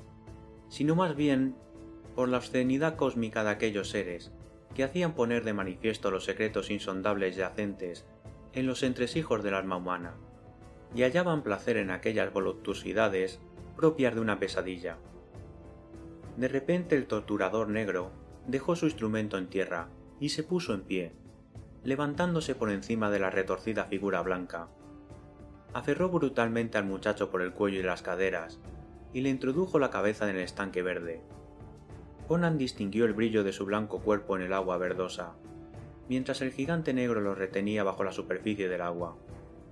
sino 0.68 0.94
más 0.94 1.16
bien 1.16 1.56
por 2.14 2.28
la 2.28 2.38
obscenidad 2.38 2.96
cósmica 2.96 3.44
de 3.44 3.50
aquellos 3.50 3.90
seres 3.90 4.32
que 4.74 4.84
hacían 4.84 5.14
poner 5.14 5.44
de 5.44 5.52
manifiesto 5.52 6.10
los 6.10 6.24
secretos 6.24 6.70
insondables 6.70 7.36
yacentes 7.36 8.06
en 8.52 8.66
los 8.66 8.82
entresijos 8.82 9.42
del 9.42 9.54
alma 9.54 9.76
humana, 9.76 10.14
y 10.94 11.02
hallaban 11.02 11.42
placer 11.42 11.76
en 11.76 11.90
aquellas 11.90 12.32
voluptuosidades 12.32 13.40
propias 13.76 14.14
de 14.14 14.20
una 14.20 14.38
pesadilla. 14.38 14.98
De 16.36 16.48
repente 16.48 16.96
el 16.96 17.06
torturador 17.06 17.68
negro 17.68 18.10
dejó 18.46 18.76
su 18.76 18.86
instrumento 18.86 19.38
en 19.38 19.48
tierra 19.48 19.88
y 20.20 20.30
se 20.30 20.42
puso 20.42 20.74
en 20.74 20.82
pie, 20.82 21.12
levantándose 21.84 22.54
por 22.54 22.70
encima 22.70 23.10
de 23.10 23.18
la 23.18 23.30
retorcida 23.30 23.84
figura 23.84 24.22
blanca 24.22 24.68
aferró 25.74 26.08
brutalmente 26.08 26.78
al 26.78 26.84
muchacho 26.84 27.30
por 27.30 27.42
el 27.42 27.52
cuello 27.52 27.80
y 27.80 27.82
las 27.82 28.02
caderas, 28.02 28.60
y 29.12 29.20
le 29.20 29.28
introdujo 29.28 29.78
la 29.78 29.90
cabeza 29.90 30.30
en 30.30 30.36
el 30.36 30.42
estanque 30.42 30.82
verde. 30.82 31.20
Conan 32.28 32.56
distinguió 32.56 33.04
el 33.04 33.12
brillo 33.12 33.44
de 33.44 33.52
su 33.52 33.66
blanco 33.66 34.00
cuerpo 34.00 34.36
en 34.36 34.42
el 34.42 34.52
agua 34.52 34.78
verdosa, 34.78 35.34
mientras 36.08 36.40
el 36.42 36.52
gigante 36.52 36.94
negro 36.94 37.20
lo 37.20 37.34
retenía 37.34 37.84
bajo 37.84 38.04
la 38.04 38.12
superficie 38.12 38.68
del 38.68 38.80
agua. 38.80 39.16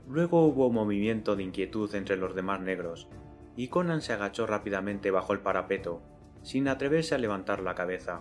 Luego 0.09 0.45
hubo 0.45 0.67
un 0.67 0.75
movimiento 0.75 1.37
de 1.37 1.45
inquietud 1.45 1.95
entre 1.95 2.17
los 2.17 2.35
demás 2.35 2.61
negros, 2.61 3.09
y 3.57 3.69
Conan 3.69 4.03
se 4.03 4.13
agachó 4.13 4.47
rápidamente 4.47 5.11
bajo 5.11 5.33
el 5.33 5.41
parapeto, 5.41 6.03
sin 6.43 6.67
atreverse 6.67 7.15
a 7.15 7.19
levantar 7.19 7.61
la 7.61 7.77
cabeza. 7.77 8.21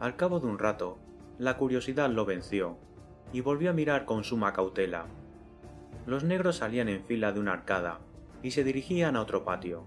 Al 0.00 0.16
cabo 0.16 0.40
de 0.40 0.48
un 0.48 0.58
rato, 0.58 0.98
la 1.38 1.56
curiosidad 1.56 2.10
lo 2.10 2.24
venció, 2.24 2.76
y 3.32 3.40
volvió 3.40 3.70
a 3.70 3.74
mirar 3.74 4.04
con 4.04 4.24
suma 4.24 4.52
cautela, 4.52 5.06
los 6.06 6.24
negros 6.24 6.56
salían 6.56 6.88
en 6.88 7.04
fila 7.04 7.32
de 7.32 7.40
una 7.40 7.52
arcada 7.52 8.00
y 8.42 8.50
se 8.50 8.64
dirigían 8.64 9.16
a 9.16 9.20
otro 9.20 9.44
patio. 9.44 9.84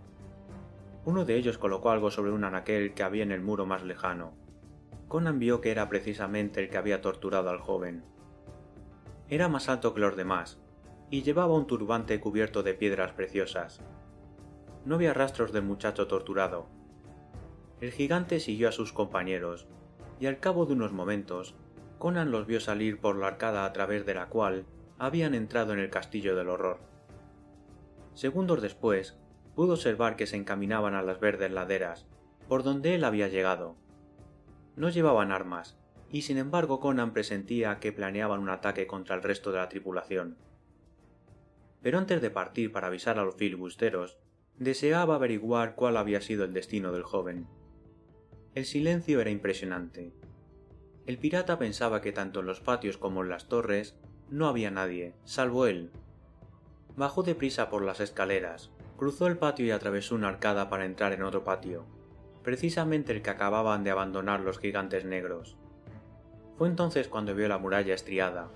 Uno 1.03 1.25
de 1.25 1.35
ellos 1.35 1.57
colocó 1.57 1.91
algo 1.91 2.09
sobre 2.09 2.31
un 2.31 2.45
anaquel 2.45 2.93
que 2.93 3.03
había 3.03 3.23
en 3.23 3.31
el 3.31 3.41
muro 3.41 3.65
más 3.65 3.83
lejano. 3.83 4.33
Conan 5.07 5.39
vio 5.39 5.61
que 5.61 5.71
era 5.71 5.89
precisamente 5.89 6.61
el 6.61 6.69
que 6.69 6.77
había 6.77 7.01
torturado 7.01 7.49
al 7.49 7.59
joven. 7.59 8.03
Era 9.29 9.49
más 9.49 9.69
alto 9.69 9.93
que 9.93 9.99
los 9.99 10.15
demás, 10.15 10.59
y 11.09 11.21
llevaba 11.21 11.53
un 11.53 11.67
turbante 11.67 12.19
cubierto 12.19 12.63
de 12.63 12.73
piedras 12.73 13.11
preciosas. 13.11 13.81
No 14.85 14.95
había 14.95 15.13
rastros 15.13 15.51
del 15.51 15.63
muchacho 15.63 16.07
torturado. 16.07 16.67
El 17.81 17.91
gigante 17.91 18.39
siguió 18.39 18.69
a 18.69 18.71
sus 18.71 18.93
compañeros, 18.93 19.67
y 20.19 20.27
al 20.27 20.39
cabo 20.39 20.65
de 20.65 20.73
unos 20.73 20.93
momentos, 20.93 21.55
Conan 21.99 22.31
los 22.31 22.47
vio 22.47 22.59
salir 22.59 22.99
por 22.99 23.15
la 23.15 23.27
arcada 23.27 23.65
a 23.65 23.73
través 23.73 24.05
de 24.05 24.13
la 24.13 24.27
cual 24.27 24.65
habían 24.97 25.33
entrado 25.33 25.73
en 25.73 25.79
el 25.79 25.89
castillo 25.89 26.35
del 26.35 26.49
horror. 26.49 26.79
Segundos 28.13 28.61
después, 28.61 29.17
pudo 29.55 29.73
observar 29.73 30.15
que 30.15 30.27
se 30.27 30.37
encaminaban 30.37 30.95
a 30.95 31.01
las 31.01 31.19
verdes 31.19 31.51
laderas, 31.51 32.05
por 32.47 32.63
donde 32.63 32.95
él 32.95 33.03
había 33.03 33.27
llegado. 33.27 33.75
No 34.75 34.89
llevaban 34.89 35.31
armas, 35.31 35.77
y 36.09 36.21
sin 36.21 36.37
embargo 36.37 36.79
Conan 36.79 37.13
presentía 37.13 37.79
que 37.79 37.91
planeaban 37.91 38.39
un 38.39 38.49
ataque 38.49 38.87
contra 38.87 39.15
el 39.15 39.23
resto 39.23 39.51
de 39.51 39.57
la 39.57 39.69
tripulación. 39.69 40.37
Pero 41.81 41.97
antes 41.97 42.21
de 42.21 42.29
partir 42.29 42.71
para 42.71 42.87
avisar 42.87 43.19
a 43.19 43.23
los 43.23 43.35
filibusteros, 43.35 44.17
deseaba 44.57 45.15
averiguar 45.15 45.75
cuál 45.75 45.97
había 45.97 46.21
sido 46.21 46.45
el 46.45 46.53
destino 46.53 46.91
del 46.91 47.03
joven. 47.03 47.47
El 48.53 48.65
silencio 48.65 49.19
era 49.19 49.29
impresionante. 49.29 50.13
El 51.05 51.17
pirata 51.17 51.59
pensaba 51.59 52.01
que 52.01 52.13
tanto 52.13 52.39
en 52.39 52.45
los 52.45 52.61
patios 52.61 52.97
como 52.97 53.21
en 53.21 53.29
las 53.29 53.47
torres 53.47 53.95
no 54.29 54.47
había 54.47 54.71
nadie, 54.71 55.13
salvo 55.23 55.67
él. 55.67 55.91
Bajó 56.95 57.23
deprisa 57.23 57.69
por 57.69 57.83
las 57.83 57.99
escaleras, 57.99 58.71
cruzó 58.97 59.27
el 59.27 59.37
patio 59.37 59.65
y 59.65 59.71
atravesó 59.71 60.15
una 60.15 60.29
arcada 60.29 60.69
para 60.69 60.85
entrar 60.85 61.13
en 61.13 61.23
otro 61.23 61.43
patio, 61.43 61.85
precisamente 62.43 63.11
el 63.11 63.21
que 63.21 63.29
acababan 63.29 63.83
de 63.83 63.91
abandonar 63.91 64.39
los 64.39 64.59
gigantes 64.59 65.05
negros. 65.05 65.57
Fue 66.57 66.67
entonces 66.67 67.07
cuando 67.07 67.35
vio 67.35 67.47
la 67.47 67.57
muralla 67.57 67.93
estriada. 67.93 68.49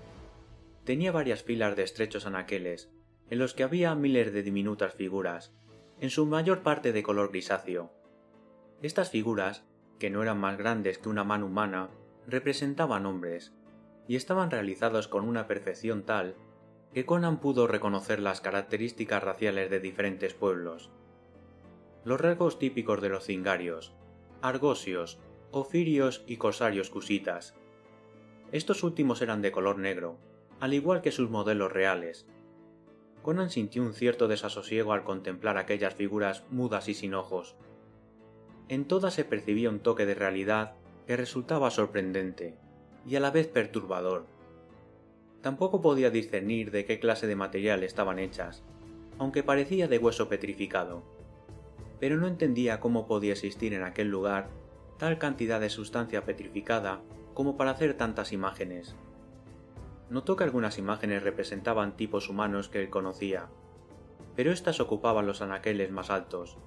Tenía 0.84 1.12
varias 1.12 1.42
filas 1.42 1.76
de 1.76 1.82
estrechos 1.82 2.26
anaqueles, 2.26 2.90
en 3.28 3.38
los 3.38 3.54
que 3.54 3.62
había 3.62 3.94
miles 3.94 4.32
de 4.32 4.42
diminutas 4.42 4.94
figuras, 4.94 5.52
en 6.00 6.10
su 6.10 6.26
mayor 6.26 6.62
parte 6.62 6.92
de 6.92 7.02
color 7.02 7.30
grisáceo. 7.30 7.92
Estas 8.82 9.10
figuras, 9.10 9.64
que 9.98 10.08
no 10.08 10.22
eran 10.22 10.40
más 10.40 10.56
grandes 10.56 10.98
que 10.98 11.10
una 11.10 11.24
mano 11.24 11.46
humana, 11.46 11.90
representaban 12.26 13.04
hombres, 13.04 13.52
y 14.10 14.16
estaban 14.16 14.50
realizados 14.50 15.06
con 15.06 15.24
una 15.24 15.46
perfección 15.46 16.02
tal 16.02 16.34
que 16.92 17.06
Conan 17.06 17.38
pudo 17.38 17.68
reconocer 17.68 18.18
las 18.18 18.40
características 18.40 19.22
raciales 19.22 19.70
de 19.70 19.78
diferentes 19.78 20.34
pueblos. 20.34 20.90
los 22.02 22.20
rasgos 22.20 22.58
típicos 22.58 23.00
de 23.02 23.08
los 23.08 23.26
cingarios, 23.26 23.92
argosios, 24.42 25.20
ofirios 25.52 26.24
y 26.26 26.38
corsarios 26.38 26.90
cusitas. 26.90 27.54
Estos 28.50 28.82
últimos 28.82 29.22
eran 29.22 29.42
de 29.42 29.52
color 29.52 29.78
negro, 29.78 30.18
al 30.58 30.74
igual 30.74 31.02
que 31.02 31.12
sus 31.12 31.30
modelos 31.30 31.72
reales. 31.72 32.26
Conan 33.22 33.48
sintió 33.48 33.80
un 33.80 33.94
cierto 33.94 34.26
desasosiego 34.26 34.92
al 34.92 35.04
contemplar 35.04 35.56
aquellas 35.56 35.94
figuras 35.94 36.42
mudas 36.50 36.88
y 36.88 36.94
sin 36.94 37.14
ojos. 37.14 37.54
En 38.66 38.86
todas 38.86 39.14
se 39.14 39.24
percibía 39.24 39.70
un 39.70 39.78
toque 39.78 40.04
de 40.04 40.16
realidad 40.16 40.74
que 41.06 41.16
resultaba 41.16 41.70
sorprendente 41.70 42.58
y 43.06 43.16
a 43.16 43.20
la 43.20 43.30
vez 43.30 43.48
perturbador. 43.48 44.26
Tampoco 45.42 45.80
podía 45.80 46.10
discernir 46.10 46.70
de 46.70 46.84
qué 46.84 47.00
clase 47.00 47.26
de 47.26 47.36
material 47.36 47.82
estaban 47.82 48.18
hechas, 48.18 48.62
aunque 49.18 49.42
parecía 49.42 49.88
de 49.88 49.98
hueso 49.98 50.28
petrificado. 50.28 51.02
Pero 51.98 52.16
no 52.16 52.26
entendía 52.26 52.80
cómo 52.80 53.06
podía 53.06 53.32
existir 53.32 53.74
en 53.74 53.82
aquel 53.82 54.08
lugar 54.08 54.48
tal 54.98 55.18
cantidad 55.18 55.60
de 55.60 55.70
sustancia 55.70 56.24
petrificada 56.26 57.00
como 57.32 57.56
para 57.56 57.70
hacer 57.70 57.94
tantas 57.94 58.32
imágenes. 58.32 58.96
Notó 60.10 60.36
que 60.36 60.44
algunas 60.44 60.76
imágenes 60.76 61.22
representaban 61.22 61.96
tipos 61.96 62.28
humanos 62.28 62.68
que 62.68 62.82
él 62.82 62.90
conocía, 62.90 63.48
pero 64.36 64.52
éstas 64.52 64.80
ocupaban 64.80 65.26
los 65.26 65.40
anaqueles 65.40 65.90
más 65.90 66.10
altos. 66.10 66.58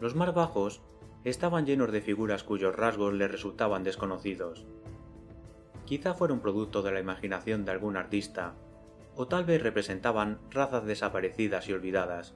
Los 0.00 0.14
más 0.14 0.32
bajos 0.32 0.80
estaban 1.24 1.66
llenos 1.66 1.92
de 1.92 2.00
figuras 2.00 2.44
cuyos 2.44 2.76
rasgos 2.76 3.12
le 3.14 3.28
resultaban 3.28 3.82
desconocidos. 3.82 4.66
Quizá 5.88 6.12
fuera 6.12 6.34
un 6.34 6.40
producto 6.40 6.82
de 6.82 6.92
la 6.92 7.00
imaginación 7.00 7.64
de 7.64 7.70
algún 7.70 7.96
artista, 7.96 8.52
o 9.16 9.26
tal 9.26 9.46
vez 9.46 9.62
representaban 9.62 10.38
razas 10.50 10.84
desaparecidas 10.84 11.66
y 11.66 11.72
olvidadas. 11.72 12.34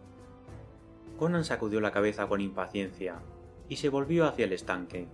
Conan 1.18 1.44
sacudió 1.44 1.82
la 1.82 1.90
cabeza 1.90 2.26
con 2.28 2.40
impaciencia 2.40 3.16
y 3.68 3.76
se 3.76 3.90
volvió 3.90 4.26
hacia 4.26 4.46
el 4.46 4.54
estanque. 4.54 5.06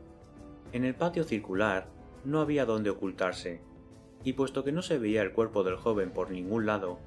En 0.70 0.84
el 0.84 0.95
patio 0.95 1.24
circular 1.24 1.89
no 2.24 2.41
había 2.41 2.64
dónde 2.64 2.91
ocultarse, 2.91 3.61
y 4.22 4.34
puesto 4.34 4.62
que 4.62 4.70
no 4.70 4.82
se 4.82 4.99
veía 4.99 5.22
el 5.22 5.32
cuerpo 5.32 5.64
del 5.64 5.74
joven 5.74 6.12
por 6.12 6.30
ningún 6.30 6.64
lado, 6.64 7.01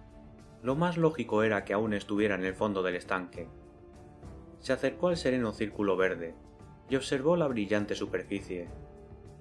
lo 0.62 0.76
más 0.76 0.98
lógico 0.98 1.44
era 1.44 1.64
que 1.64 1.72
aún 1.72 1.94
estuviera 1.94 2.36
en 2.36 2.44
el 2.44 2.56
fondo 2.56 2.84
del 2.84 2.98
estanque. 2.98 3.48
Se 4.60 4.74
acercó 4.74 5.08
al 5.08 5.16
sereno 5.16 5.54
círculo 5.54 5.96
verde 5.96 6.36
y 6.90 6.98
observó 6.98 7.38
la 7.38 7.48
brillante 7.48 7.96
superficie. 7.96 8.68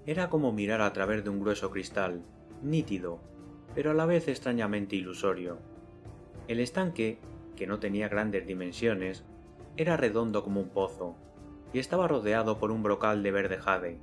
Era 0.06 0.30
como 0.30 0.52
mirar 0.52 0.80
a 0.80 0.92
través 0.92 1.24
de 1.24 1.30
un 1.30 1.40
grueso 1.40 1.70
cristal, 1.70 2.22
nítido, 2.62 3.20
pero 3.74 3.90
a 3.90 3.94
la 3.94 4.06
vez 4.06 4.28
extrañamente 4.28 4.96
ilusorio. 4.96 5.58
El 6.48 6.60
estanque, 6.60 7.18
que 7.54 7.66
no 7.66 7.78
tenía 7.78 8.08
grandes 8.08 8.46
dimensiones, 8.46 9.24
era 9.76 9.96
redondo 9.96 10.42
como 10.42 10.60
un 10.60 10.70
pozo, 10.70 11.16
y 11.72 11.78
estaba 11.78 12.08
rodeado 12.08 12.58
por 12.58 12.70
un 12.70 12.82
brocal 12.82 13.22
de 13.22 13.30
verde 13.30 13.58
jade. 13.58 13.98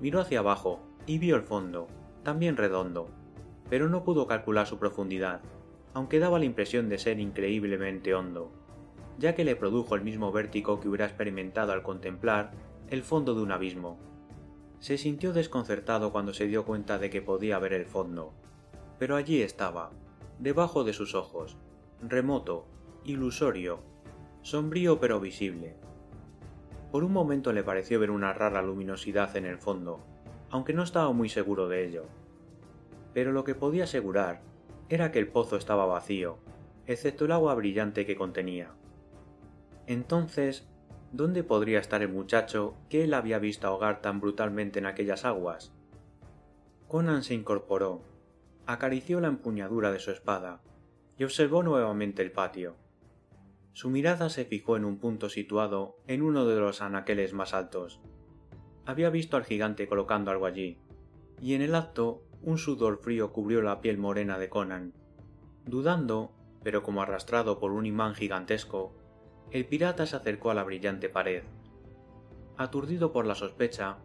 Miró 0.00 0.20
hacia 0.20 0.40
abajo 0.40 0.80
y 1.06 1.18
vio 1.18 1.36
el 1.36 1.42
fondo, 1.42 1.86
también 2.24 2.56
redondo, 2.56 3.08
pero 3.68 3.88
no 3.88 4.02
pudo 4.02 4.26
calcular 4.26 4.66
su 4.66 4.78
profundidad, 4.78 5.40
aunque 5.94 6.18
daba 6.18 6.38
la 6.38 6.44
impresión 6.44 6.88
de 6.88 6.98
ser 6.98 7.20
increíblemente 7.20 8.14
hondo, 8.14 8.50
ya 9.18 9.34
que 9.34 9.44
le 9.44 9.56
produjo 9.56 9.94
el 9.94 10.02
mismo 10.02 10.32
vértigo 10.32 10.80
que 10.80 10.88
hubiera 10.88 11.06
experimentado 11.06 11.72
al 11.72 11.82
contemplar 11.82 12.50
el 12.90 13.02
fondo 13.02 13.34
de 13.34 13.42
un 13.42 13.52
abismo. 13.52 14.09
Se 14.80 14.96
sintió 14.96 15.34
desconcertado 15.34 16.10
cuando 16.10 16.32
se 16.32 16.46
dio 16.46 16.64
cuenta 16.64 16.98
de 16.98 17.10
que 17.10 17.20
podía 17.20 17.58
ver 17.58 17.74
el 17.74 17.84
fondo, 17.84 18.32
pero 18.98 19.14
allí 19.16 19.42
estaba, 19.42 19.90
debajo 20.38 20.84
de 20.84 20.94
sus 20.94 21.14
ojos, 21.14 21.58
remoto, 22.00 22.66
ilusorio, 23.04 23.80
sombrío 24.40 24.98
pero 24.98 25.20
visible. 25.20 25.76
Por 26.90 27.04
un 27.04 27.12
momento 27.12 27.52
le 27.52 27.62
pareció 27.62 28.00
ver 28.00 28.10
una 28.10 28.32
rara 28.32 28.62
luminosidad 28.62 29.36
en 29.36 29.44
el 29.44 29.58
fondo, 29.58 30.00
aunque 30.48 30.72
no 30.72 30.82
estaba 30.82 31.12
muy 31.12 31.28
seguro 31.28 31.68
de 31.68 31.86
ello. 31.86 32.06
Pero 33.12 33.32
lo 33.32 33.44
que 33.44 33.54
podía 33.54 33.84
asegurar 33.84 34.40
era 34.88 35.12
que 35.12 35.18
el 35.18 35.28
pozo 35.28 35.56
estaba 35.56 35.84
vacío, 35.84 36.38
excepto 36.86 37.26
el 37.26 37.32
agua 37.32 37.54
brillante 37.54 38.06
que 38.06 38.16
contenía. 38.16 38.70
Entonces, 39.86 40.69
¿dónde 41.12 41.42
podría 41.42 41.80
estar 41.80 42.02
el 42.02 42.08
muchacho 42.08 42.76
que 42.88 43.04
él 43.04 43.14
había 43.14 43.38
visto 43.38 43.66
ahogar 43.66 44.00
tan 44.00 44.20
brutalmente 44.20 44.78
en 44.78 44.86
aquellas 44.86 45.24
aguas? 45.24 45.72
Conan 46.88 47.22
se 47.22 47.34
incorporó, 47.34 48.02
acarició 48.66 49.20
la 49.20 49.28
empuñadura 49.28 49.92
de 49.92 49.98
su 49.98 50.10
espada 50.10 50.62
y 51.16 51.24
observó 51.24 51.62
nuevamente 51.62 52.22
el 52.22 52.32
patio. 52.32 52.76
Su 53.72 53.90
mirada 53.90 54.30
se 54.30 54.44
fijó 54.44 54.76
en 54.76 54.84
un 54.84 54.98
punto 54.98 55.28
situado 55.28 55.96
en 56.06 56.22
uno 56.22 56.46
de 56.46 56.58
los 56.58 56.82
anaqueles 56.82 57.32
más 57.32 57.54
altos. 57.54 58.00
Había 58.86 59.10
visto 59.10 59.36
al 59.36 59.44
gigante 59.44 59.86
colocando 59.86 60.30
algo 60.30 60.46
allí, 60.46 60.78
y 61.40 61.54
en 61.54 61.62
el 61.62 61.74
acto 61.74 62.22
un 62.42 62.58
sudor 62.58 62.98
frío 62.98 63.32
cubrió 63.32 63.62
la 63.62 63.80
piel 63.80 63.98
morena 63.98 64.38
de 64.38 64.48
Conan. 64.48 64.94
Dudando, 65.66 66.32
pero 66.62 66.82
como 66.82 67.02
arrastrado 67.02 67.58
por 67.58 67.72
un 67.72 67.86
imán 67.86 68.14
gigantesco, 68.14 68.94
el 69.50 69.66
pirata 69.66 70.06
se 70.06 70.16
acercó 70.16 70.50
a 70.50 70.54
la 70.54 70.62
brillante 70.62 71.08
pared. 71.08 71.42
Aturdido 72.56 73.12
por 73.12 73.26
la 73.26 73.34
sospecha, 73.34 73.98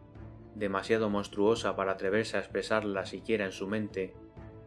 demasiado 0.55 1.09
monstruosa 1.09 1.75
para 1.75 1.91
atreverse 1.91 2.37
a 2.37 2.39
expresarla 2.39 3.05
siquiera 3.05 3.45
en 3.45 3.51
su 3.51 3.67
mente, 3.67 4.15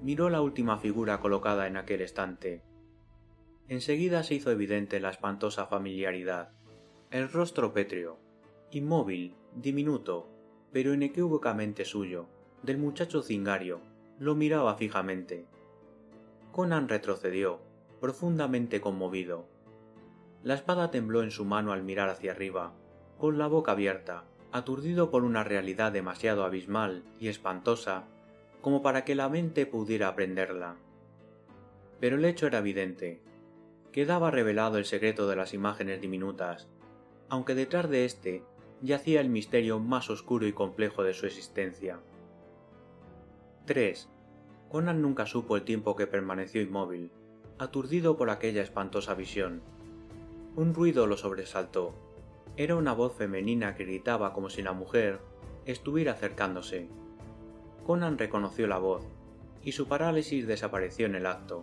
miró 0.03 0.31
la 0.31 0.41
última 0.41 0.79
figura 0.79 1.21
colocada 1.21 1.67
en 1.67 1.77
aquel 1.77 2.01
estante. 2.01 2.63
Enseguida 3.67 4.23
se 4.23 4.35
hizo 4.35 4.51
evidente 4.51 5.01
la 5.01 5.11
espantosa 5.11 5.67
familiaridad. 5.67 6.53
El 7.11 7.31
rostro 7.31 7.73
pétreo, 7.73 8.19
inmóvil, 8.71 9.35
diminuto, 9.55 10.29
pero 10.73 10.95
inequívocamente 10.95 11.85
suyo, 11.85 12.29
del 12.63 12.79
muchacho 12.79 13.23
cingario, 13.23 13.81
lo 14.19 14.35
miraba 14.35 14.77
fijamente. 14.77 15.47
Conan 16.53 16.89
retrocedió, 16.89 17.61
profundamente 18.01 18.81
conmovido. 18.81 19.49
La 20.43 20.55
espada 20.55 20.91
tembló 20.91 21.23
en 21.23 21.31
su 21.31 21.45
mano 21.45 21.73
al 21.73 21.83
mirar 21.83 22.09
hacia 22.09 22.33
arriba, 22.33 22.73
con 23.19 23.39
la 23.39 23.49
boca 23.49 23.73
abierta, 23.73 24.25
aturdido 24.53 25.11
por 25.11 25.25
una 25.25 25.45
realidad 25.45 25.93
demasiado 25.93 26.45
abismal 26.45 27.03
y 27.19 27.29
espantosa 27.29 28.05
como 28.61 28.83
para 28.83 29.05
que 29.05 29.15
la 29.15 29.29
mente 29.29 29.67
pudiera 29.67 30.09
aprenderla. 30.09 30.77
Pero 32.01 32.17
el 32.17 32.25
hecho 32.25 32.47
era 32.47 32.59
evidente, 32.59 33.21
quedaba 33.93 34.31
revelado 34.31 34.79
el 34.79 34.85
secreto 34.85 35.29
de 35.29 35.37
las 35.37 35.55
imágenes 35.55 36.01
diminutas, 36.01 36.69
aunque 37.29 37.55
detrás 37.55 37.89
de 37.91 38.05
éste 38.05 38.45
yacía 38.81 39.21
el 39.21 39.29
misterio 39.29 39.81
más 39.81 40.11
oscuro 40.11 40.47
y 40.47 40.53
complejo 40.53 41.03
de 41.03 41.15
su 41.15 41.27
existencia. 41.27 42.01
3. 43.67 44.09
Conan 44.71 45.03
nunca 45.03 45.27
supo 45.27 45.57
el 45.57 45.65
tiempo 45.65 45.97
que 45.97 46.07
permaneció 46.07 46.63
inmóvil, 46.63 47.11
aturdido 47.59 48.17
por 48.17 48.31
aquella 48.31 48.63
espantosa 48.63 49.15
visión. 49.15 49.63
Un 50.59 50.75
ruido 50.75 51.07
lo 51.07 51.17
sobresaltó. 51.17 51.95
Era 52.57 52.75
una 52.75 52.93
voz 52.93 53.15
femenina 53.15 53.77
que 53.77 53.85
gritaba 53.85 54.33
como 54.33 54.51
si 54.51 54.61
la 54.61 54.73
mujer 54.73 55.21
estuviera 55.67 56.13
acercándose. 56.13 56.89
Conan 57.87 58.19
reconoció 58.19 58.67
la 58.67 58.79
voz, 58.79 59.05
y 59.63 59.71
su 59.71 59.87
parálisis 59.87 60.49
desapareció 60.49 61.07
en 61.07 61.15
el 61.15 61.27
acto 61.27 61.63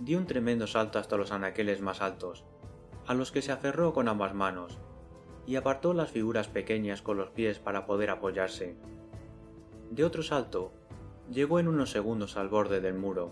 dio 0.00 0.18
un 0.18 0.26
tremendo 0.26 0.66
salto 0.66 0.98
hasta 0.98 1.16
los 1.16 1.32
anaqueles 1.32 1.80
más 1.80 2.00
altos, 2.00 2.44
a 3.06 3.14
los 3.14 3.32
que 3.32 3.42
se 3.42 3.52
aferró 3.52 3.92
con 3.92 4.08
ambas 4.08 4.34
manos, 4.34 4.78
y 5.46 5.56
apartó 5.56 5.94
las 5.94 6.10
figuras 6.10 6.48
pequeñas 6.48 7.02
con 7.02 7.16
los 7.16 7.30
pies 7.30 7.58
para 7.58 7.86
poder 7.86 8.10
apoyarse. 8.10 8.76
De 9.90 10.04
otro 10.04 10.22
salto, 10.22 10.72
llegó 11.30 11.58
en 11.58 11.68
unos 11.68 11.90
segundos 11.90 12.36
al 12.36 12.48
borde 12.48 12.80
del 12.80 12.94
muro, 12.94 13.30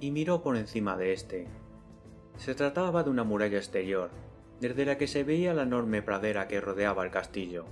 y 0.00 0.10
miró 0.10 0.42
por 0.42 0.56
encima 0.56 0.96
de 0.96 1.12
éste. 1.12 1.48
Se 2.36 2.54
trataba 2.54 3.02
de 3.02 3.10
una 3.10 3.24
muralla 3.24 3.56
exterior, 3.56 4.10
desde 4.60 4.84
la 4.84 4.98
que 4.98 5.06
se 5.06 5.24
veía 5.24 5.54
la 5.54 5.62
enorme 5.62 6.02
pradera 6.02 6.48
que 6.48 6.60
rodeaba 6.60 7.04
el 7.04 7.10
castillo. 7.10 7.64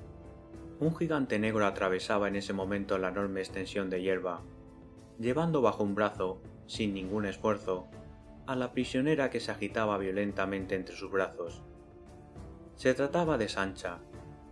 Un 0.81 0.97
gigante 0.97 1.39
negro 1.39 1.67
atravesaba 1.67 2.29
en 2.29 2.37
ese 2.37 2.53
momento 2.53 2.99
la 2.99 3.09
enorme 3.09 3.41
extensión 3.41 3.91
de 3.91 4.03
hierba, 4.03 4.43
llevando 5.19 5.61
bajo 5.63 5.85
un 5.85 5.95
brazo, 5.95 6.41
sin 6.67 6.95
ningún 6.95 7.27
esfuerzo, 7.27 7.89
a 8.47 8.57
la 8.57 8.73
prisionera 8.73 9.31
que 9.31 9.41
se 9.41 9.53
agitaba 9.53 9.97
violentamente 9.99 10.75
entre 10.75 10.97
sus 10.97 11.11
brazos. 11.11 11.63
Se 12.75 12.93
trataba 12.95 13.39
de 13.39 13.49
Sancha, 13.49 13.99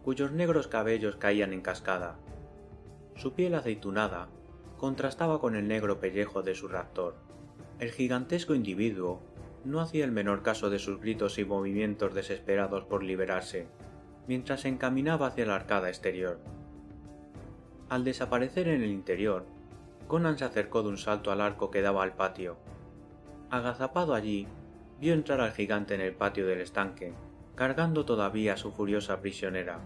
cuyos 0.03 0.31
negros 0.33 0.69
cabellos 0.69 1.17
caían 1.17 1.53
en 1.53 1.63
cascada. 1.63 2.19
Su 3.17 3.35
piel 3.35 3.55
aceitunada 3.55 4.29
contrastaba 4.77 5.41
con 5.41 5.57
el 5.57 5.69
negro 5.69 6.01
pellejo 6.01 6.43
de 6.43 6.55
su 6.55 6.69
raptor. 6.69 7.17
El 7.79 7.91
gigantesco 7.91 8.55
individuo 8.55 9.21
no 9.65 9.81
hacía 9.81 10.05
el 10.05 10.13
menor 10.13 10.43
caso 10.43 10.71
de 10.71 10.79
sus 10.79 11.01
gritos 11.01 11.39
y 11.39 11.45
movimientos 11.45 12.15
desesperados 12.15 12.85
por 12.85 13.03
liberarse, 13.03 13.67
mientras 14.27 14.63
se 14.63 14.69
encaminaba 14.69 15.29
hacia 15.29 15.47
la 15.47 15.57
arcada 15.57 15.89
exterior. 15.89 16.39
Al 17.89 18.05
desaparecer 18.05 18.69
en 18.69 18.83
el 18.83 18.91
interior, 18.91 19.47
Conan 20.09 20.39
se 20.39 20.45
acercó 20.45 20.83
de 20.83 20.89
un 20.89 20.99
salto 20.99 21.31
al 21.31 21.41
arco 21.41 21.71
que 21.71 21.83
daba 21.83 22.03
al 22.03 22.15
patio 22.15 22.57
agazapado 23.53 24.15
allí, 24.15 24.49
vio 24.99 25.13
entrar 25.13 25.43
al 25.43 25.53
gigante 25.53 25.95
en 25.95 26.01
el 26.01 26.15
patio 26.15 26.47
del 26.47 26.63
estanque, 26.63 27.13
cargando 27.55 28.07
todavía 28.07 28.55
a 28.55 28.57
su 28.57 28.73
furiosa 28.73 29.21
prisionera. 29.21 29.79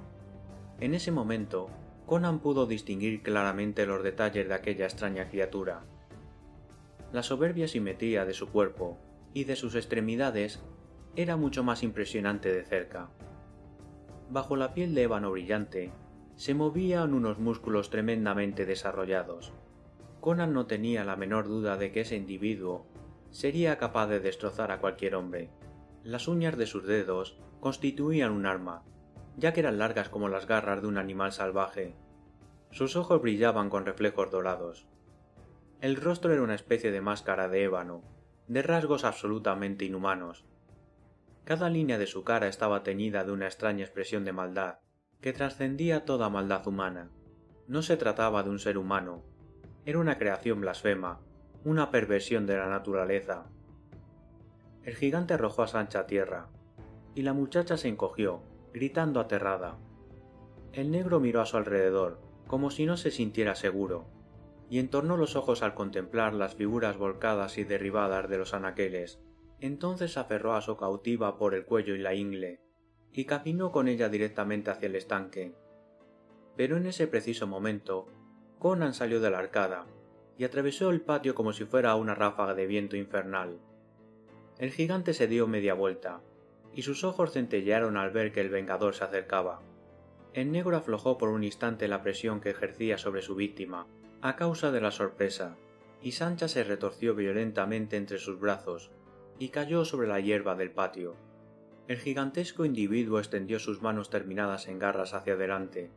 En 0.79 0.95
ese 0.95 1.11
momento, 1.11 1.69
Conan 2.07 2.39
pudo 2.39 2.67
distinguir 2.67 3.25
claramente 3.25 3.85
los 3.85 4.05
detalles 4.05 4.47
de 4.47 4.55
aquella 4.55 4.85
extraña 4.85 5.29
criatura. 5.29 5.83
La 7.13 7.25
soberbia 7.25 7.67
simetría 7.67 8.25
de 8.25 8.35
su 8.35 8.51
cuerpo 8.51 8.99
y 9.37 9.45
de 9.45 9.55
sus 9.55 9.75
extremidades 9.75 10.63
era 11.15 11.37
mucho 11.37 11.63
más 11.63 11.83
impresionante 11.83 12.51
de 12.55 12.65
cerca. 12.65 13.11
Bajo 14.31 14.57
la 14.57 14.73
piel 14.73 14.95
de 14.95 15.03
ébano 15.03 15.31
brillante 15.31 15.93
se 16.37 16.55
movían 16.55 17.13
unos 17.13 17.39
músculos 17.39 17.91
tremendamente 17.91 18.65
desarrollados. 18.65 19.53
Conan 20.23 20.55
no 20.55 20.65
tenía 20.65 21.05
la 21.05 21.17
menor 21.17 21.49
duda 21.49 21.77
de 21.77 21.93
que 21.93 22.01
ese 22.01 22.17
individuo 22.17 22.87
sería 23.31 23.77
capaz 23.77 24.07
de 24.07 24.21
destrozar 24.21 24.73
a 24.73 24.81
cualquier 24.81 25.15
hombre. 25.15 25.51
Las 26.03 26.29
uñas 26.29 26.57
de 26.57 26.65
sus 26.65 26.87
dedos 26.87 27.39
constituían 27.61 28.33
un 28.33 28.47
arma, 28.47 28.85
ya 29.37 29.53
que 29.53 29.61
eran 29.61 29.77
largas 29.77 30.09
como 30.09 30.31
las 30.31 30.47
garras 30.47 30.81
de 30.81 30.89
un 30.89 30.97
animal 30.97 31.33
salvaje. 31.33 31.95
Sus 32.71 32.97
ojos 32.97 33.21
brillaban 33.21 33.69
con 33.69 33.85
reflejos 33.85 34.31
dorados. 34.31 34.87
El 35.83 35.97
rostro 35.97 36.33
era 36.33 36.41
una 36.41 36.55
especie 36.55 36.91
de 36.91 37.03
máscara 37.03 37.49
de 37.49 37.65
ébano, 37.65 38.16
de 38.49 38.63
rasgos 38.63 39.05
absolutamente 39.05 39.85
inhumanos. 39.85 40.45
Cada 41.45 41.69
línea 41.69 41.99
de 41.99 42.07
su 42.07 42.25
cara 42.25 42.49
estaba 42.49 42.83
teñida 42.83 43.25
de 43.25 43.33
una 43.33 43.47
extraña 43.47 43.85
expresión 43.85 44.25
de 44.25 44.33
maldad, 44.33 44.79
que 45.21 45.33
trascendía 45.33 46.05
toda 46.05 46.29
maldad 46.29 46.67
humana. 46.67 47.11
No 47.67 47.83
se 47.83 47.97
trataba 47.97 48.43
de 48.43 48.51
un 48.51 48.59
ser 48.59 48.79
humano, 48.79 49.25
era 49.85 49.99
una 49.99 50.19
creación 50.19 50.61
blasfema, 50.61 51.21
una 51.65 51.91
perversión 51.91 52.47
de 52.47 52.57
la 52.57 52.69
naturaleza. 52.69 53.47
El 54.85 54.95
gigante 54.95 55.35
arrojó 55.35 55.63
a 55.63 55.69
Sancha 55.69 56.01
a 56.01 56.07
tierra, 56.07 56.49
y 57.15 57.23
la 57.23 57.33
muchacha 57.33 57.77
se 57.77 57.89
encogió, 57.89 58.43
gritando 58.73 59.21
aterrada. 59.21 59.77
El 60.73 60.91
negro 60.91 61.19
miró 61.19 61.41
a 61.41 61.47
su 61.47 61.57
alrededor, 61.57 62.21
como 62.47 62.71
si 62.71 62.87
no 62.87 62.97
se 62.97 63.11
sintiera 63.11 63.55
seguro, 63.55 64.07
y 64.69 64.79
entornó 64.79 65.17
los 65.17 65.37
ojos 65.37 65.63
al 65.63 65.75
contemplar 65.75 66.35
las 66.35 66.55
figuras 66.55 66.97
volcadas 66.97 67.59
y 67.59 67.65
derribadas 67.65 68.29
de 68.29 68.39
los 68.39 68.55
anaqueles. 68.55 69.21
Entonces 69.61 70.17
aferró 70.17 70.55
a 70.55 70.61
su 70.61 70.77
cautiva 70.77 71.39
por 71.39 71.55
el 71.55 71.65
cuello 71.65 71.95
y 71.95 71.99
la 71.99 72.15
ingle, 72.15 72.61
y 73.13 73.25
caminó 73.25 73.73
con 73.73 73.89
ella 73.89 74.09
directamente 74.09 74.71
hacia 74.71 74.87
el 74.87 74.97
estanque. 74.97 75.55
Pero 76.57 76.77
en 76.77 76.87
ese 76.87 77.07
preciso 77.07 77.47
momento, 77.47 78.07
Conan 78.59 78.95
salió 78.95 79.21
de 79.21 79.31
la 79.31 79.39
arcada 79.39 79.87
y 80.39 80.45
atravesó 80.45 80.91
el 80.91 81.01
patio 81.01 81.35
como 81.35 81.53
si 81.53 81.65
fuera 81.65 81.95
una 81.95 82.15
ráfaga 82.15 82.55
de 82.55 82.67
viento 82.67 82.97
infernal. 82.97 83.59
El 84.59 84.71
gigante 84.71 85.15
se 85.15 85.29
dio 85.29 85.47
media 85.47 85.75
vuelta, 85.75 86.21
y 86.75 86.83
sus 86.83 87.05
ojos 87.05 87.33
centellearon 87.33 87.97
al 87.97 88.11
ver 88.11 88.33
que 88.33 88.41
el 88.43 88.51
vengador 88.51 88.95
se 88.95 89.05
acercaba. 89.05 89.63
El 90.35 90.53
negro 90.53 90.77
aflojó 90.77 91.17
por 91.17 91.31
un 91.31 91.45
instante 91.45 91.89
la 91.89 92.03
presión 92.03 92.41
que 92.41 92.51
ejercía 92.51 92.99
sobre 92.99 93.23
su 93.23 93.35
víctima, 93.35 93.87
a 94.29 94.35
causa 94.35 94.73
de 94.73 94.81
la 94.81 94.91
sorpresa, 94.91 95.57
y 96.03 96.13
Sancha 96.13 96.49
se 96.49 96.65
retorció 96.65 97.15
violentamente 97.15 97.97
entre 97.97 98.19
sus 98.19 98.41
brazos, 98.41 98.91
y 99.39 99.51
cayó 99.51 99.85
sobre 99.85 100.09
la 100.09 100.19
hierba 100.19 100.57
del 100.57 100.73
patio. 100.73 101.15
El 101.87 101.99
gigantesco 101.99 102.65
individuo 102.65 103.21
extendió 103.21 103.61
sus 103.61 103.83
manos 103.83 104.11
terminadas 104.11 104.67
en 104.67 104.81
garras 104.81 105.15
hacia 105.15 105.35
adelante, 105.35 105.93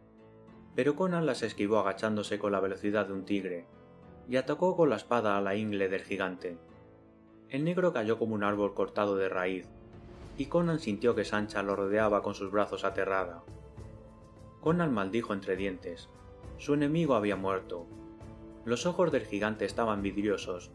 pero 0.75 0.95
Conan 0.95 1.25
las 1.25 1.41
esquivó 1.41 1.79
agachándose 1.79 2.37
con 2.37 2.51
la 2.51 2.59
velocidad 2.59 3.07
de 3.07 3.13
un 3.13 3.25
tigre, 3.25 3.65
y 4.27 4.35
atacó 4.35 4.77
con 4.77 4.91
la 4.91 4.97
espada 4.97 5.35
a 5.35 5.41
la 5.41 5.55
ingle 5.55 5.89
del 5.89 6.03
gigante. 6.03 6.59
El 7.49 7.63
negro 7.63 7.93
cayó 7.93 8.19
como 8.19 8.35
un 8.35 8.43
árbol 8.43 8.75
cortado 8.75 9.15
de 9.15 9.27
raíz, 9.27 9.67
y 10.37 10.45
Conan 10.45 10.79
sintió 10.79 11.15
que 11.15 11.25
Sancha 11.25 11.63
lo 11.63 11.75
rodeaba 11.75 12.21
con 12.21 12.35
sus 12.35 12.51
brazos 12.51 12.85
aterrada. 12.85 13.41
Conan 14.61 14.93
maldijo 14.93 15.33
entre 15.33 15.55
dientes. 15.55 16.09
Su 16.59 16.75
enemigo 16.75 17.15
había 17.15 17.35
muerto. 17.35 17.87
Los 18.69 18.85
ojos 18.85 19.11
del 19.11 19.25
gigante 19.25 19.65
estaban 19.65 20.03
vidriosos, 20.03 20.69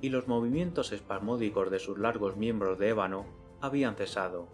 y 0.00 0.08
los 0.08 0.26
movimientos 0.26 0.90
espasmódicos 0.90 1.70
de 1.70 1.78
sus 1.78 1.96
largos 1.96 2.36
miembros 2.36 2.76
de 2.76 2.88
ébano 2.88 3.24
habían 3.60 3.94
cesado. 3.94 4.48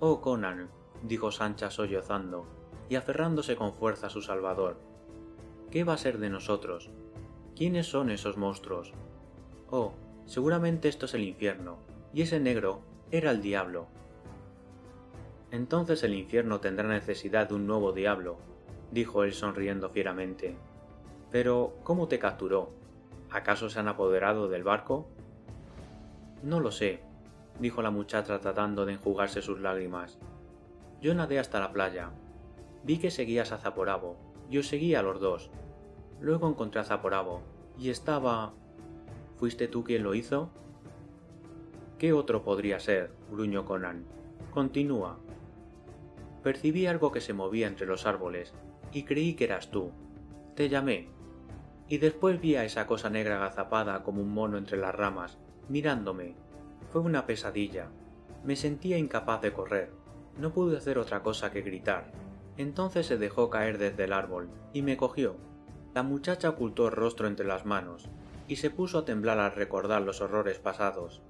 Oh 0.00 0.22
Conan, 0.22 0.70
dijo 1.02 1.30
Sancha 1.30 1.70
sollozando, 1.70 2.46
y 2.88 2.94
aferrándose 2.94 3.54
con 3.54 3.74
fuerza 3.74 4.06
a 4.06 4.10
su 4.10 4.22
salvador. 4.22 4.78
¿Qué 5.70 5.84
va 5.84 5.92
a 5.92 5.98
ser 5.98 6.16
de 6.16 6.30
nosotros? 6.30 6.88
¿Quiénes 7.54 7.86
son 7.86 8.08
esos 8.08 8.38
monstruos? 8.38 8.94
Oh, 9.70 9.92
seguramente 10.24 10.88
esto 10.88 11.04
es 11.04 11.12
el 11.12 11.24
infierno, 11.24 11.80
y 12.14 12.22
ese 12.22 12.40
negro 12.40 12.80
era 13.10 13.30
el 13.30 13.42
diablo. 13.42 13.88
Entonces 15.50 16.02
el 16.02 16.14
infierno 16.14 16.60
tendrá 16.60 16.88
necesidad 16.88 17.50
de 17.50 17.56
un 17.56 17.66
nuevo 17.66 17.92
diablo, 17.92 18.38
dijo 18.90 19.22
él 19.22 19.34
sonriendo 19.34 19.90
fieramente. 19.90 20.56
Pero, 21.30 21.76
¿cómo 21.84 22.08
te 22.08 22.18
capturó? 22.18 22.70
¿Acaso 23.30 23.68
se 23.68 23.78
han 23.78 23.88
apoderado 23.88 24.48
del 24.48 24.64
barco? 24.64 25.08
No 26.42 26.60
lo 26.60 26.70
sé, 26.70 27.00
dijo 27.60 27.82
la 27.82 27.90
muchacha 27.90 28.38
tratando 28.38 28.86
de 28.86 28.94
enjugarse 28.94 29.42
sus 29.42 29.60
lágrimas. 29.60 30.18
Yo 31.00 31.14
nadé 31.14 31.38
hasta 31.38 31.60
la 31.60 31.72
playa. 31.72 32.10
Vi 32.84 32.98
que 32.98 33.10
seguías 33.10 33.52
a 33.52 33.58
Zaporabo. 33.58 34.16
Yo 34.50 34.62
seguía 34.62 35.00
a 35.00 35.02
los 35.02 35.20
dos. 35.20 35.50
Luego 36.20 36.48
encontré 36.48 36.80
a 36.80 36.84
Zaporabo. 36.84 37.42
Y 37.78 37.90
estaba... 37.90 38.54
¿Fuiste 39.36 39.68
tú 39.68 39.84
quien 39.84 40.02
lo 40.02 40.14
hizo? 40.14 40.50
¿Qué 41.98 42.12
otro 42.12 42.42
podría 42.42 42.80
ser? 42.80 43.12
gruñó 43.30 43.64
Conan. 43.64 44.04
Continúa. 44.52 45.18
Percibí 46.42 46.86
algo 46.86 47.12
que 47.12 47.20
se 47.20 47.34
movía 47.34 47.66
entre 47.66 47.86
los 47.86 48.06
árboles, 48.06 48.54
y 48.92 49.02
creí 49.02 49.34
que 49.34 49.44
eras 49.44 49.70
tú. 49.70 49.90
Te 50.54 50.68
llamé. 50.68 51.08
Y 51.88 51.98
después 51.98 52.40
vi 52.40 52.56
a 52.56 52.64
esa 52.64 52.86
cosa 52.86 53.08
negra 53.10 53.36
agazapada 53.36 54.02
como 54.02 54.22
un 54.22 54.32
mono 54.32 54.58
entre 54.58 54.76
las 54.76 54.94
ramas, 54.94 55.38
mirándome, 55.68 56.34
fue 56.90 57.00
una 57.00 57.26
pesadilla. 57.26 57.88
Me 58.44 58.56
sentía 58.56 58.98
incapaz 58.98 59.40
de 59.42 59.52
correr. 59.52 59.90
No 60.38 60.52
pude 60.52 60.76
hacer 60.76 60.98
otra 60.98 61.22
cosa 61.22 61.50
que 61.50 61.62
gritar. 61.62 62.12
Entonces 62.56 63.06
se 63.06 63.18
dejó 63.18 63.50
caer 63.50 63.78
desde 63.78 64.04
el 64.04 64.12
árbol 64.12 64.48
y 64.72 64.82
me 64.82 64.96
cogió. 64.96 65.36
La 65.94 66.02
muchacha 66.02 66.50
ocultó 66.50 66.86
el 66.86 66.92
rostro 66.92 67.26
entre 67.26 67.46
las 67.46 67.66
manos 67.66 68.08
y 68.46 68.56
se 68.56 68.70
puso 68.70 68.98
a 68.98 69.04
temblar 69.04 69.38
al 69.38 69.52
recordar 69.52 70.02
los 70.02 70.20
horrores 70.20 70.58
pasados. 70.58 71.22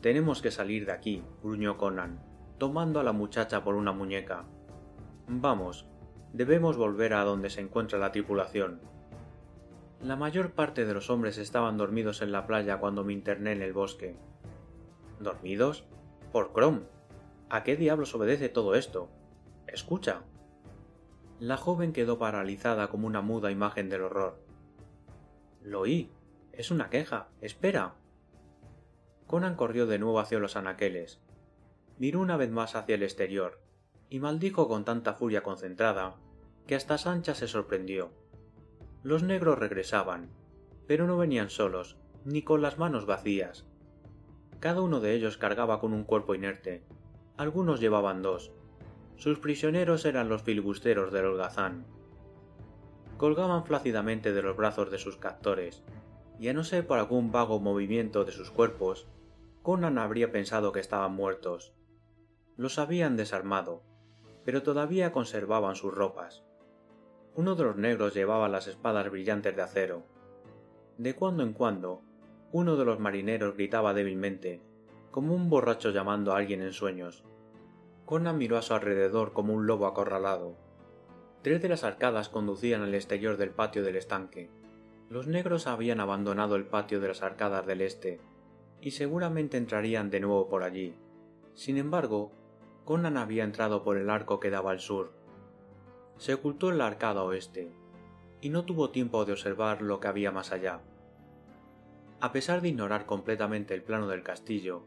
Tenemos 0.00 0.42
que 0.42 0.50
salir 0.50 0.86
de 0.86 0.92
aquí, 0.92 1.22
gruñó 1.42 1.76
Conan, 1.76 2.20
tomando 2.58 3.00
a 3.00 3.02
la 3.02 3.12
muchacha 3.12 3.64
por 3.64 3.74
una 3.74 3.92
muñeca. 3.92 4.44
Vamos, 5.26 5.86
debemos 6.32 6.76
volver 6.76 7.14
a 7.14 7.24
donde 7.24 7.50
se 7.50 7.60
encuentra 7.60 7.98
la 7.98 8.12
tripulación. 8.12 8.80
La 10.02 10.16
mayor 10.16 10.52
parte 10.52 10.84
de 10.84 10.94
los 10.94 11.10
hombres 11.10 11.38
estaban 11.38 11.78
dormidos 11.78 12.20
en 12.22 12.30
la 12.30 12.46
playa 12.46 12.78
cuando 12.78 13.02
me 13.02 13.12
interné 13.12 13.52
en 13.52 13.62
el 13.62 13.72
bosque. 13.72 14.16
¿Dormidos? 15.20 15.84
Por 16.32 16.52
Crom. 16.52 16.82
¿A 17.48 17.64
qué 17.64 17.76
diablos 17.76 18.14
obedece 18.14 18.48
todo 18.48 18.74
esto? 18.74 19.08
Escucha. 19.66 20.22
La 21.40 21.56
joven 21.56 21.92
quedó 21.92 22.18
paralizada 22.18 22.88
como 22.88 23.06
una 23.06 23.22
muda 23.22 23.50
imagen 23.50 23.88
del 23.88 24.02
horror. 24.02 24.38
Lo 25.62 25.80
oí. 25.80 26.10
Es 26.52 26.70
una 26.70 26.90
queja. 26.90 27.28
Espera. 27.40 27.94
Conan 29.26 29.56
corrió 29.56 29.86
de 29.86 29.98
nuevo 29.98 30.20
hacia 30.20 30.38
los 30.38 30.56
anaqueles. 30.56 31.20
Miró 31.98 32.20
una 32.20 32.36
vez 32.36 32.50
más 32.50 32.76
hacia 32.76 32.94
el 32.94 33.02
exterior, 33.02 33.60
y 34.10 34.20
maldijo 34.20 34.68
con 34.68 34.84
tanta 34.84 35.14
furia 35.14 35.42
concentrada 35.42 36.16
que 36.66 36.74
hasta 36.74 36.98
Sancha 36.98 37.34
se 37.34 37.48
sorprendió. 37.48 38.10
Los 39.06 39.22
negros 39.22 39.56
regresaban, 39.56 40.30
pero 40.88 41.06
no 41.06 41.16
venían 41.16 41.48
solos, 41.48 41.96
ni 42.24 42.42
con 42.42 42.60
las 42.60 42.76
manos 42.76 43.06
vacías. 43.06 43.64
Cada 44.58 44.80
uno 44.80 44.98
de 44.98 45.14
ellos 45.14 45.38
cargaba 45.38 45.78
con 45.78 45.92
un 45.92 46.02
cuerpo 46.02 46.34
inerte. 46.34 46.82
Algunos 47.36 47.78
llevaban 47.78 48.20
dos. 48.20 48.50
Sus 49.14 49.38
prisioneros 49.38 50.04
eran 50.06 50.28
los 50.28 50.42
filibusteros 50.42 51.12
del 51.12 51.26
holgazán. 51.26 51.86
Colgaban 53.16 53.64
flácidamente 53.64 54.32
de 54.32 54.42
los 54.42 54.56
brazos 54.56 54.90
de 54.90 54.98
sus 54.98 55.16
captores, 55.16 55.84
y 56.40 56.48
a 56.48 56.52
no 56.52 56.64
ser 56.64 56.84
por 56.84 56.98
algún 56.98 57.30
vago 57.30 57.60
movimiento 57.60 58.24
de 58.24 58.32
sus 58.32 58.50
cuerpos, 58.50 59.06
Conan 59.62 59.98
habría 59.98 60.32
pensado 60.32 60.72
que 60.72 60.80
estaban 60.80 61.14
muertos. 61.14 61.72
Los 62.56 62.80
habían 62.80 63.16
desarmado, 63.16 63.84
pero 64.44 64.64
todavía 64.64 65.12
conservaban 65.12 65.76
sus 65.76 65.94
ropas. 65.94 66.45
Uno 67.36 67.54
de 67.54 67.64
los 67.64 67.76
negros 67.76 68.14
llevaba 68.14 68.48
las 68.48 68.66
espadas 68.66 69.10
brillantes 69.10 69.54
de 69.54 69.60
acero. 69.60 70.04
De 70.96 71.14
cuando 71.14 71.42
en 71.42 71.52
cuando, 71.52 72.00
uno 72.50 72.76
de 72.76 72.86
los 72.86 72.98
marineros 72.98 73.54
gritaba 73.54 73.92
débilmente, 73.92 74.62
como 75.10 75.34
un 75.34 75.50
borracho 75.50 75.90
llamando 75.90 76.32
a 76.32 76.38
alguien 76.38 76.62
en 76.62 76.72
sueños. 76.72 77.24
Conan 78.06 78.38
miró 78.38 78.56
a 78.56 78.62
su 78.62 78.72
alrededor 78.72 79.34
como 79.34 79.52
un 79.52 79.66
lobo 79.66 79.86
acorralado. 79.86 80.56
Tres 81.42 81.60
de 81.60 81.68
las 81.68 81.84
arcadas 81.84 82.30
conducían 82.30 82.80
al 82.80 82.94
exterior 82.94 83.36
del 83.36 83.50
patio 83.50 83.84
del 83.84 83.96
estanque. 83.96 84.48
Los 85.10 85.26
negros 85.26 85.66
habían 85.66 86.00
abandonado 86.00 86.56
el 86.56 86.64
patio 86.64 87.00
de 87.00 87.08
las 87.08 87.22
arcadas 87.22 87.66
del 87.66 87.82
este, 87.82 88.18
y 88.80 88.92
seguramente 88.92 89.58
entrarían 89.58 90.08
de 90.08 90.20
nuevo 90.20 90.48
por 90.48 90.62
allí. 90.62 90.94
Sin 91.52 91.76
embargo, 91.76 92.32
Conan 92.86 93.18
había 93.18 93.44
entrado 93.44 93.82
por 93.82 93.98
el 93.98 94.08
arco 94.08 94.40
que 94.40 94.48
daba 94.48 94.70
al 94.70 94.80
sur. 94.80 95.12
Se 96.18 96.34
ocultó 96.34 96.70
en 96.70 96.78
la 96.78 96.86
arcada 96.86 97.22
oeste, 97.22 97.70
y 98.40 98.48
no 98.48 98.64
tuvo 98.64 98.90
tiempo 98.90 99.24
de 99.24 99.32
observar 99.32 99.82
lo 99.82 100.00
que 100.00 100.08
había 100.08 100.30
más 100.30 100.52
allá. 100.52 100.80
A 102.20 102.32
pesar 102.32 102.60
de 102.62 102.68
ignorar 102.68 103.06
completamente 103.06 103.74
el 103.74 103.82
plano 103.82 104.08
del 104.08 104.22
castillo, 104.22 104.84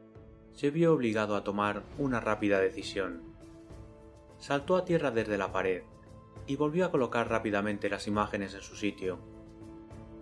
se 0.54 0.72
vio 0.72 0.94
obligado 0.94 1.36
a 1.36 1.44
tomar 1.44 1.84
una 1.98 2.20
rápida 2.20 2.60
decisión. 2.60 3.22
Saltó 4.38 4.76
a 4.76 4.86
tierra 4.86 5.12
desde 5.12 5.38
la 5.38 5.52
pared 5.52 5.84
y 6.48 6.56
volvió 6.56 6.86
a 6.86 6.92
colocar 6.92 7.30
rápidamente 7.30 7.90
las 7.90 8.08
imágenes 8.08 8.56
en 8.56 8.62
su 8.62 8.76
sitio. 8.76 9.20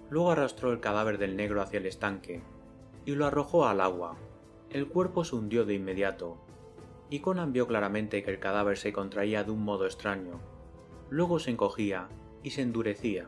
Luego 0.10 0.32
arrastró 0.32 0.72
el 0.72 0.80
cadáver 0.80 1.18
del 1.18 1.38
negro 1.38 1.62
hacia 1.62 1.80
el 1.80 1.86
estanque 1.86 2.42
y 3.06 3.16
lo 3.16 3.26
arrojó 3.26 3.66
al 3.66 3.80
agua. 3.80 4.18
El 4.70 4.90
cuerpo 4.90 5.24
se 5.24 5.36
hundió 5.36 5.64
de 5.64 5.76
inmediato, 5.76 6.38
y 7.10 7.22
Conan 7.22 7.54
vio 7.54 7.66
claramente 7.66 8.22
que 8.22 8.32
el 8.32 8.40
cadáver 8.40 8.78
se 8.78 8.92
contraía 8.92 9.46
de 9.46 9.52
un 9.52 9.64
modo 9.64 9.86
extraño. 9.86 10.42
Luego 11.10 11.40
se 11.40 11.52
encogía 11.52 12.10
y 12.44 12.50
se 12.50 12.62
endurecía. 12.62 13.28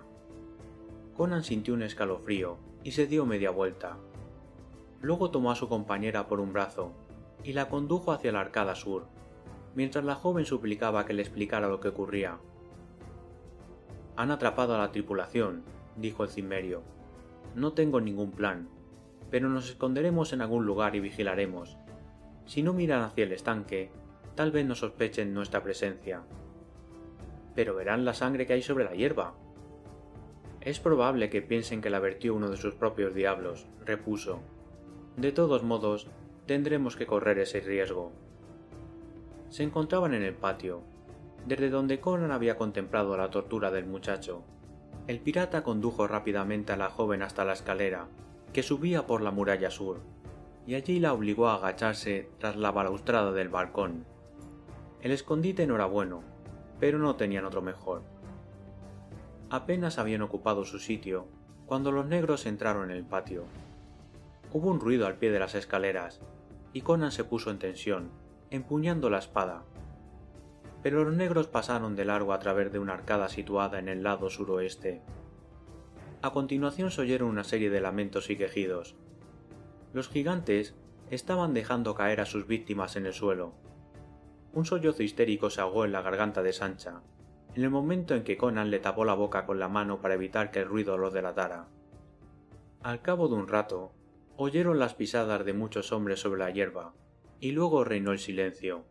Conan 1.15 1.43
sintió 1.43 1.73
un 1.73 1.83
escalofrío 1.83 2.57
y 2.83 2.91
se 2.91 3.07
dio 3.07 3.25
media 3.25 3.51
vuelta. 3.51 3.97
Luego 5.01 5.31
tomó 5.31 5.51
a 5.51 5.55
su 5.55 5.69
compañera 5.69 6.27
por 6.27 6.39
un 6.39 6.51
brazo 6.51 6.91
y 7.43 7.53
la 7.53 7.69
condujo 7.69 8.11
hacia 8.11 8.31
la 8.31 8.41
arcada 8.41 8.75
sur, 8.75 9.07
mientras 9.75 10.03
la 10.03 10.15
joven 10.15 10.45
suplicaba 10.45 11.05
que 11.05 11.13
le 11.13 11.21
explicara 11.21 11.69
lo 11.69 11.79
que 11.79 11.89
ocurría. 11.89 12.37
Han 14.17 14.31
atrapado 14.31 14.75
a 14.75 14.79
la 14.79 14.91
tripulación, 14.91 15.63
dijo 15.95 16.23
el 16.23 16.29
cimerio. 16.29 16.81
No 17.55 17.71
tengo 17.71 18.01
ningún 18.01 18.31
plan, 18.31 18.67
pero 19.29 19.47
nos 19.47 19.69
esconderemos 19.69 20.33
en 20.33 20.41
algún 20.41 20.65
lugar 20.65 20.95
y 20.95 20.99
vigilaremos. 20.99 21.77
Si 22.45 22.61
no 22.61 22.73
miran 22.73 23.03
hacia 23.03 23.23
el 23.23 23.31
estanque, 23.31 23.91
tal 24.35 24.51
vez 24.51 24.65
no 24.65 24.75
sospechen 24.75 25.33
nuestra 25.33 25.63
presencia. 25.63 26.23
Pero 27.59 27.75
verán 27.75 28.05
la 28.05 28.13
sangre 28.13 28.45
que 28.45 28.53
hay 28.53 28.61
sobre 28.61 28.85
la 28.85 28.93
hierba. 28.93 29.33
Es 30.61 30.79
probable 30.79 31.29
que 31.29 31.41
piensen 31.41 31.81
que 31.81 31.89
la 31.89 31.99
vertió 31.99 32.33
uno 32.33 32.49
de 32.49 32.55
sus 32.55 32.73
propios 32.73 33.13
diablos, 33.13 33.67
repuso. 33.83 34.39
De 35.17 35.33
todos 35.33 35.61
modos, 35.63 36.07
tendremos 36.45 36.95
que 36.95 37.05
correr 37.05 37.37
ese 37.37 37.59
riesgo. 37.59 38.13
Se 39.49 39.63
encontraban 39.63 40.13
en 40.13 40.23
el 40.23 40.35
patio, 40.35 40.83
desde 41.47 41.69
donde 41.69 41.99
Conan 41.99 42.31
había 42.31 42.55
contemplado 42.55 43.17
la 43.17 43.29
tortura 43.29 43.71
del 43.71 43.87
muchacho. 43.87 44.41
El 45.07 45.19
pirata 45.19 45.61
condujo 45.61 46.07
rápidamente 46.07 46.71
a 46.71 46.77
la 46.77 46.89
joven 46.89 47.21
hasta 47.21 47.43
la 47.43 47.51
escalera, 47.51 48.07
que 48.53 48.63
subía 48.63 49.05
por 49.05 49.21
la 49.21 49.31
muralla 49.31 49.69
sur, 49.69 49.99
y 50.65 50.75
allí 50.75 51.01
la 51.01 51.11
obligó 51.11 51.49
a 51.49 51.55
agacharse 51.55 52.29
tras 52.37 52.55
la 52.55 52.71
balaustrada 52.71 53.33
del 53.33 53.49
balcón. 53.49 54.05
El 55.01 55.11
escondite 55.11 55.67
no 55.67 55.75
era 55.75 55.87
bueno, 55.87 56.23
pero 56.79 56.99
no 56.99 57.15
tenían 57.15 57.45
otro 57.45 57.61
mejor. 57.61 58.01
Apenas 59.49 59.97
habían 59.97 60.21
ocupado 60.21 60.65
su 60.65 60.79
sitio 60.79 61.27
cuando 61.65 61.91
los 61.91 62.05
negros 62.05 62.45
entraron 62.45 62.89
en 62.89 62.97
el 62.97 63.03
patio. 63.03 63.45
Hubo 64.51 64.69
un 64.69 64.79
ruido 64.79 65.05
al 65.05 65.15
pie 65.15 65.31
de 65.31 65.39
las 65.39 65.55
escaleras, 65.55 66.19
y 66.73 66.81
Conan 66.81 67.11
se 67.11 67.23
puso 67.23 67.51
en 67.51 67.59
tensión, 67.59 68.09
empuñando 68.49 69.09
la 69.09 69.19
espada, 69.19 69.63
pero 70.81 71.03
los 71.03 71.13
negros 71.13 71.47
pasaron 71.47 71.95
de 71.95 72.05
largo 72.05 72.33
a 72.33 72.39
través 72.39 72.71
de 72.71 72.79
una 72.79 72.93
arcada 72.93 73.29
situada 73.29 73.79
en 73.79 73.89
el 73.89 74.03
lado 74.03 74.29
suroeste. 74.29 75.01
A 76.21 76.31
continuación 76.31 76.91
se 76.91 77.01
oyeron 77.01 77.29
una 77.29 77.43
serie 77.43 77.69
de 77.69 77.81
lamentos 77.81 78.29
y 78.29 78.37
quejidos. 78.37 78.95
Los 79.93 80.09
gigantes 80.09 80.75
estaban 81.09 81.53
dejando 81.53 81.95
caer 81.95 82.21
a 82.21 82.25
sus 82.25 82.47
víctimas 82.47 82.95
en 82.95 83.05
el 83.05 83.13
suelo. 83.13 83.53
Un 84.53 84.65
sollozo 84.65 85.03
histérico 85.03 85.49
se 85.49 85.61
ahogó 85.61 85.85
en 85.85 85.91
la 85.91 86.01
garganta 86.01 86.41
de 86.41 86.53
Sancha, 86.53 87.01
en 87.55 87.63
el 87.63 87.69
momento 87.69 88.15
en 88.15 88.23
que 88.23 88.37
Conan 88.37 88.71
le 88.71 88.79
tapó 88.79 89.05
la 89.05 89.13
boca 89.13 89.45
con 89.45 89.59
la 89.59 89.69
mano 89.69 90.01
para 90.01 90.15
evitar 90.15 90.51
que 90.51 90.59
el 90.59 90.67
ruido 90.67 90.97
lo 90.97 91.11
delatara. 91.11 91.67
Al 92.81 93.01
cabo 93.01 93.27
de 93.27 93.35
un 93.35 93.47
rato, 93.47 93.91
oyeron 94.37 94.79
las 94.79 94.93
pisadas 94.93 95.45
de 95.45 95.53
muchos 95.53 95.91
hombres 95.91 96.21
sobre 96.21 96.39
la 96.39 96.49
hierba, 96.49 96.93
y 97.39 97.51
luego 97.51 97.83
reinó 97.83 98.11
el 98.11 98.19
silencio. 98.19 98.85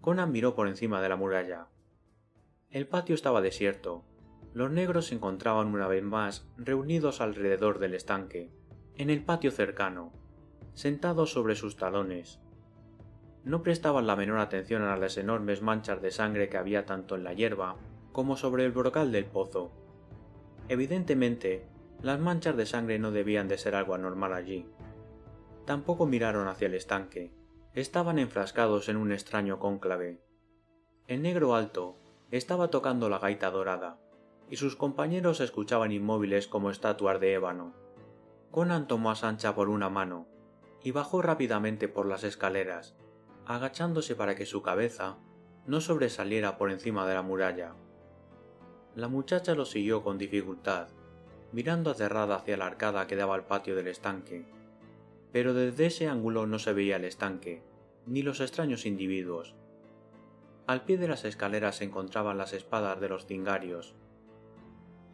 Conan 0.00 0.32
miró 0.32 0.54
por 0.54 0.68
encima 0.68 1.00
de 1.00 1.08
la 1.08 1.16
muralla. 1.16 1.68
El 2.70 2.86
patio 2.86 3.14
estaba 3.14 3.40
desierto. 3.40 4.04
Los 4.52 4.70
negros 4.70 5.06
se 5.06 5.14
encontraban 5.14 5.68
una 5.68 5.88
vez 5.88 6.02
más 6.02 6.48
reunidos 6.56 7.20
alrededor 7.20 7.78
del 7.78 7.94
estanque, 7.94 8.50
en 8.96 9.10
el 9.10 9.24
patio 9.24 9.50
cercano, 9.50 10.12
sentados 10.74 11.32
sobre 11.32 11.54
sus 11.54 11.76
talones. 11.76 12.40
No 13.44 13.62
prestaban 13.62 14.06
la 14.06 14.16
menor 14.16 14.38
atención 14.38 14.82
a 14.82 14.96
las 14.96 15.16
enormes 15.16 15.62
manchas 15.62 16.02
de 16.02 16.10
sangre 16.10 16.48
que 16.48 16.56
había 16.56 16.84
tanto 16.86 17.14
en 17.14 17.24
la 17.24 17.32
hierba 17.32 17.76
como 18.12 18.36
sobre 18.36 18.64
el 18.64 18.72
brocal 18.72 19.12
del 19.12 19.26
pozo. 19.26 19.70
Evidentemente, 20.68 21.66
las 22.02 22.20
manchas 22.20 22.56
de 22.56 22.66
sangre 22.66 22.98
no 22.98 23.10
debían 23.10 23.48
de 23.48 23.58
ser 23.58 23.74
algo 23.74 23.94
anormal 23.94 24.34
allí. 24.34 24.66
Tampoco 25.64 26.06
miraron 26.06 26.48
hacia 26.48 26.66
el 26.66 26.74
estanque, 26.74 27.32
estaban 27.74 28.18
enfrascados 28.18 28.88
en 28.88 28.96
un 28.96 29.12
extraño 29.12 29.58
cónclave. 29.58 30.20
El 31.06 31.22
negro 31.22 31.54
alto 31.54 31.96
estaba 32.30 32.68
tocando 32.68 33.08
la 33.08 33.18
gaita 33.18 33.50
dorada, 33.50 33.98
y 34.50 34.56
sus 34.56 34.76
compañeros 34.76 35.40
escuchaban 35.40 35.92
inmóviles 35.92 36.48
como 36.48 36.70
estatuas 36.70 37.20
de 37.20 37.34
ébano. 37.34 37.72
Conan 38.50 38.86
tomó 38.86 39.10
a 39.10 39.14
Sancha 39.14 39.54
por 39.54 39.68
una 39.68 39.90
mano 39.90 40.26
y 40.82 40.90
bajó 40.92 41.22
rápidamente 41.22 41.88
por 41.88 42.06
las 42.06 42.24
escaleras, 42.24 42.96
agachándose 43.48 44.14
para 44.14 44.36
que 44.36 44.46
su 44.46 44.62
cabeza 44.62 45.18
no 45.66 45.80
sobresaliera 45.80 46.56
por 46.56 46.70
encima 46.70 47.04
de 47.06 47.14
la 47.14 47.22
muralla. 47.22 47.74
La 48.94 49.08
muchacha 49.08 49.56
lo 49.56 49.64
siguió 49.64 50.04
con 50.04 50.18
dificultad, 50.18 50.88
mirando 51.50 51.90
aterrada 51.90 52.36
hacia 52.36 52.56
la 52.56 52.66
arcada 52.66 53.08
que 53.08 53.16
daba 53.16 53.34
al 53.34 53.46
patio 53.46 53.74
del 53.74 53.88
estanque 53.88 54.46
pero 55.32 55.54
desde 55.54 55.86
ese 55.86 56.08
ángulo 56.08 56.46
no 56.46 56.58
se 56.58 56.72
veía 56.72 56.96
el 56.96 57.04
estanque, 57.04 57.62
ni 58.06 58.22
los 58.22 58.40
extraños 58.40 58.86
individuos. 58.86 59.54
Al 60.66 60.84
pie 60.84 60.98
de 60.98 61.08
las 61.08 61.24
escaleras 61.24 61.76
se 61.76 61.84
encontraban 61.84 62.38
las 62.38 62.52
espadas 62.52 63.00
de 63.00 63.08
los 63.08 63.26
cingarios. 63.26 63.94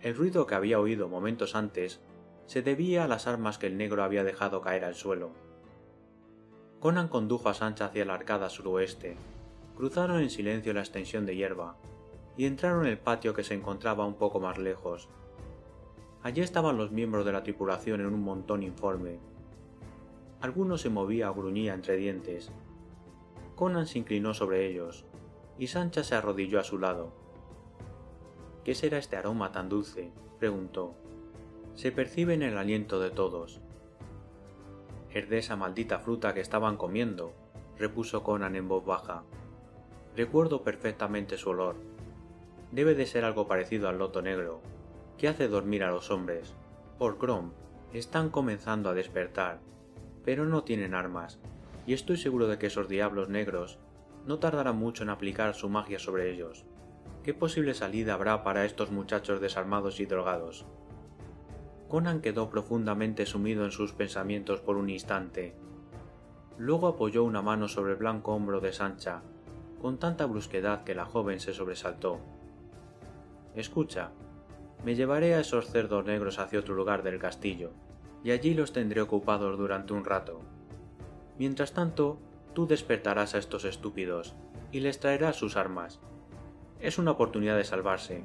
El 0.00 0.14
ruido 0.14 0.46
que 0.46 0.54
había 0.54 0.80
oído 0.80 1.08
momentos 1.08 1.54
antes 1.54 2.00
se 2.46 2.62
debía 2.62 3.04
a 3.04 3.08
las 3.08 3.26
armas 3.26 3.58
que 3.58 3.66
el 3.66 3.76
negro 3.76 4.04
había 4.04 4.24
dejado 4.24 4.60
caer 4.60 4.84
al 4.84 4.94
suelo. 4.94 5.32
Conan 6.84 7.08
condujo 7.08 7.48
a 7.48 7.54
Sancha 7.54 7.86
hacia 7.86 8.04
la 8.04 8.12
arcada 8.12 8.50
suroeste, 8.50 9.16
cruzaron 9.74 10.20
en 10.20 10.28
silencio 10.28 10.74
la 10.74 10.80
extensión 10.80 11.24
de 11.24 11.34
hierba 11.34 11.76
y 12.36 12.44
entraron 12.44 12.84
en 12.84 12.92
el 12.92 12.98
patio 12.98 13.32
que 13.32 13.42
se 13.42 13.54
encontraba 13.54 14.04
un 14.04 14.16
poco 14.16 14.38
más 14.38 14.58
lejos. 14.58 15.08
Allí 16.22 16.42
estaban 16.42 16.76
los 16.76 16.92
miembros 16.92 17.24
de 17.24 17.32
la 17.32 17.42
tripulación 17.42 18.02
en 18.02 18.08
un 18.08 18.22
montón 18.22 18.62
informe, 18.62 19.18
Alguno 20.42 20.76
se 20.76 20.90
movía 20.90 21.30
o 21.30 21.34
gruñía 21.34 21.72
entre 21.72 21.96
dientes. 21.96 22.50
Conan 23.56 23.86
se 23.86 24.00
inclinó 24.00 24.34
sobre 24.34 24.66
ellos, 24.68 25.06
y 25.58 25.68
Sancha 25.68 26.04
se 26.04 26.16
arrodilló 26.16 26.60
a 26.60 26.64
su 26.64 26.78
lado. 26.78 27.14
¿Qué 28.62 28.74
será 28.74 28.98
este 28.98 29.16
aroma 29.16 29.52
tan 29.52 29.70
dulce? 29.70 30.10
preguntó. 30.38 30.92
Se 31.76 31.92
percibe 31.92 32.34
en 32.34 32.42
el 32.42 32.58
aliento 32.58 33.00
de 33.00 33.08
todos. 33.08 33.62
Es 35.14 35.30
de 35.30 35.38
esa 35.38 35.56
maldita 35.56 36.00
fruta 36.00 36.34
que 36.34 36.40
estaban 36.40 36.76
comiendo, 36.76 37.32
repuso 37.78 38.22
Conan 38.22 38.56
en 38.56 38.68
voz 38.68 38.84
baja. 38.84 39.22
Recuerdo 40.14 40.62
perfectamente 40.62 41.38
su 41.38 41.48
olor. 41.48 41.76
Debe 42.72 42.94
de 42.94 43.06
ser 43.06 43.24
algo 43.24 43.48
parecido 43.48 43.88
al 43.88 43.98
loto 43.98 44.20
negro, 44.20 44.60
que 45.16 45.28
hace 45.28 45.48
dormir 45.48 45.84
a 45.84 45.90
los 45.90 46.10
hombres. 46.10 46.54
Por 46.98 47.16
Crom, 47.16 47.52
están 47.94 48.28
comenzando 48.28 48.90
a 48.90 48.94
despertar 48.94 49.60
pero 50.24 50.46
no 50.46 50.64
tienen 50.64 50.94
armas, 50.94 51.38
y 51.86 51.92
estoy 51.92 52.16
seguro 52.16 52.48
de 52.48 52.58
que 52.58 52.66
esos 52.66 52.88
diablos 52.88 53.28
negros 53.28 53.78
no 54.26 54.38
tardarán 54.38 54.76
mucho 54.76 55.02
en 55.02 55.10
aplicar 55.10 55.54
su 55.54 55.68
magia 55.68 55.98
sobre 55.98 56.30
ellos. 56.32 56.64
¿Qué 57.22 57.34
posible 57.34 57.74
salida 57.74 58.14
habrá 58.14 58.42
para 58.42 58.64
estos 58.64 58.90
muchachos 58.90 59.40
desarmados 59.40 60.00
y 60.00 60.06
drogados? 60.06 60.64
Conan 61.94 62.22
quedó 62.22 62.50
profundamente 62.50 63.24
sumido 63.24 63.64
en 63.64 63.70
sus 63.70 63.92
pensamientos 63.92 64.58
por 64.58 64.76
un 64.76 64.90
instante. 64.90 65.54
Luego 66.58 66.88
apoyó 66.88 67.22
una 67.22 67.40
mano 67.40 67.68
sobre 67.68 67.92
el 67.92 67.98
blanco 67.98 68.34
hombro 68.34 68.58
de 68.58 68.72
Sancha, 68.72 69.22
con 69.80 69.98
tanta 69.98 70.26
brusquedad 70.26 70.82
que 70.82 70.96
la 70.96 71.04
joven 71.04 71.38
se 71.38 71.54
sobresaltó. 71.54 72.18
Escucha, 73.54 74.10
me 74.84 74.96
llevaré 74.96 75.36
a 75.36 75.40
esos 75.40 75.68
cerdos 75.68 76.04
negros 76.04 76.40
hacia 76.40 76.58
otro 76.58 76.74
lugar 76.74 77.04
del 77.04 77.20
castillo 77.20 77.70
y 78.24 78.32
allí 78.32 78.54
los 78.54 78.72
tendré 78.72 79.00
ocupados 79.00 79.56
durante 79.56 79.92
un 79.92 80.04
rato. 80.04 80.40
Mientras 81.38 81.74
tanto, 81.74 82.18
tú 82.54 82.66
despertarás 82.66 83.36
a 83.36 83.38
estos 83.38 83.64
estúpidos 83.64 84.34
y 84.72 84.80
les 84.80 84.98
traerás 84.98 85.36
sus 85.36 85.56
armas. 85.56 86.00
Es 86.80 86.98
una 86.98 87.12
oportunidad 87.12 87.56
de 87.56 87.62
salvarse. 87.62 88.24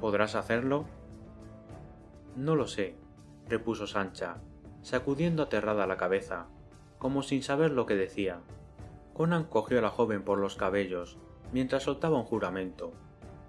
¿Podrás 0.00 0.36
hacerlo? 0.36 0.86
No 2.38 2.54
lo 2.54 2.68
sé, 2.68 2.94
repuso 3.48 3.88
Sancha, 3.88 4.36
sacudiendo 4.80 5.42
aterrada 5.42 5.88
la 5.88 5.96
cabeza, 5.96 6.46
como 6.98 7.24
sin 7.24 7.42
saber 7.42 7.72
lo 7.72 7.84
que 7.84 7.96
decía. 7.96 8.38
Conan 9.12 9.42
cogió 9.42 9.80
a 9.80 9.82
la 9.82 9.90
joven 9.90 10.22
por 10.22 10.38
los 10.38 10.54
cabellos 10.54 11.18
mientras 11.52 11.82
soltaba 11.82 12.16
un 12.16 12.22
juramento, 12.22 12.92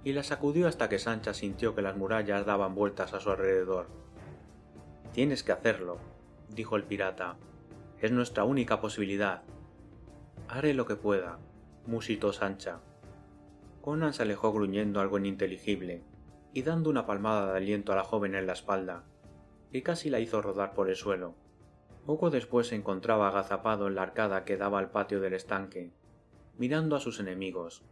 y 0.04 0.14
la 0.14 0.24
sacudió 0.24 0.68
hasta 0.68 0.90
que 0.90 0.98
Sancha 0.98 1.36
sintió 1.36 1.76
que 1.76 1.84
las 1.84 1.98
murallas 1.98 2.48
daban 2.48 2.74
vueltas 2.74 3.14
a 3.14 3.20
su 3.20 3.30
alrededor. 3.30 3.86
Tienes 5.14 5.44
que 5.44 5.52
hacerlo, 5.52 6.00
dijo 6.50 6.76
el 6.76 6.84
pirata. 6.84 7.38
Es 8.02 8.12
nuestra 8.12 8.44
única 8.44 8.82
posibilidad. 8.82 9.44
Haré 10.48 10.74
lo 10.74 10.88
que 10.88 10.96
pueda, 10.96 11.38
musitó 11.86 12.34
Sancha. 12.34 12.80
Conan 13.82 14.14
se 14.14 14.24
alejó 14.24 14.52
gruñendo 14.52 15.00
algo 15.00 15.20
ininteligible 15.20 16.09
y 16.54 16.64
dando 16.64 16.90
una 16.90 17.06
palmada 17.06 17.52
de 17.52 17.58
aliento 17.58 17.94
a 17.94 17.96
la 17.96 18.04
joven 18.04 18.36
en 18.36 18.48
la 18.48 18.54
espalda, 18.54 19.04
que 19.72 19.84
casi 19.84 20.10
la 20.10 20.20
hizo 20.20 20.42
rodar 20.42 20.74
por 20.74 20.90
el 20.90 20.96
suelo. 20.96 21.36
Poco 22.06 22.30
después 22.30 22.68
se 22.68 22.76
encontraba 22.76 23.28
agazapado 23.28 23.88
en 23.88 23.96
la 23.96 24.04
arcada 24.04 24.46
que 24.46 24.58
daba 24.58 24.80
al 24.80 24.90
patio 24.90 25.20
del 25.20 25.34
estanque, 25.34 25.92
mirando 26.58 26.96
a 26.96 27.00
sus 27.00 27.20
enemigos. 27.20 27.84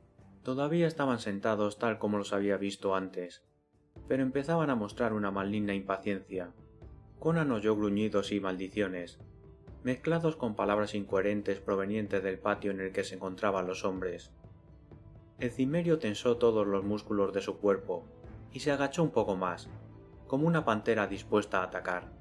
Todavía 0.43 0.87
estaban 0.87 1.19
sentados 1.19 1.77
tal 1.77 1.99
como 1.99 2.17
los 2.17 2.33
había 2.33 2.57
visto 2.57 2.95
antes, 2.95 3.43
pero 4.07 4.23
empezaban 4.23 4.69
a 4.69 4.75
mostrar 4.75 5.13
una 5.13 5.29
maligna 5.29 5.73
impaciencia. 5.75 6.51
Conan 7.19 7.51
oyó 7.51 7.75
gruñidos 7.75 8.31
y 8.31 8.39
maldiciones, 8.39 9.19
mezclados 9.83 10.35
con 10.35 10.55
palabras 10.55 10.95
incoherentes 10.95 11.59
provenientes 11.59 12.23
del 12.23 12.39
patio 12.39 12.71
en 12.71 12.79
el 12.79 12.91
que 12.91 13.03
se 13.03 13.15
encontraban 13.15 13.67
los 13.67 13.85
hombres. 13.85 14.31
El 15.39 15.51
cimerio 15.51 15.99
tensó 15.99 16.37
todos 16.37 16.65
los 16.65 16.83
músculos 16.83 17.33
de 17.33 17.41
su 17.41 17.57
cuerpo 17.57 18.05
y 18.51 18.59
se 18.59 18.71
agachó 18.71 19.03
un 19.03 19.11
poco 19.11 19.35
más, 19.35 19.69
como 20.27 20.47
una 20.47 20.65
pantera 20.65 21.07
dispuesta 21.07 21.59
a 21.59 21.63
atacar. 21.63 22.11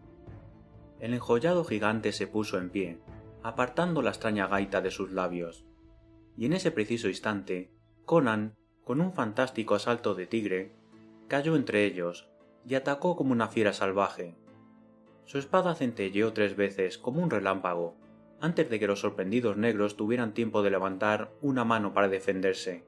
El 1.00 1.14
enjollado 1.14 1.64
gigante 1.64 2.12
se 2.12 2.26
puso 2.26 2.58
en 2.58 2.70
pie, 2.70 3.00
apartando 3.42 4.02
la 4.02 4.10
extraña 4.10 4.46
gaita 4.46 4.80
de 4.80 4.90
sus 4.90 5.12
labios, 5.12 5.66
y 6.36 6.46
en 6.46 6.52
ese 6.52 6.70
preciso 6.70 7.08
instante, 7.08 7.70
Conan, 8.04 8.56
con 8.84 9.00
un 9.00 9.12
fantástico 9.12 9.74
asalto 9.74 10.14
de 10.14 10.26
tigre, 10.26 10.72
cayó 11.28 11.56
entre 11.56 11.84
ellos 11.84 12.28
y 12.66 12.74
atacó 12.74 13.16
como 13.16 13.32
una 13.32 13.48
fiera 13.48 13.72
salvaje. 13.72 14.36
Su 15.24 15.38
espada 15.38 15.74
centelleó 15.74 16.32
tres 16.32 16.56
veces 16.56 16.98
como 16.98 17.22
un 17.22 17.30
relámpago, 17.30 17.96
antes 18.40 18.70
de 18.70 18.78
que 18.78 18.86
los 18.86 19.00
sorprendidos 19.00 19.56
negros 19.56 19.96
tuvieran 19.96 20.34
tiempo 20.34 20.62
de 20.62 20.70
levantar 20.70 21.32
una 21.40 21.64
mano 21.64 21.92
para 21.92 22.08
defenderse. 22.08 22.84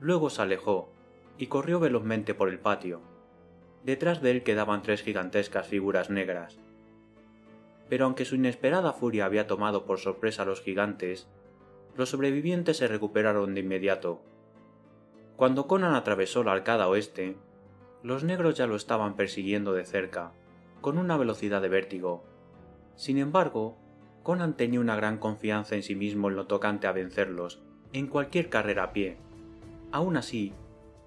Luego 0.00 0.28
se 0.28 0.42
alejó 0.42 0.92
y 1.40 1.46
corrió 1.46 1.80
velozmente 1.80 2.34
por 2.34 2.50
el 2.50 2.58
patio. 2.58 3.00
Detrás 3.82 4.20
de 4.20 4.30
él 4.30 4.42
quedaban 4.42 4.82
tres 4.82 5.02
gigantescas 5.02 5.66
figuras 5.66 6.10
negras. 6.10 6.60
Pero 7.88 8.04
aunque 8.04 8.26
su 8.26 8.34
inesperada 8.34 8.92
furia 8.92 9.24
había 9.24 9.46
tomado 9.46 9.86
por 9.86 9.98
sorpresa 9.98 10.42
a 10.42 10.44
los 10.44 10.60
gigantes, 10.60 11.28
los 11.96 12.10
sobrevivientes 12.10 12.76
se 12.76 12.88
recuperaron 12.88 13.54
de 13.54 13.60
inmediato. 13.62 14.20
Cuando 15.36 15.66
Conan 15.66 15.94
atravesó 15.94 16.44
la 16.44 16.52
arcada 16.52 16.88
oeste, 16.88 17.38
los 18.02 18.22
negros 18.22 18.54
ya 18.54 18.66
lo 18.66 18.76
estaban 18.76 19.16
persiguiendo 19.16 19.72
de 19.72 19.86
cerca, 19.86 20.32
con 20.82 20.98
una 20.98 21.16
velocidad 21.16 21.62
de 21.62 21.70
vértigo. 21.70 22.22
Sin 22.96 23.16
embargo, 23.16 23.78
Conan 24.22 24.58
tenía 24.58 24.80
una 24.80 24.94
gran 24.94 25.16
confianza 25.16 25.74
en 25.74 25.84
sí 25.84 25.94
mismo 25.94 26.28
en 26.28 26.36
lo 26.36 26.46
tocante 26.46 26.86
a 26.86 26.92
vencerlos, 26.92 27.62
en 27.94 28.08
cualquier 28.08 28.50
carrera 28.50 28.82
a 28.82 28.92
pie. 28.92 29.16
Aún 29.90 30.18
así, 30.18 30.52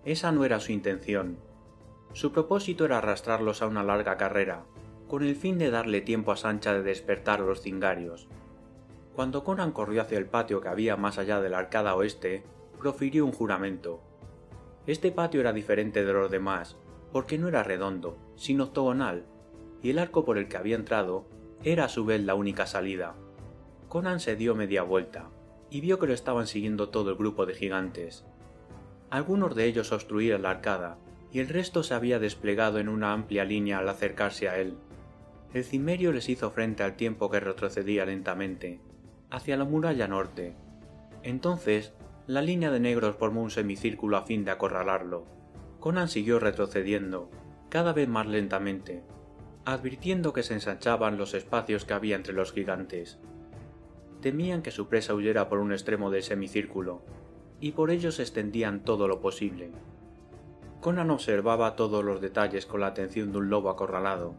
esa 0.06 0.32
no 0.32 0.44
era 0.46 0.60
su 0.60 0.72
intención. 0.72 1.38
Su 2.14 2.32
propósito 2.32 2.86
era 2.86 2.98
arrastrarlos 2.98 3.62
a 3.62 3.68
una 3.68 3.84
larga 3.84 4.18
carrera, 4.18 4.66
con 5.08 5.24
el 5.24 5.36
fin 5.36 5.58
de 5.58 5.72
darle 5.72 6.02
tiempo 6.02 6.32
a 6.32 6.38
Sancha 6.38 6.74
de 6.74 6.84
despertar 6.84 7.42
a 7.42 7.46
los 7.46 7.62
cingarios. 7.62 8.28
Cuando 9.16 9.44
Conan 9.44 9.72
corrió 9.72 10.02
hacia 10.02 10.18
el 10.18 10.26
patio 10.26 10.60
que 10.60 10.70
había 10.70 10.98
más 10.98 11.18
allá 11.18 11.40
de 11.40 11.50
la 11.50 11.60
arcada 11.60 11.96
oeste, 11.96 12.44
profirió 12.80 13.26
un 13.26 13.32
juramento. 13.32 14.02
Este 14.88 15.12
patio 15.12 15.40
era 15.40 15.54
diferente 15.54 16.04
de 16.04 16.14
los 16.14 16.30
demás, 16.30 16.78
porque 17.12 17.38
no 17.38 17.48
era 17.48 17.64
redondo, 17.64 18.18
sino 18.36 18.66
octogonal, 18.66 19.26
y 19.82 19.92
el 19.92 20.00
arco 20.00 20.26
por 20.26 20.38
el 20.38 20.48
que 20.48 20.58
había 20.58 20.76
entrado 20.76 21.26
era 21.64 21.86
a 21.86 21.90
su 21.90 22.06
vez 22.06 22.22
la 22.22 22.36
única 22.36 22.66
salida. 22.66 23.16
Conan 23.88 24.20
se 24.20 24.36
dio 24.36 24.56
media 24.56 24.84
vuelta, 24.84 25.30
y 25.70 25.82
vio 25.82 26.00
que 26.00 26.08
lo 26.08 26.14
estaban 26.14 26.48
siguiendo 26.48 26.90
todo 26.90 27.12
el 27.12 27.16
grupo 27.16 27.46
de 27.46 27.54
gigantes. 27.54 28.26
Algunos 29.14 29.54
de 29.54 29.66
ellos 29.66 29.92
obstruían 29.92 30.42
la 30.42 30.50
arcada, 30.50 30.98
y 31.32 31.38
el 31.38 31.48
resto 31.48 31.84
se 31.84 31.94
había 31.94 32.18
desplegado 32.18 32.80
en 32.80 32.90
una 32.90 33.14
amplia 33.14 33.46
línea 33.46 33.78
al 33.78 33.88
acercarse 33.88 34.50
a 34.50 34.58
él. 34.58 34.76
El 35.54 35.64
cimerio 35.64 36.12
les 36.12 36.30
hizo 36.30 36.50
frente 36.50 36.82
al 36.82 36.96
tiempo 36.96 37.30
que 37.30 37.40
retrocedía 37.40 38.08
lentamente, 38.08 38.80
hacia 39.30 39.56
la 39.56 39.66
muralla 39.66 40.08
norte. 40.08 40.56
Entonces, 41.22 41.94
la 42.26 42.42
línea 42.42 42.72
de 42.72 42.80
negros 42.80 43.16
formó 43.16 43.44
un 43.44 43.52
semicírculo 43.52 44.18
a 44.18 44.24
fin 44.24 44.46
de 44.46 44.50
acorralarlo. 44.50 45.28
Conan 45.80 46.10
siguió 46.10 46.40
retrocediendo, 46.40 47.30
cada 47.70 47.94
vez 47.94 48.10
más 48.10 48.26
lentamente, 48.26 49.04
advirtiendo 49.64 50.34
que 50.34 50.42
se 50.42 50.56
ensanchaban 50.56 51.20
los 51.20 51.36
espacios 51.36 51.86
que 51.86 51.94
había 51.94 52.16
entre 52.16 52.34
los 52.34 52.52
gigantes. 52.52 53.20
Temían 54.22 54.64
que 54.64 54.72
su 54.72 54.88
presa 54.88 55.14
huyera 55.14 55.50
por 55.50 55.60
un 55.60 55.72
extremo 55.72 56.10
del 56.10 56.24
semicírculo, 56.24 57.04
y 57.64 57.72
por 57.72 57.92
ello 57.92 58.12
se 58.12 58.24
extendían 58.24 58.82
todo 58.82 59.08
lo 59.08 59.22
posible. 59.22 59.72
Conan 60.82 61.10
observaba 61.12 61.78
todos 61.78 62.04
los 62.04 62.20
detalles 62.20 62.66
con 62.66 62.82
la 62.82 62.88
atención 62.88 63.32
de 63.32 63.38
un 63.38 63.50
lobo 63.50 63.70
acorralado, 63.70 64.36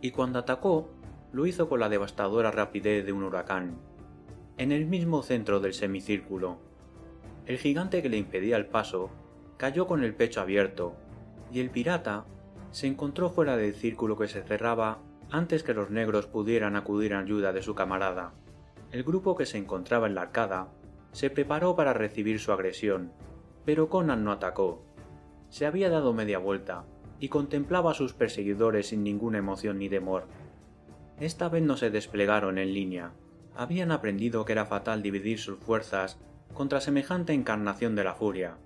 y 0.00 0.10
cuando 0.10 0.38
atacó, 0.38 0.88
lo 1.32 1.44
hizo 1.44 1.68
con 1.68 1.80
la 1.80 1.90
devastadora 1.90 2.50
rapidez 2.50 3.04
de 3.04 3.12
un 3.12 3.24
huracán. 3.24 3.76
En 4.56 4.72
el 4.72 4.86
mismo 4.86 5.22
centro 5.22 5.60
del 5.60 5.74
semicírculo, 5.74 6.60
el 7.44 7.58
gigante 7.58 8.00
que 8.00 8.08
le 8.08 8.16
impedía 8.16 8.56
el 8.56 8.64
paso 8.64 9.10
cayó 9.58 9.86
con 9.86 10.02
el 10.02 10.14
pecho 10.14 10.40
abierto, 10.40 10.94
y 11.52 11.60
el 11.60 11.68
pirata 11.68 12.24
se 12.70 12.86
encontró 12.86 13.28
fuera 13.28 13.58
del 13.58 13.74
círculo 13.74 14.16
que 14.16 14.28
se 14.28 14.44
cerraba 14.44 15.00
antes 15.30 15.62
que 15.62 15.74
los 15.74 15.90
negros 15.90 16.26
pudieran 16.26 16.76
acudir 16.76 17.12
en 17.12 17.18
ayuda 17.18 17.52
de 17.52 17.60
su 17.60 17.74
camarada. 17.74 18.32
El 18.92 19.02
grupo 19.02 19.36
que 19.36 19.44
se 19.44 19.58
encontraba 19.58 20.06
en 20.06 20.14
la 20.14 20.22
arcada 20.22 20.68
se 21.12 21.30
preparó 21.30 21.76
para 21.76 21.92
recibir 21.92 22.40
su 22.40 22.52
agresión, 22.52 23.12
pero 23.64 23.88
Conan 23.88 24.24
no 24.24 24.32
atacó. 24.32 24.82
Se 25.50 25.66
había 25.66 25.90
dado 25.90 26.12
media 26.12 26.38
vuelta 26.38 26.84
y 27.20 27.28
contemplaba 27.28 27.92
a 27.92 27.94
sus 27.94 28.14
perseguidores 28.14 28.88
sin 28.88 29.04
ninguna 29.04 29.38
emoción 29.38 29.78
ni 29.78 29.88
temor. 29.88 30.26
Esta 31.20 31.48
vez 31.48 31.62
no 31.62 31.76
se 31.76 31.90
desplegaron 31.90 32.58
en 32.58 32.74
línea. 32.74 33.12
Habían 33.54 33.92
aprendido 33.92 34.44
que 34.44 34.52
era 34.52 34.64
fatal 34.64 35.02
dividir 35.02 35.38
sus 35.38 35.58
fuerzas 35.58 36.18
contra 36.54 36.80
semejante 36.80 37.32
encarnación 37.32 37.94
de 37.94 38.04
la 38.04 38.14
furia. 38.14 38.56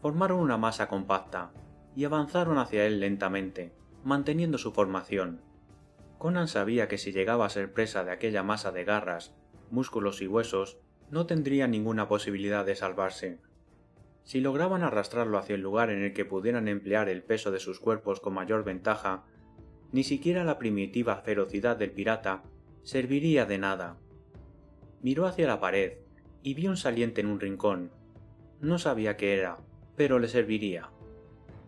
Formaron 0.00 0.38
una 0.38 0.56
masa 0.56 0.88
compacta 0.88 1.50
y 1.96 2.04
avanzaron 2.04 2.58
hacia 2.58 2.86
él 2.86 3.00
lentamente, 3.00 3.72
manteniendo 4.04 4.58
su 4.58 4.72
formación. 4.72 5.40
Conan 6.18 6.48
sabía 6.48 6.88
que 6.88 6.98
si 6.98 7.12
llegaba 7.12 7.44
a 7.44 7.50
ser 7.50 7.72
presa 7.72 8.04
de 8.04 8.12
aquella 8.12 8.42
masa 8.42 8.70
de 8.70 8.84
garras, 8.84 9.34
músculos 9.70 10.22
y 10.22 10.26
huesos, 10.26 10.78
no 11.14 11.26
tendría 11.26 11.68
ninguna 11.68 12.08
posibilidad 12.08 12.66
de 12.66 12.74
salvarse. 12.74 13.38
Si 14.24 14.40
lograban 14.40 14.82
arrastrarlo 14.82 15.38
hacia 15.38 15.54
el 15.54 15.60
lugar 15.60 15.90
en 15.90 16.02
el 16.02 16.12
que 16.12 16.24
pudieran 16.24 16.66
emplear 16.66 17.08
el 17.08 17.22
peso 17.22 17.52
de 17.52 17.60
sus 17.60 17.78
cuerpos 17.78 18.18
con 18.18 18.34
mayor 18.34 18.64
ventaja, 18.64 19.22
ni 19.92 20.02
siquiera 20.02 20.42
la 20.42 20.58
primitiva 20.58 21.14
ferocidad 21.18 21.76
del 21.76 21.92
pirata 21.92 22.42
serviría 22.82 23.46
de 23.46 23.58
nada. 23.58 23.96
Miró 25.02 25.26
hacia 25.26 25.46
la 25.46 25.60
pared 25.60 25.98
y 26.42 26.54
vio 26.54 26.70
un 26.70 26.76
saliente 26.76 27.20
en 27.20 27.28
un 27.28 27.38
rincón. 27.38 27.92
No 28.60 28.80
sabía 28.80 29.16
qué 29.16 29.38
era, 29.38 29.58
pero 29.94 30.18
le 30.18 30.26
serviría. 30.26 30.90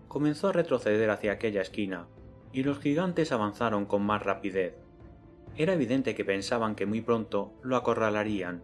Comenzó 0.09 0.49
a 0.49 0.55
retroceder 0.55 1.09
hacia 1.09 1.31
aquella 1.31 1.63
esquina, 1.63 2.09
y 2.53 2.65
los 2.65 2.81
gigantes 2.81 3.31
avanzaron 3.31 3.87
con 3.87 4.03
más 4.03 4.25
rapidez. 4.25 4.75
Era 5.57 5.75
evidente 5.75 6.17
que 6.17 6.25
pensaban 6.25 6.75
que 6.75 6.85
muy 6.85 7.01
pronto 7.01 7.53
lo 7.63 7.77
acorralarían, 7.77 8.61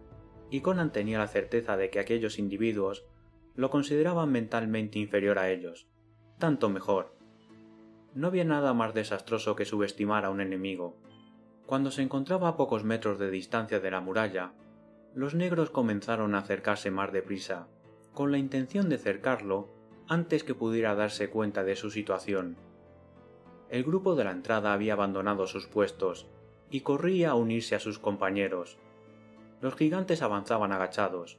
y 0.53 0.61
Conan 0.61 0.91
tenía 0.91 1.17
la 1.17 1.27
certeza 1.27 1.77
de 1.77 1.89
que 1.89 1.99
aquellos 1.99 2.37
individuos 2.37 3.07
lo 3.55 3.71
consideraban 3.71 4.31
mentalmente 4.31 4.99
inferior 4.99 5.39
a 5.39 5.49
ellos. 5.49 5.87
Tanto 6.37 6.69
mejor. 6.69 7.15
No 8.13 8.27
había 8.27 8.43
nada 8.43 8.71
más 8.75 8.93
desastroso 8.93 9.55
que 9.55 9.65
subestimar 9.65 10.25
a 10.25 10.29
un 10.29 10.41
enemigo. 10.41 10.95
Cuando 11.65 11.89
se 11.89 12.03
encontraba 12.03 12.49
a 12.49 12.55
pocos 12.55 12.83
metros 12.83 13.17
de 13.17 13.31
distancia 13.31 13.79
de 13.79 13.89
la 13.89 13.99
muralla, 13.99 14.53
los 15.15 15.33
negros 15.33 15.71
comenzaron 15.71 16.35
a 16.35 16.39
acercarse 16.39 16.91
más 16.91 17.11
deprisa, 17.11 17.67
con 18.13 18.31
la 18.31 18.37
intención 18.37 18.89
de 18.89 18.99
cercarlo 18.99 19.73
antes 20.07 20.43
que 20.43 20.53
pudiera 20.53 20.93
darse 20.93 21.31
cuenta 21.31 21.63
de 21.63 21.75
su 21.75 21.89
situación. 21.89 22.57
El 23.69 23.83
grupo 23.83 24.13
de 24.13 24.25
la 24.25 24.31
entrada 24.31 24.71
había 24.71 24.93
abandonado 24.93 25.47
sus 25.47 25.65
puestos 25.65 26.27
y 26.69 26.81
corría 26.81 27.31
a 27.31 27.35
unirse 27.35 27.73
a 27.73 27.79
sus 27.79 27.97
compañeros, 27.97 28.77
los 29.63 29.75
gigantes 29.75 30.21
avanzaban 30.21 30.73
agachados, 30.73 31.37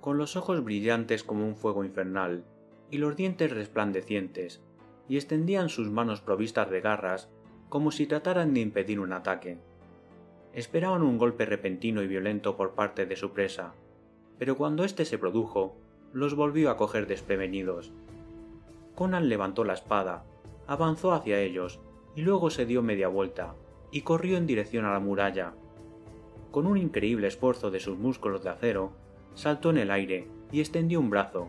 con 0.00 0.18
los 0.18 0.36
ojos 0.36 0.62
brillantes 0.62 1.24
como 1.24 1.44
un 1.44 1.56
fuego 1.56 1.84
infernal, 1.84 2.44
y 2.92 2.98
los 2.98 3.16
dientes 3.16 3.50
resplandecientes, 3.50 4.62
y 5.08 5.16
extendían 5.16 5.68
sus 5.68 5.90
manos 5.90 6.20
provistas 6.20 6.70
de 6.70 6.80
garras 6.80 7.28
como 7.68 7.90
si 7.90 8.06
trataran 8.06 8.54
de 8.54 8.60
impedir 8.60 9.00
un 9.00 9.12
ataque. 9.12 9.58
Esperaban 10.52 11.02
un 11.02 11.18
golpe 11.18 11.44
repentino 11.44 12.02
y 12.02 12.06
violento 12.06 12.56
por 12.56 12.76
parte 12.76 13.04
de 13.04 13.16
su 13.16 13.32
presa, 13.32 13.74
pero 14.38 14.56
cuando 14.56 14.84
éste 14.84 15.04
se 15.04 15.18
produjo, 15.18 15.76
los 16.12 16.36
volvió 16.36 16.70
a 16.70 16.76
coger 16.76 17.08
desprevenidos. 17.08 17.90
Conan 18.94 19.28
levantó 19.28 19.64
la 19.64 19.74
espada, 19.74 20.22
avanzó 20.68 21.12
hacia 21.12 21.40
ellos, 21.40 21.80
y 22.14 22.22
luego 22.22 22.48
se 22.50 22.64
dio 22.64 22.80
media 22.80 23.08
vuelta, 23.08 23.56
y 23.90 24.02
corrió 24.02 24.36
en 24.36 24.46
dirección 24.46 24.84
a 24.84 24.92
la 24.92 25.00
muralla. 25.00 25.54
Con 26.56 26.66
un 26.66 26.78
increíble 26.78 27.26
esfuerzo 27.26 27.70
de 27.70 27.80
sus 27.80 27.98
músculos 27.98 28.42
de 28.42 28.48
acero, 28.48 28.92
saltó 29.34 29.68
en 29.68 29.76
el 29.76 29.90
aire 29.90 30.26
y 30.50 30.60
extendió 30.60 31.00
un 31.00 31.10
brazo, 31.10 31.48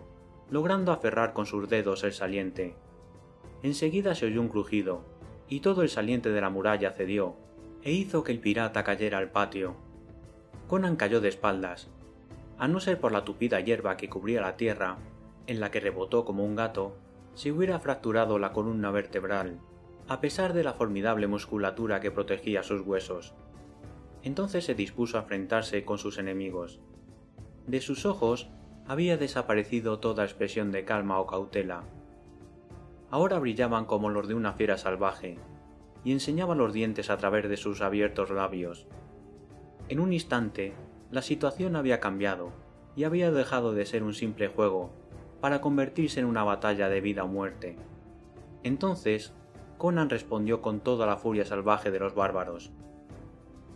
logrando 0.50 0.92
aferrar 0.92 1.32
con 1.32 1.46
sus 1.46 1.70
dedos 1.70 2.04
el 2.04 2.12
saliente. 2.12 2.76
Enseguida 3.64 4.16
se 4.16 4.26
oyó 4.26 4.42
un 4.42 4.50
crujido, 4.50 5.06
y 5.48 5.62
todo 5.62 5.82
el 5.82 5.88
saliente 5.88 6.30
de 6.30 6.42
la 6.42 6.50
muralla 6.50 6.92
cedió, 6.92 7.38
e 7.84 7.94
hizo 7.94 8.26
que 8.26 8.34
el 8.34 8.42
pirata 8.42 8.84
cayera 8.84 9.20
al 9.20 9.32
patio. 9.32 9.76
Conan 10.68 10.98
cayó 10.98 11.22
de 11.22 11.30
espaldas. 11.30 11.88
A 12.58 12.68
no 12.68 12.82
ser 12.82 13.00
por 13.00 13.14
la 13.14 13.24
tupida 13.24 13.62
hierba 13.62 13.96
que 13.96 14.10
cubría 14.10 14.42
la 14.42 14.58
tierra, 14.58 14.98
en 15.46 15.62
la 15.62 15.72
que 15.72 15.80
rebotó 15.80 16.26
como 16.26 16.44
un 16.44 16.58
gato, 16.58 16.98
se 17.34 17.54
hubiera 17.54 17.80
fracturado 17.80 18.40
la 18.40 18.52
columna 18.52 18.92
vertebral, 18.92 19.62
a 20.10 20.20
pesar 20.20 20.52
de 20.52 20.66
la 20.66 20.74
formidable 20.74 21.28
musculatura 21.28 22.02
que 22.02 22.12
protegía 22.12 22.62
sus 22.62 22.82
huesos. 22.82 23.34
Entonces 24.28 24.66
se 24.66 24.76
dispuso 24.76 25.18
a 25.18 25.22
enfrentarse 25.22 25.86
con 25.86 25.98
sus 26.00 26.18
enemigos. 26.18 26.82
De 27.66 27.80
sus 27.80 28.06
ojos 28.06 28.50
había 28.86 29.16
desaparecido 29.16 30.00
toda 30.00 30.26
expresión 30.26 30.70
de 30.70 30.84
calma 30.84 31.18
o 31.22 31.26
cautela. 31.26 31.86
Ahora 33.10 33.40
brillaban 33.40 33.86
como 33.86 34.10
los 34.10 34.28
de 34.28 34.34
una 34.34 34.52
fiera 34.52 34.78
salvaje, 34.78 35.38
y 36.04 36.12
enseñaban 36.12 36.58
los 36.58 36.74
dientes 36.74 37.10
a 37.10 37.16
través 37.16 37.48
de 37.48 37.56
sus 37.56 37.80
abiertos 37.80 38.30
labios. 38.30 38.86
En 39.88 40.02
un 40.02 40.12
instante, 40.12 40.74
la 41.10 41.22
situación 41.22 41.78
había 41.78 42.02
cambiado, 42.02 42.52
y 42.98 43.06
había 43.06 43.32
dejado 43.32 43.72
de 43.72 43.86
ser 43.86 44.04
un 44.04 44.14
simple 44.14 44.50
juego, 44.50 44.90
para 45.40 45.62
convertirse 45.62 46.20
en 46.20 46.26
una 46.26 46.44
batalla 46.44 46.90
de 46.90 47.00
vida 47.00 47.24
o 47.24 47.30
muerte. 47.30 47.78
Entonces, 48.64 49.32
Conan 49.78 50.10
respondió 50.10 50.62
con 50.62 50.82
toda 50.82 51.06
la 51.06 51.16
furia 51.16 51.46
salvaje 51.46 51.92
de 51.92 52.00
los 52.00 52.14
bárbaros. 52.14 52.74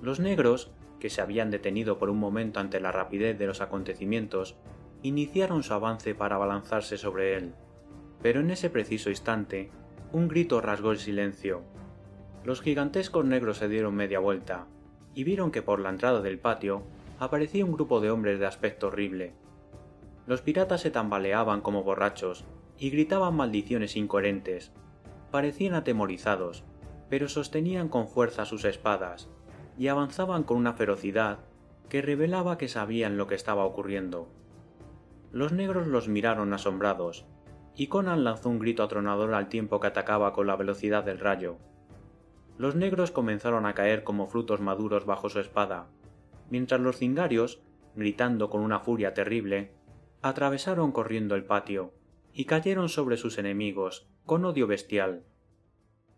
Los 0.01 0.19
negros, 0.19 0.71
que 0.99 1.09
se 1.09 1.21
habían 1.21 1.51
detenido 1.51 1.99
por 1.99 2.09
un 2.09 2.17
momento 2.17 2.59
ante 2.59 2.79
la 2.79 2.91
rapidez 2.91 3.37
de 3.37 3.45
los 3.45 3.61
acontecimientos, 3.61 4.55
iniciaron 5.03 5.63
su 5.63 5.73
avance 5.73 6.15
para 6.15 6.35
abalanzarse 6.35 6.97
sobre 6.97 7.35
él. 7.37 7.53
Pero 8.21 8.39
en 8.39 8.49
ese 8.49 8.69
preciso 8.69 9.09
instante, 9.09 9.69
un 10.11 10.27
grito 10.27 10.59
rasgó 10.59 10.91
el 10.91 10.99
silencio. 10.99 11.61
Los 12.43 12.61
gigantescos 12.61 13.25
negros 13.25 13.57
se 13.57 13.67
dieron 13.67 13.95
media 13.95 14.19
vuelta, 14.19 14.65
y 15.13 15.23
vieron 15.23 15.51
que 15.51 15.61
por 15.61 15.79
la 15.79 15.89
entrada 15.89 16.21
del 16.21 16.39
patio 16.39 16.83
aparecía 17.19 17.65
un 17.65 17.73
grupo 17.73 17.99
de 17.99 18.09
hombres 18.09 18.39
de 18.39 18.47
aspecto 18.47 18.87
horrible. 18.87 19.33
Los 20.25 20.41
piratas 20.41 20.81
se 20.81 20.91
tambaleaban 20.91 21.61
como 21.61 21.83
borrachos, 21.83 22.45
y 22.77 22.89
gritaban 22.89 23.35
maldiciones 23.35 23.95
incoherentes. 23.95 24.71
Parecían 25.29 25.75
atemorizados, 25.75 26.63
pero 27.09 27.29
sostenían 27.29 27.89
con 27.89 28.07
fuerza 28.07 28.45
sus 28.45 28.65
espadas, 28.65 29.29
y 29.78 29.88
avanzaban 29.88 30.43
con 30.43 30.57
una 30.57 30.74
ferocidad 30.74 31.39
que 31.89 32.01
revelaba 32.01 32.57
que 32.57 32.67
sabían 32.67 33.17
lo 33.17 33.28
que 33.28 33.36
estaba 33.36 33.65
ocurriendo. 33.65 34.30
Los 35.32 35.51
negros 35.51 35.88
los 35.88 36.07
miraron 36.07 36.53
asombrados, 36.53 37.26
y 37.76 37.88
Conan 37.88 38.24
lanzó 38.24 38.49
un 38.49 38.59
grito 38.59 38.84
atronador 38.84 39.34
al 39.34 39.49
tiempo 39.49 39.80
que 39.80 39.88
atacaba 39.88 40.34
con 40.34 40.47
la 40.47 40.55
velocidad 40.55 41.03
del 41.03 41.19
rayo. 41.19 41.57
Los 42.57 42.76
negros 42.76 43.11
comenzaron 43.11 43.65
a 43.65 43.74
caer 43.74 44.03
como 44.03 44.28
frutos 44.28 44.61
maduros 44.61 45.05
bajo 45.05 45.30
su 45.30 45.39
espada, 45.39 45.88
mientras 46.49 46.80
los 46.80 46.97
cingarios, 46.97 47.61
gritando 47.95 48.49
con 48.49 48.61
una 48.61 48.80
furia 48.80 49.13
terrible, 49.13 49.74
atravesaron 50.22 50.91
corriendo 50.91 51.36
el 51.36 51.45
patio, 51.45 51.93
y 52.34 52.45
cayeron 52.45 52.89
sobre 52.89 53.17
sus 53.17 53.38
enemigos, 53.38 54.07
con 54.26 54.45
odio 54.45 54.67
bestial. 54.67 55.24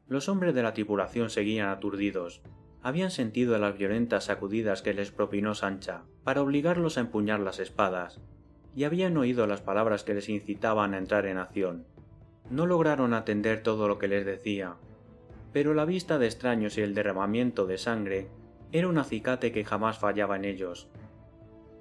Los 0.07 0.27
hombres 0.27 0.53
de 0.53 0.63
la 0.63 0.73
tripulación 0.73 1.29
seguían 1.29 1.69
aturdidos, 1.69 2.41
habían 2.83 3.11
sentido 3.11 3.57
las 3.57 3.77
violentas 3.77 4.25
sacudidas 4.25 4.81
que 4.81 4.93
les 4.93 5.09
propinó 5.09 5.55
Sancha, 5.55 6.03
para 6.25 6.41
obligarlos 6.41 6.97
a 6.97 7.01
empuñar 7.01 7.39
las 7.39 7.59
espadas, 7.59 8.19
y 8.75 8.83
habían 8.83 9.15
oído 9.15 9.47
las 9.47 9.61
palabras 9.61 10.03
que 10.03 10.13
les 10.13 10.27
incitaban 10.27 10.93
a 10.93 10.97
entrar 10.97 11.25
en 11.25 11.37
acción. 11.37 11.85
No 12.49 12.65
lograron 12.65 13.13
atender 13.13 13.63
todo 13.63 13.87
lo 13.87 13.97
que 13.99 14.09
les 14.09 14.25
decía, 14.25 14.75
pero 15.53 15.73
la 15.73 15.85
vista 15.85 16.19
de 16.19 16.25
extraños 16.25 16.77
y 16.77 16.81
el 16.81 16.93
derramamiento 16.93 17.65
de 17.65 17.77
sangre 17.77 18.27
era 18.73 18.89
un 18.89 18.97
acicate 18.97 19.53
que 19.53 19.63
jamás 19.63 19.97
fallaba 19.97 20.35
en 20.35 20.43
ellos. 20.43 20.89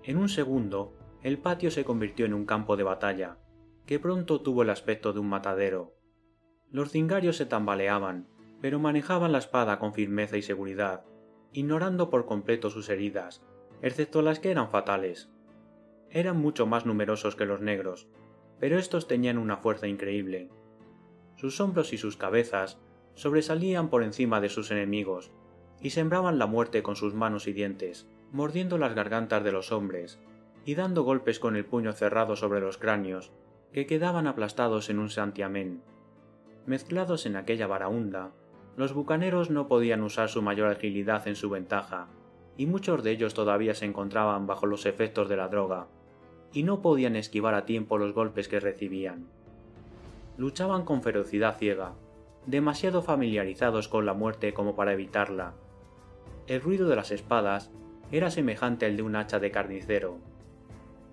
En 0.05 0.19
un 0.19 0.29
segundo, 0.29 0.93
el 1.23 1.39
patio 1.39 1.71
se 1.73 1.85
convirtió 1.85 2.27
en 2.27 2.35
un 2.35 2.47
campo 2.47 2.77
de 2.77 2.85
batalla, 2.85 3.39
que 3.87 3.99
pronto 3.99 4.41
tuvo 4.41 4.63
el 4.63 4.71
aspecto 4.71 5.13
de 5.13 5.19
un 5.19 5.29
matadero. 5.29 5.97
Los 6.71 6.91
cingarios 6.91 7.37
se 7.37 7.47
tambaleaban, 7.47 8.29
pero 8.63 8.79
manejaban 8.79 9.33
la 9.33 9.39
espada 9.39 9.79
con 9.79 9.93
firmeza 9.93 10.39
y 10.39 10.43
seguridad, 10.43 11.05
ignorando 11.53 12.09
por 12.09 12.25
completo 12.25 12.71
sus 12.71 12.89
heridas, 12.89 13.43
excepto 13.83 14.23
las 14.23 14.39
que 14.39 14.51
eran 14.51 14.71
fatales 14.71 15.29
eran 16.13 16.39
mucho 16.39 16.67
más 16.67 16.85
numerosos 16.85 17.37
que 17.37 17.47
los 17.47 17.61
negros, 17.61 18.07
pero 18.61 18.79
estos 18.79 19.09
tenían 19.09 19.39
una 19.39 19.57
fuerza 19.57 19.89
increíble. 19.89 20.51
Sus 21.37 21.59
hombros 21.61 21.93
y 21.93 21.99
sus 21.99 22.17
cabezas 22.19 22.79
sobresalían 23.15 23.89
por 23.89 24.03
encima 24.03 24.41
de 24.41 24.51
sus 24.51 24.71
enemigos, 24.71 25.33
y 25.81 25.91
sembraban 25.91 26.39
la 26.39 26.47
muerte 26.47 26.83
con 26.83 26.97
sus 26.97 27.15
manos 27.15 27.47
y 27.49 27.53
dientes, 27.53 28.07
mordiendo 28.31 28.79
las 28.79 28.95
gargantas 28.95 29.43
de 29.43 29.53
los 29.53 29.73
hombres, 29.73 30.21
y 30.65 30.75
dando 30.75 31.03
golpes 31.03 31.41
con 31.41 31.57
el 31.57 31.65
puño 31.65 31.93
cerrado 31.93 32.37
sobre 32.37 32.61
los 32.61 32.79
cráneos, 32.79 33.33
que 33.73 33.87
quedaban 33.87 34.27
aplastados 34.27 34.91
en 34.91 34.99
un 34.99 35.09
santiamén. 35.09 35.83
Mezclados 36.67 37.27
en 37.27 37.37
aquella 37.37 37.67
baraunda, 37.67 38.33
los 38.77 38.95
bucaneros 38.95 39.51
no 39.51 39.69
podían 39.69 40.03
usar 40.03 40.29
su 40.29 40.43
mayor 40.43 40.69
agilidad 40.69 41.29
en 41.29 41.37
su 41.37 41.51
ventaja, 41.51 42.09
y 42.57 42.67
muchos 42.67 43.03
de 43.03 43.11
ellos 43.11 43.35
todavía 43.35 43.75
se 43.75 43.85
encontraban 43.85 44.47
bajo 44.47 44.67
los 44.67 44.87
efectos 44.87 45.29
de 45.29 45.37
la 45.37 45.49
droga, 45.49 45.89
y 46.53 46.63
no 46.63 46.81
podían 46.83 47.17
esquivar 47.17 47.55
a 47.55 47.65
tiempo 47.65 47.99
los 47.99 48.15
golpes 48.15 48.49
que 48.49 48.61
recibían. 48.61 49.27
Luchaban 50.37 50.85
con 50.85 51.03
ferocidad 51.03 51.57
ciega, 51.59 51.93
demasiado 52.47 53.03
familiarizados 53.03 53.89
con 53.89 54.07
la 54.07 54.15
muerte 54.15 54.55
como 54.55 54.75
para 54.75 54.93
evitarla. 54.93 55.55
El 56.47 56.61
ruido 56.61 56.89
de 56.89 56.97
las 56.97 57.11
espadas 57.11 57.71
era 58.11 58.31
semejante 58.31 58.87
al 58.87 58.97
de 58.97 59.03
un 59.03 59.17
hacha 59.17 59.39
de 59.39 59.51
carnicero. 59.51 60.19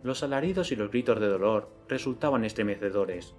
Los 0.02 0.24
alaridos 0.24 0.72
y 0.72 0.76
los 0.76 0.90
gritos 0.90 1.20
de 1.20 1.28
dolor 1.28 1.70
resultaban 1.88 2.46
estremecedores. 2.46 3.36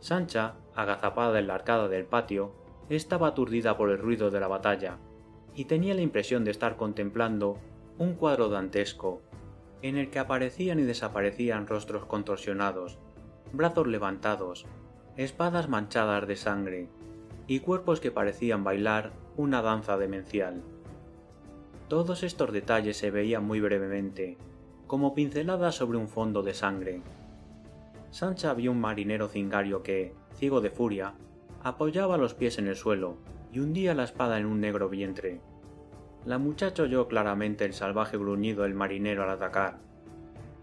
Sancha, 0.00 0.54
agazapada 0.74 1.38
en 1.38 1.46
la 1.46 1.54
arcada 1.54 1.88
del 1.88 2.04
patio, 2.04 2.52
estaba 2.88 3.28
aturdida 3.28 3.76
por 3.76 3.90
el 3.90 3.98
ruido 3.98 4.30
de 4.30 4.40
la 4.40 4.48
batalla, 4.48 4.98
y 5.54 5.64
tenía 5.64 5.94
la 5.94 6.02
impresión 6.02 6.44
de 6.44 6.50
estar 6.50 6.76
contemplando 6.76 7.58
un 7.98 8.14
cuadro 8.14 8.48
dantesco, 8.48 9.22
en 9.82 9.96
el 9.96 10.10
que 10.10 10.18
aparecían 10.18 10.78
y 10.78 10.82
desaparecían 10.82 11.66
rostros 11.66 12.04
contorsionados, 12.04 12.98
brazos 13.52 13.86
levantados, 13.86 14.66
espadas 15.16 15.68
manchadas 15.68 16.26
de 16.26 16.36
sangre, 16.36 16.88
y 17.46 17.60
cuerpos 17.60 18.00
que 18.00 18.10
parecían 18.10 18.64
bailar 18.64 19.12
una 19.36 19.62
danza 19.62 19.96
demencial. 19.96 20.62
Todos 21.88 22.22
estos 22.22 22.52
detalles 22.52 22.96
se 22.96 23.10
veían 23.10 23.44
muy 23.44 23.60
brevemente, 23.60 24.36
como 24.86 25.14
pinceladas 25.14 25.76
sobre 25.76 25.98
un 25.98 26.08
fondo 26.08 26.42
de 26.42 26.54
sangre. 26.54 27.02
Sancha 28.10 28.54
vio 28.54 28.72
un 28.72 28.80
marinero 28.80 29.28
cingario 29.28 29.82
que, 29.82 30.14
ciego 30.34 30.60
de 30.60 30.70
furia, 30.70 31.14
apoyaba 31.66 32.16
los 32.16 32.32
pies 32.32 32.58
en 32.58 32.68
el 32.68 32.76
suelo 32.76 33.16
y 33.52 33.58
hundía 33.58 33.92
la 33.92 34.04
espada 34.04 34.38
en 34.38 34.46
un 34.46 34.60
negro 34.60 34.88
vientre. 34.88 35.40
La 36.24 36.38
muchacha 36.38 36.84
oyó 36.84 37.08
claramente 37.08 37.64
el 37.64 37.72
salvaje 37.72 38.16
gruñido 38.16 38.62
del 38.62 38.74
marinero 38.74 39.24
al 39.24 39.30
atacar. 39.30 39.78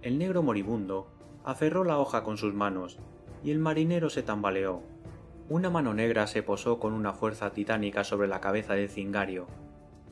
El 0.02 0.18
negro 0.18 0.44
moribundo 0.44 1.12
aferró 1.44 1.84
la 1.84 2.00
hoja 2.00 2.24
con 2.24 2.38
sus 2.38 2.54
manos, 2.54 3.00
y 3.44 3.52
el 3.52 3.60
marinero 3.60 4.10
se 4.10 4.24
tambaleó. 4.24 4.82
Una 5.50 5.70
mano 5.70 5.94
negra 5.94 6.26
se 6.26 6.42
posó 6.42 6.80
con 6.80 6.94
una 6.94 7.12
fuerza 7.12 7.52
titánica 7.52 8.06
sobre 8.06 8.30
la 8.30 8.40
cabeza 8.40 8.74
del 8.74 8.88
cingario, 8.88 9.48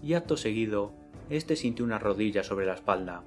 y 0.01 0.15
acto 0.15 0.35
seguido, 0.35 0.91
éste 1.29 1.55
sintió 1.55 1.85
una 1.85 1.99
rodilla 1.99 2.43
sobre 2.43 2.65
la 2.65 2.73
espalda. 2.73 3.23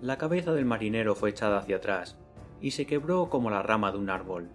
La 0.00 0.18
cabeza 0.18 0.52
del 0.52 0.64
marinero 0.64 1.14
fue 1.14 1.30
echada 1.30 1.58
hacia 1.58 1.76
atrás, 1.76 2.18
y 2.60 2.72
se 2.72 2.86
quebró 2.86 3.30
como 3.30 3.50
la 3.50 3.62
rama 3.62 3.92
de 3.92 3.98
un 3.98 4.10
árbol. 4.10 4.48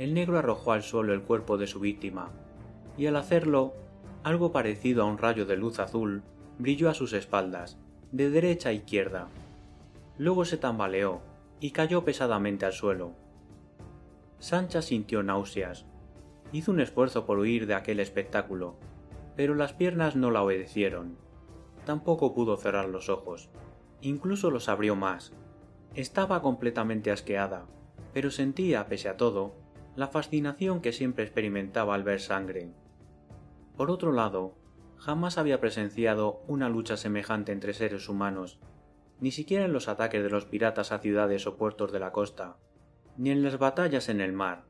El 0.00 0.14
negro 0.14 0.38
arrojó 0.38 0.72
al 0.72 0.82
suelo 0.82 1.12
el 1.12 1.20
cuerpo 1.20 1.58
de 1.58 1.66
su 1.66 1.78
víctima, 1.78 2.30
y 2.96 3.04
al 3.04 3.16
hacerlo 3.16 3.74
algo 4.24 4.50
parecido 4.50 5.02
a 5.02 5.04
un 5.04 5.18
rayo 5.18 5.44
de 5.44 5.58
luz 5.58 5.78
azul 5.78 6.22
brilló 6.58 6.88
a 6.88 6.94
sus 6.94 7.12
espaldas, 7.12 7.76
de 8.10 8.30
derecha 8.30 8.70
a 8.70 8.72
izquierda. 8.72 9.28
Luego 10.16 10.46
se 10.46 10.56
tambaleó 10.56 11.20
y 11.60 11.72
cayó 11.72 12.02
pesadamente 12.02 12.64
al 12.64 12.72
suelo. 12.72 13.12
Sancha 14.38 14.80
sintió 14.80 15.22
náuseas. 15.22 15.84
Hizo 16.50 16.72
un 16.72 16.80
esfuerzo 16.80 17.26
por 17.26 17.38
huir 17.38 17.66
de 17.66 17.74
aquel 17.74 18.00
espectáculo, 18.00 18.76
pero 19.36 19.54
las 19.54 19.74
piernas 19.74 20.16
no 20.16 20.30
la 20.30 20.42
obedecieron. 20.42 21.18
Tampoco 21.84 22.32
pudo 22.32 22.56
cerrar 22.56 22.88
los 22.88 23.10
ojos. 23.10 23.50
Incluso 24.00 24.50
los 24.50 24.70
abrió 24.70 24.96
más. 24.96 25.34
Estaba 25.94 26.40
completamente 26.40 27.10
asqueada, 27.10 27.66
pero 28.14 28.30
sentía, 28.30 28.86
pese 28.86 29.10
a 29.10 29.18
todo, 29.18 29.60
la 29.96 30.08
fascinación 30.08 30.80
que 30.80 30.92
siempre 30.92 31.24
experimentaba 31.24 31.94
al 31.94 32.04
ver 32.04 32.20
sangre. 32.20 32.70
Por 33.76 33.90
otro 33.90 34.12
lado, 34.12 34.54
jamás 34.96 35.38
había 35.38 35.60
presenciado 35.60 36.42
una 36.46 36.68
lucha 36.68 36.96
semejante 36.96 37.52
entre 37.52 37.72
seres 37.72 38.08
humanos, 38.08 38.60
ni 39.20 39.30
siquiera 39.30 39.64
en 39.64 39.72
los 39.72 39.88
ataques 39.88 40.22
de 40.22 40.30
los 40.30 40.44
piratas 40.44 40.92
a 40.92 40.98
ciudades 40.98 41.46
o 41.46 41.56
puertos 41.56 41.92
de 41.92 42.00
la 42.00 42.12
costa, 42.12 42.56
ni 43.16 43.30
en 43.30 43.42
las 43.42 43.58
batallas 43.58 44.08
en 44.08 44.20
el 44.20 44.32
mar. 44.32 44.64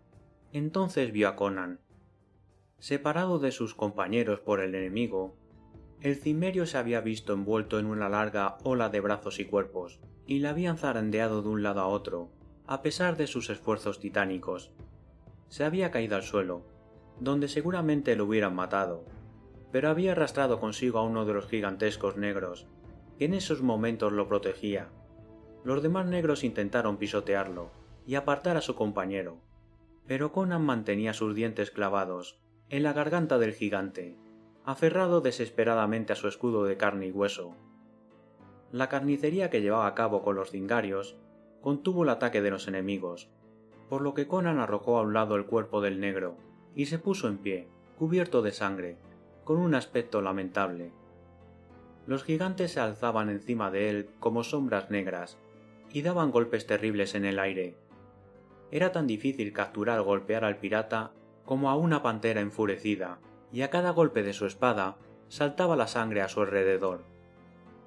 Entonces 0.52 1.12
vio 1.12 1.28
a 1.28 1.36
Conan. 1.36 1.80
Separado 2.78 3.38
de 3.38 3.52
sus 3.52 3.74
compañeros 3.74 4.40
por 4.40 4.60
el 4.60 4.74
enemigo, 4.74 5.36
el 6.00 6.16
cimerio 6.16 6.64
se 6.64 6.78
había 6.78 7.02
visto 7.02 7.34
envuelto 7.34 7.78
en 7.78 7.86
una 7.86 8.08
larga 8.08 8.56
ola 8.64 8.88
de 8.88 9.00
brazos 9.00 9.38
y 9.38 9.44
cuerpos, 9.44 10.00
y 10.26 10.38
la 10.38 10.50
habían 10.50 10.78
zarandeado 10.78 11.42
de 11.42 11.48
un 11.48 11.62
lado 11.62 11.80
a 11.80 11.88
otro, 11.88 12.30
a 12.66 12.82
pesar 12.82 13.16
de 13.16 13.26
sus 13.26 13.50
esfuerzos 13.50 14.00
titánicos. 14.00 14.72
Se 15.50 15.64
había 15.64 15.90
caído 15.90 16.14
al 16.14 16.22
suelo, 16.22 16.62
donde 17.18 17.48
seguramente 17.48 18.14
lo 18.14 18.24
hubieran 18.24 18.54
matado, 18.54 19.04
pero 19.72 19.90
había 19.90 20.12
arrastrado 20.12 20.60
consigo 20.60 21.00
a 21.00 21.02
uno 21.02 21.24
de 21.24 21.34
los 21.34 21.48
gigantescos 21.48 22.16
negros, 22.16 22.68
que 23.18 23.24
en 23.24 23.34
esos 23.34 23.60
momentos 23.60 24.12
lo 24.12 24.28
protegía. 24.28 24.90
Los 25.64 25.82
demás 25.82 26.06
negros 26.06 26.44
intentaron 26.44 26.98
pisotearlo 26.98 27.72
y 28.06 28.14
apartar 28.14 28.56
a 28.56 28.60
su 28.60 28.76
compañero, 28.76 29.38
pero 30.06 30.30
Conan 30.30 30.64
mantenía 30.64 31.14
sus 31.14 31.34
dientes 31.34 31.72
clavados 31.72 32.40
en 32.68 32.84
la 32.84 32.92
garganta 32.92 33.38
del 33.38 33.52
gigante, 33.52 34.16
aferrado 34.64 35.20
desesperadamente 35.20 36.12
a 36.12 36.16
su 36.16 36.28
escudo 36.28 36.64
de 36.64 36.76
carne 36.76 37.08
y 37.08 37.10
hueso. 37.10 37.56
La 38.70 38.88
carnicería 38.88 39.50
que 39.50 39.60
llevaba 39.60 39.88
a 39.88 39.94
cabo 39.96 40.22
con 40.22 40.36
los 40.36 40.50
cingarios 40.50 41.16
contuvo 41.60 42.04
el 42.04 42.10
ataque 42.10 42.40
de 42.40 42.52
los 42.52 42.68
enemigos, 42.68 43.30
por 43.90 44.02
lo 44.02 44.14
que 44.14 44.28
Conan 44.28 44.60
arrojó 44.60 44.98
a 44.98 45.02
un 45.02 45.12
lado 45.12 45.34
el 45.34 45.46
cuerpo 45.46 45.80
del 45.80 45.98
negro 45.98 46.36
y 46.76 46.86
se 46.86 47.00
puso 47.00 47.26
en 47.26 47.38
pie, 47.38 47.68
cubierto 47.98 48.40
de 48.40 48.52
sangre, 48.52 48.96
con 49.42 49.58
un 49.58 49.74
aspecto 49.74 50.22
lamentable. 50.22 50.92
Los 52.06 52.22
gigantes 52.22 52.70
se 52.70 52.80
alzaban 52.80 53.28
encima 53.28 53.72
de 53.72 53.90
él 53.90 54.08
como 54.20 54.44
sombras 54.44 54.90
negras 54.90 55.38
y 55.92 56.02
daban 56.02 56.30
golpes 56.30 56.68
terribles 56.68 57.16
en 57.16 57.24
el 57.24 57.40
aire. 57.40 57.74
Era 58.70 58.92
tan 58.92 59.08
difícil 59.08 59.52
capturar 59.52 59.98
o 59.98 60.04
golpear 60.04 60.44
al 60.44 60.58
pirata 60.58 61.10
como 61.44 61.68
a 61.68 61.74
una 61.74 62.00
pantera 62.00 62.40
enfurecida, 62.40 63.18
y 63.52 63.62
a 63.62 63.70
cada 63.70 63.90
golpe 63.90 64.22
de 64.22 64.34
su 64.34 64.46
espada 64.46 64.98
saltaba 65.26 65.74
la 65.74 65.88
sangre 65.88 66.22
a 66.22 66.28
su 66.28 66.40
alrededor. 66.40 67.02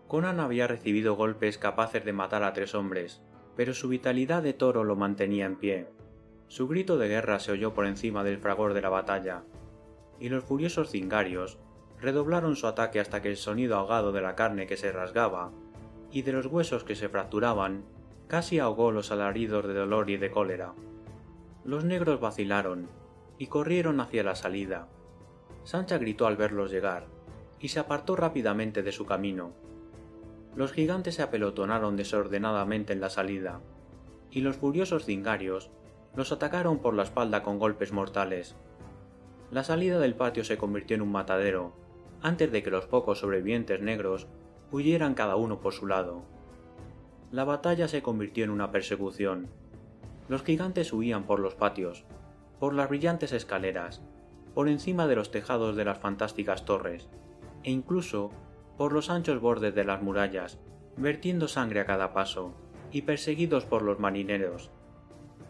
Conan 0.10 0.42
había 0.42 0.68
recibido 0.68 1.16
golpes 1.16 1.58
capaces 1.58 2.04
de 2.04 2.12
matar 2.12 2.44
a 2.44 2.52
tres 2.52 2.76
hombres, 2.76 3.22
pero 3.56 3.74
su 3.74 3.88
vitalidad 3.88 4.44
de 4.44 4.54
toro 4.54 4.84
lo 4.84 4.96
mantenía 4.96 5.46
en 5.46 5.56
pie. 5.56 5.88
Su 6.48 6.68
grito 6.68 6.98
de 6.98 7.08
guerra 7.08 7.40
se 7.40 7.52
oyó 7.52 7.74
por 7.74 7.86
encima 7.86 8.24
del 8.24 8.38
fragor 8.38 8.74
de 8.74 8.82
la 8.82 8.90
batalla, 8.90 9.44
y 10.20 10.30
los 10.30 10.44
furiosos 10.44 10.90
cingarios 10.92 11.58
redoblaron 12.00 12.56
su 12.56 12.68
ataque 12.68 13.00
hasta 13.00 13.22
que 13.22 13.30
el 13.30 13.38
sonido 13.38 13.78
ahogado 13.78 14.12
de 14.12 14.22
la 14.22 14.36
carne 14.36 14.68
que 14.68 14.78
se 14.78 14.92
rasgaba 14.92 15.52
y 16.12 16.22
de 16.22 16.34
los 16.34 16.46
huesos 16.46 16.84
que 16.84 16.96
se 16.96 17.10
fracturaban 17.10 17.84
casi 18.28 18.60
ahogó 18.60 18.92
los 18.92 19.12
alaridos 19.12 19.68
de 19.68 19.74
dolor 19.74 20.10
y 20.10 20.18
de 20.18 20.32
cólera. 20.32 20.74
Los 21.64 21.86
negros 21.86 22.20
vacilaron 22.20 22.88
y 23.38 23.48
corrieron 23.48 24.00
hacia 24.00 24.24
la 24.24 24.36
salida, 24.36 24.88
Sancha 25.64 25.98
gritó 25.98 26.28
al 26.28 26.36
verlos 26.36 26.72
llegar, 26.72 27.08
y 27.60 27.70
se 27.70 27.80
apartó 27.80 28.16
rápidamente 28.16 28.84
de 28.84 28.92
su 28.92 29.06
camino. 29.06 29.54
Los 30.56 30.72
gigantes 30.72 31.16
se 31.16 31.24
apelotonaron 31.24 31.98
desordenadamente 31.98 32.94
en 32.94 33.02
la 33.02 33.10
salida, 33.10 33.62
y 34.30 34.42
los 34.42 34.58
furiosos 34.58 35.06
cingarios 35.06 35.72
los 36.16 36.32
atacaron 36.32 36.80
por 36.80 36.94
la 36.94 37.04
espalda 37.04 37.42
con 37.42 37.58
golpes 37.58 37.92
mortales. 37.92 38.56
La 39.52 39.64
salida 39.64 40.00
del 40.00 40.16
patio 40.16 40.44
se 40.44 40.58
convirtió 40.58 40.96
en 40.96 41.02
un 41.02 41.12
matadero, 41.12 41.74
antes 42.22 42.52
de 42.52 42.64
que 42.64 42.72
los 42.72 42.86
pocos 42.86 43.20
sobrevivientes 43.20 43.82
negros 43.82 44.28
huyeran 44.72 45.14
cada 45.14 45.36
uno 45.36 45.60
por 45.60 45.74
su 45.74 45.88
lado. 45.88 46.24
La 47.32 47.44
batalla 47.44 47.88
se 47.88 48.04
convirtió 48.04 48.44
en 48.44 48.52
una 48.52 48.72
persecución. 48.72 49.48
Los 50.30 50.44
gigantes 50.44 50.94
huían 50.94 51.24
por 51.24 51.40
los 51.40 51.56
patios, 51.56 52.06
por 52.60 52.74
las 52.74 52.90
brillantes 52.90 53.34
escaleras, 53.34 54.02
por 54.54 54.70
encima 54.70 55.08
de 55.08 55.16
los 55.16 55.32
tejados 55.32 55.76
de 55.76 55.86
las 55.86 55.98
fantásticas 55.98 56.64
torres, 56.64 57.10
e 57.64 57.72
incluso 57.72 58.32
por 58.78 58.94
los 58.94 59.10
anchos 59.10 59.40
bordes 59.40 59.76
de 59.76 59.84
las 59.84 60.02
murallas, 60.02 60.60
vertiendo 60.98 61.48
sangre 61.48 61.80
a 61.80 61.86
cada 61.86 62.14
paso, 62.14 62.54
y 62.92 63.04
perseguidos 63.04 63.66
por 63.66 63.82
los 63.82 64.00
marineros. 64.00 64.72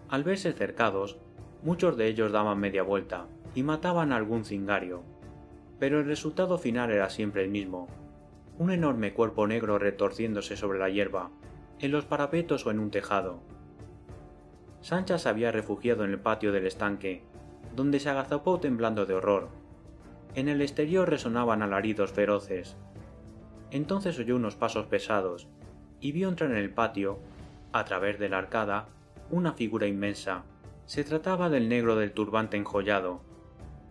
Al 0.09 0.23
verse 0.23 0.53
cercados, 0.53 1.17
muchos 1.61 1.97
de 1.97 2.07
ellos 2.07 2.31
daban 2.31 2.59
media 2.59 2.83
vuelta 2.83 3.27
y 3.55 3.63
mataban 3.63 4.11
a 4.11 4.15
algún 4.15 4.45
cingario, 4.45 5.03
pero 5.79 5.99
el 5.99 6.05
resultado 6.05 6.57
final 6.57 6.91
era 6.91 7.09
siempre 7.09 7.43
el 7.43 7.49
mismo, 7.49 7.87
un 8.57 8.71
enorme 8.71 9.13
cuerpo 9.13 9.47
negro 9.47 9.79
retorciéndose 9.79 10.55
sobre 10.55 10.79
la 10.79 10.89
hierba, 10.89 11.31
en 11.79 11.91
los 11.91 12.05
parapetos 12.05 12.65
o 12.65 12.71
en 12.71 12.79
un 12.79 12.91
tejado. 12.91 13.41
Sancha 14.81 15.17
se 15.17 15.29
había 15.29 15.51
refugiado 15.51 16.03
en 16.03 16.11
el 16.11 16.19
patio 16.19 16.51
del 16.51 16.67
estanque, 16.67 17.23
donde 17.75 17.99
se 17.99 18.09
agazapó 18.09 18.59
temblando 18.59 19.05
de 19.05 19.15
horror. 19.15 19.49
En 20.35 20.47
el 20.47 20.61
exterior 20.61 21.09
resonaban 21.09 21.61
alaridos 21.61 22.11
feroces. 22.11 22.77
Entonces 23.73 24.19
oyó 24.19 24.35
unos 24.35 24.55
pasos 24.55 24.85
pesados 24.85 25.47
y 25.99 26.11
vio 26.11 26.29
entrar 26.29 26.51
en 26.51 26.57
el 26.57 26.69
patio, 26.69 27.17
a 27.71 27.83
través 27.85 28.19
de 28.19 28.29
la 28.29 28.37
arcada, 28.37 28.87
una 29.31 29.53
figura 29.53 29.87
inmensa. 29.87 30.43
Se 30.85 31.03
trataba 31.03 31.49
del 31.49 31.69
negro 31.69 31.95
del 31.95 32.11
turbante 32.11 32.55
enjollado. 32.55 33.21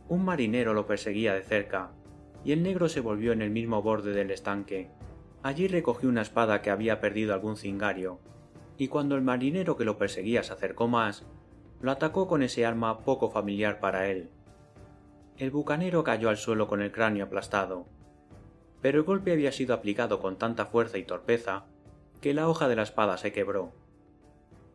Un 0.08 0.24
marinero 0.24 0.72
lo 0.72 0.86
perseguía 0.86 1.34
de 1.34 1.42
cerca, 1.42 1.90
y 2.44 2.52
el 2.52 2.62
negro 2.62 2.88
se 2.88 3.00
volvió 3.00 3.32
en 3.32 3.42
el 3.42 3.50
mismo 3.50 3.82
borde 3.82 4.12
del 4.12 4.30
estanque. 4.30 4.88
Allí 5.42 5.66
recogió 5.66 6.08
una 6.08 6.22
espada 6.22 6.62
que 6.62 6.70
había 6.70 7.00
perdido 7.00 7.34
algún 7.34 7.56
cingario, 7.56 8.20
y 8.78 8.86
cuando 8.86 9.16
el 9.16 9.22
marinero 9.22 9.76
que 9.76 9.84
lo 9.84 9.98
perseguía 9.98 10.44
se 10.44 10.52
acercó 10.52 10.86
más, 10.86 11.26
lo 11.80 11.90
atacó 11.90 12.28
con 12.28 12.44
ese 12.44 12.64
arma 12.64 13.00
poco 13.00 13.30
familiar 13.30 13.80
para 13.80 14.06
él. 14.06 14.30
El 15.38 15.50
bucanero 15.50 16.04
cayó 16.04 16.28
al 16.28 16.36
suelo 16.36 16.68
con 16.68 16.82
el 16.82 16.92
cráneo 16.92 17.24
aplastado, 17.24 17.86
pero 18.82 18.98
el 18.98 19.04
golpe 19.04 19.32
había 19.32 19.52
sido 19.52 19.74
aplicado 19.74 20.18
con 20.18 20.36
tanta 20.36 20.66
fuerza 20.66 20.98
y 20.98 21.04
torpeza 21.04 21.64
que 22.20 22.34
la 22.34 22.48
hoja 22.48 22.68
de 22.68 22.76
la 22.76 22.82
espada 22.82 23.16
se 23.16 23.32
quebró. 23.32 23.72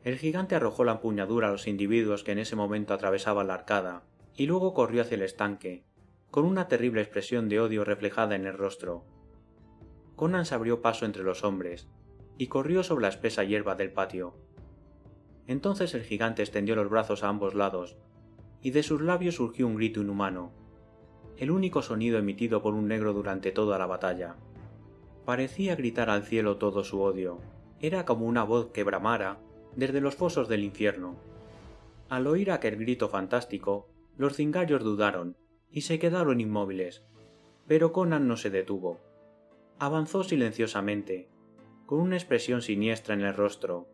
El 0.04 0.18
gigante 0.18 0.56
arrojó 0.56 0.86
la 0.86 0.94
empuñadura 0.94 1.50
a 1.50 1.52
los 1.52 1.68
individuos 1.68 2.24
que 2.24 2.32
en 2.32 2.40
ese 2.40 2.56
momento 2.56 2.94
atravesaban 2.94 3.48
la 3.48 3.56
arcada, 3.56 4.04
y 4.36 4.46
luego 4.46 4.74
corrió 4.74 5.02
hacia 5.02 5.16
el 5.16 5.24
estanque, 5.24 5.84
con 6.32 6.46
una 6.46 6.68
terrible 6.68 7.02
expresión 7.02 7.50
de 7.50 7.60
odio 7.60 7.84
reflejada 7.84 8.36
en 8.36 8.46
el 8.46 8.58
rostro. 8.58 9.06
Conan 10.16 10.46
se 10.46 10.56
abrió 10.56 10.82
paso 10.82 11.06
entre 11.06 11.24
los 11.24 11.44
hombres, 11.44 11.90
y 12.38 12.48
corrió 12.48 12.84
sobre 12.84 13.04
la 13.04 13.10
espesa 13.10 13.44
hierba 13.44 13.76
del 13.76 13.92
patio. 13.92 14.36
Entonces 15.48 15.94
el 15.94 16.04
gigante 16.04 16.44
extendió 16.44 16.76
los 16.76 16.90
brazos 16.90 17.24
a 17.24 17.30
ambos 17.30 17.56
lados, 17.56 17.98
y 18.62 18.72
de 18.72 18.84
sus 18.84 19.02
labios 19.02 19.36
surgió 19.36 19.68
un 19.68 19.76
grito 19.76 20.02
inhumano, 20.02 20.54
el 21.38 21.52
único 21.52 21.82
sonido 21.82 22.18
emitido 22.18 22.62
por 22.62 22.74
un 22.74 22.88
negro 22.88 23.14
durante 23.14 23.52
toda 23.52 23.78
la 23.78 23.86
batalla. 23.86 24.36
Parecía 25.26 25.76
gritar 25.76 26.10
al 26.10 26.24
cielo 26.24 26.58
todo 26.58 26.84
su 26.84 27.02
odio, 27.02 27.40
era 27.80 28.06
como 28.06 28.26
una 28.26 28.44
voz 28.44 28.72
que 28.72 28.84
bramara 28.84 29.38
desde 29.76 30.02
los 30.02 30.16
fosos 30.16 30.48
del 30.48 30.64
infierno. 30.64 31.16
Al 32.10 32.26
oír 32.26 32.52
aquel 32.52 32.78
grito 32.78 33.10
fantástico, 33.10 33.88
los 34.18 34.36
cingarios 34.36 34.84
dudaron 34.84 35.38
y 35.70 35.82
se 35.82 36.00
quedaron 36.00 36.42
inmóviles, 36.42 37.06
pero 37.68 37.92
Conan 37.92 38.28
no 38.28 38.38
se 38.38 38.50
detuvo. 38.50 39.00
Avanzó 39.78 40.24
silenciosamente, 40.24 41.30
con 41.86 42.00
una 42.00 42.16
expresión 42.16 42.62
siniestra 42.62 43.14
en 43.14 43.22
el 43.22 43.36
rostro, 43.36 43.88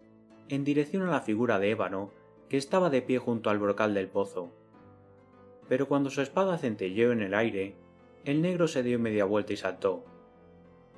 en 0.48 0.64
dirección 0.64 1.03
a 1.03 1.11
la 1.11 1.22
figura 1.22 1.60
de 1.60 1.72
ébano 1.72 2.11
que 2.48 2.57
estaba 2.57 2.90
de 2.90 3.02
pie 3.02 3.18
junto 3.18 3.49
al 3.49 3.60
brocal 3.60 3.94
del 3.94 4.07
pozo. 4.07 4.53
Pero 5.69 5.88
cuando 5.88 6.10
su 6.10 6.22
espada 6.22 6.57
centelleó 6.57 7.11
en 7.11 7.22
el 7.22 7.34
aire, 7.34 7.76
el 8.26 8.41
negro 8.41 8.68
se 8.68 8.84
dio 8.84 8.99
media 8.99 9.26
vuelta 9.26 9.53
y 9.53 9.57
saltó. 9.57 10.03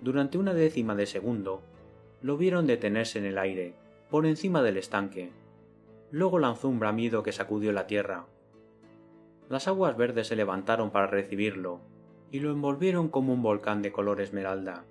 Durante 0.01 0.37
una 0.37 0.53
décima 0.53 0.95
de 0.95 1.05
segundo, 1.05 1.61
lo 2.21 2.37
vieron 2.37 2.67
detenerse 2.67 3.19
en 3.19 3.25
el 3.25 3.37
aire, 3.37 3.75
por 4.09 4.25
encima 4.25 4.61
del 4.61 4.77
estanque. 4.77 5.31
Luego 6.11 6.39
lanzó 6.39 6.69
un 6.69 6.79
bramido 6.79 7.23
que 7.23 7.31
sacudió 7.31 7.71
la 7.71 7.87
tierra. 7.87 8.25
Las 9.49 9.67
aguas 9.67 9.95
verdes 9.95 10.27
se 10.27 10.35
levantaron 10.35 10.91
para 10.91 11.07
recibirlo, 11.07 11.81
y 12.31 12.39
lo 12.39 12.51
envolvieron 12.51 13.09
como 13.09 13.33
un 13.33 13.41
volcán 13.41 13.81
de 13.81 13.91
color 13.91 14.21
esmeralda. 14.21 14.85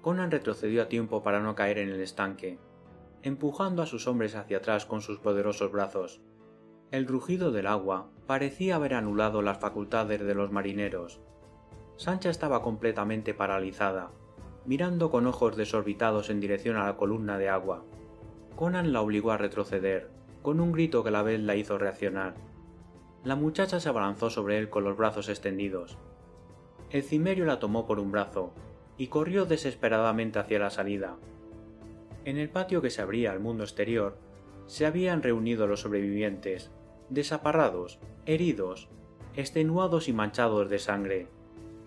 Conan 0.00 0.30
retrocedió 0.30 0.82
a 0.82 0.88
tiempo 0.88 1.22
para 1.22 1.40
no 1.40 1.54
caer 1.54 1.78
en 1.78 1.88
el 1.88 2.00
estanque, 2.00 2.58
empujando 3.22 3.82
a 3.82 3.86
sus 3.86 4.06
hombres 4.06 4.34
hacia 4.34 4.58
atrás 4.58 4.84
con 4.84 5.00
sus 5.00 5.18
poderosos 5.18 5.70
brazos. 5.70 6.20
El 6.90 7.06
rugido 7.06 7.52
del 7.52 7.66
agua 7.66 8.10
parecía 8.26 8.76
haber 8.76 8.94
anulado 8.94 9.42
las 9.42 9.58
facultades 9.58 10.20
de 10.20 10.34
los 10.34 10.50
marineros. 10.52 11.20
Sancha 11.96 12.30
estaba 12.30 12.62
completamente 12.62 13.34
paralizada, 13.34 14.10
mirando 14.64 15.10
con 15.10 15.26
ojos 15.26 15.56
desorbitados 15.56 16.30
en 16.30 16.40
dirección 16.40 16.76
a 16.76 16.86
la 16.86 16.96
columna 16.96 17.38
de 17.38 17.48
agua. 17.48 17.84
Conan 18.56 18.92
la 18.92 19.00
obligó 19.00 19.32
a 19.32 19.38
retroceder, 19.38 20.10
con 20.42 20.60
un 20.60 20.72
grito 20.72 21.02
que 21.02 21.08
a 21.08 21.12
la 21.12 21.22
vez 21.22 21.40
la 21.40 21.56
hizo 21.56 21.78
reaccionar. 21.78 22.34
La 23.24 23.36
muchacha 23.36 23.80
se 23.80 23.88
abalanzó 23.88 24.30
sobre 24.30 24.58
él 24.58 24.68
con 24.68 24.84
los 24.84 24.96
brazos 24.96 25.28
extendidos. 25.28 25.96
El 26.90 27.02
cimerio 27.02 27.44
la 27.44 27.58
tomó 27.58 27.86
por 27.86 27.98
un 27.98 28.10
brazo 28.12 28.52
y 28.98 29.06
corrió 29.06 29.46
desesperadamente 29.46 30.38
hacia 30.38 30.58
la 30.58 30.70
salida. 30.70 31.16
En 32.24 32.36
el 32.36 32.50
patio 32.50 32.82
que 32.82 32.90
se 32.90 33.02
abría 33.02 33.32
al 33.32 33.40
mundo 33.40 33.64
exterior, 33.64 34.16
se 34.66 34.86
habían 34.86 35.22
reunido 35.22 35.66
los 35.66 35.80
sobrevivientes, 35.80 36.70
desaparrados, 37.08 37.98
heridos, 38.24 38.88
extenuados 39.34 40.08
y 40.08 40.12
manchados 40.12 40.70
de 40.70 40.78
sangre. 40.78 41.26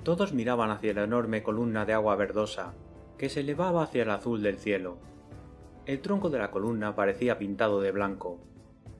Todos 0.03 0.33
miraban 0.33 0.69
hacia 0.69 0.93
la 0.93 1.03
enorme 1.03 1.43
columna 1.43 1.85
de 1.85 1.93
agua 1.93 2.15
verdosa 2.15 2.73
que 3.17 3.29
se 3.29 3.39
elevaba 3.39 3.83
hacia 3.83 4.03
el 4.03 4.09
azul 4.09 4.43
del 4.43 4.57
cielo. 4.57 4.97
El 5.85 6.01
tronco 6.01 6.29
de 6.29 6.39
la 6.39 6.51
columna 6.51 6.95
parecía 6.95 7.37
pintado 7.37 7.79
de 7.79 7.91
blanco, 7.91 8.39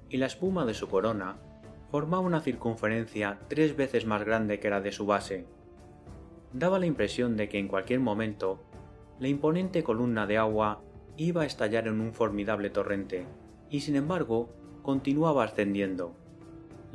y 0.10 0.18
la 0.18 0.28
espuma 0.28 0.66
de 0.66 0.74
su 0.74 0.88
corona 0.88 1.38
formaba 1.92 2.22
una 2.22 2.40
circunferencia 2.40 3.40
tres 3.50 3.76
veces 3.76 4.06
más 4.06 4.24
grande 4.24 4.60
que 4.60 4.70
la 4.70 4.80
de 4.80 4.94
su 4.94 5.06
base. 5.06 5.46
Daba 6.54 6.80
la 6.80 6.86
impresión 6.86 7.36
de 7.36 7.50
que 7.50 7.60
en 7.60 7.68
cualquier 7.68 8.00
momento 8.00 8.64
la 9.20 9.28
imponente 9.28 9.84
columna 9.84 10.26
de 10.28 10.38
agua 10.38 10.82
iba 11.18 11.42
a 11.42 11.46
estallar 11.46 11.88
en 11.88 12.00
un 12.00 12.14
formidable 12.14 12.70
torrente, 12.70 13.26
y 13.70 13.82
sin 13.82 13.98
embargo 13.98 14.50
continuaba 14.84 15.44
ascendiendo. 15.44 16.16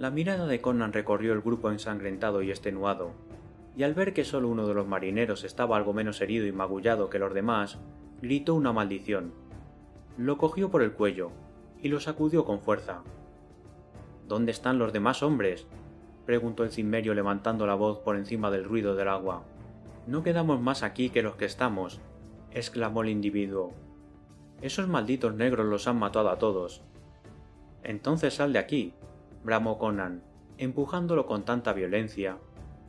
La 0.00 0.10
mirada 0.10 0.46
de 0.46 0.62
Conan 0.62 0.94
recorrió 0.94 1.34
el 1.34 1.42
grupo 1.42 1.70
ensangrentado 1.70 2.40
y 2.40 2.48
extenuado, 2.48 3.12
y 3.76 3.82
al 3.82 3.92
ver 3.92 4.14
que 4.14 4.24
solo 4.24 4.48
uno 4.48 4.66
de 4.66 4.72
los 4.72 4.86
marineros 4.86 5.44
estaba 5.44 5.76
algo 5.76 5.92
menos 5.92 6.22
herido 6.22 6.46
y 6.46 6.52
magullado 6.52 7.10
que 7.10 7.18
los 7.18 7.34
demás, 7.34 7.76
gritó 8.22 8.54
una 8.54 8.72
maldición. 8.72 9.34
Lo 10.16 10.38
cogió 10.38 10.70
por 10.70 10.80
el 10.80 10.92
cuello 10.92 11.32
y 11.82 11.88
lo 11.88 12.00
sacudió 12.00 12.46
con 12.46 12.60
fuerza. 12.60 13.02
¿Dónde 14.26 14.52
están 14.52 14.78
los 14.78 14.94
demás 14.94 15.22
hombres? 15.22 15.66
preguntó 16.24 16.64
el 16.64 16.70
cimmerio 16.70 17.12
levantando 17.12 17.66
la 17.66 17.74
voz 17.74 17.98
por 17.98 18.16
encima 18.16 18.50
del 18.50 18.64
ruido 18.64 18.96
del 18.96 19.08
agua. 19.08 19.42
No 20.06 20.22
quedamos 20.22 20.62
más 20.62 20.82
aquí 20.82 21.10
que 21.10 21.20
los 21.20 21.36
que 21.36 21.44
estamos, 21.44 22.00
exclamó 22.52 23.02
el 23.02 23.10
individuo. 23.10 23.74
Esos 24.62 24.88
malditos 24.88 25.34
negros 25.34 25.66
los 25.66 25.86
han 25.86 25.98
matado 25.98 26.30
a 26.30 26.38
todos. 26.38 26.80
Entonces 27.82 28.32
sal 28.32 28.54
de 28.54 28.60
aquí, 28.60 28.94
bramó 29.42 29.78
Conan, 29.78 30.22
empujándolo 30.58 31.26
con 31.26 31.44
tanta 31.44 31.72
violencia, 31.72 32.38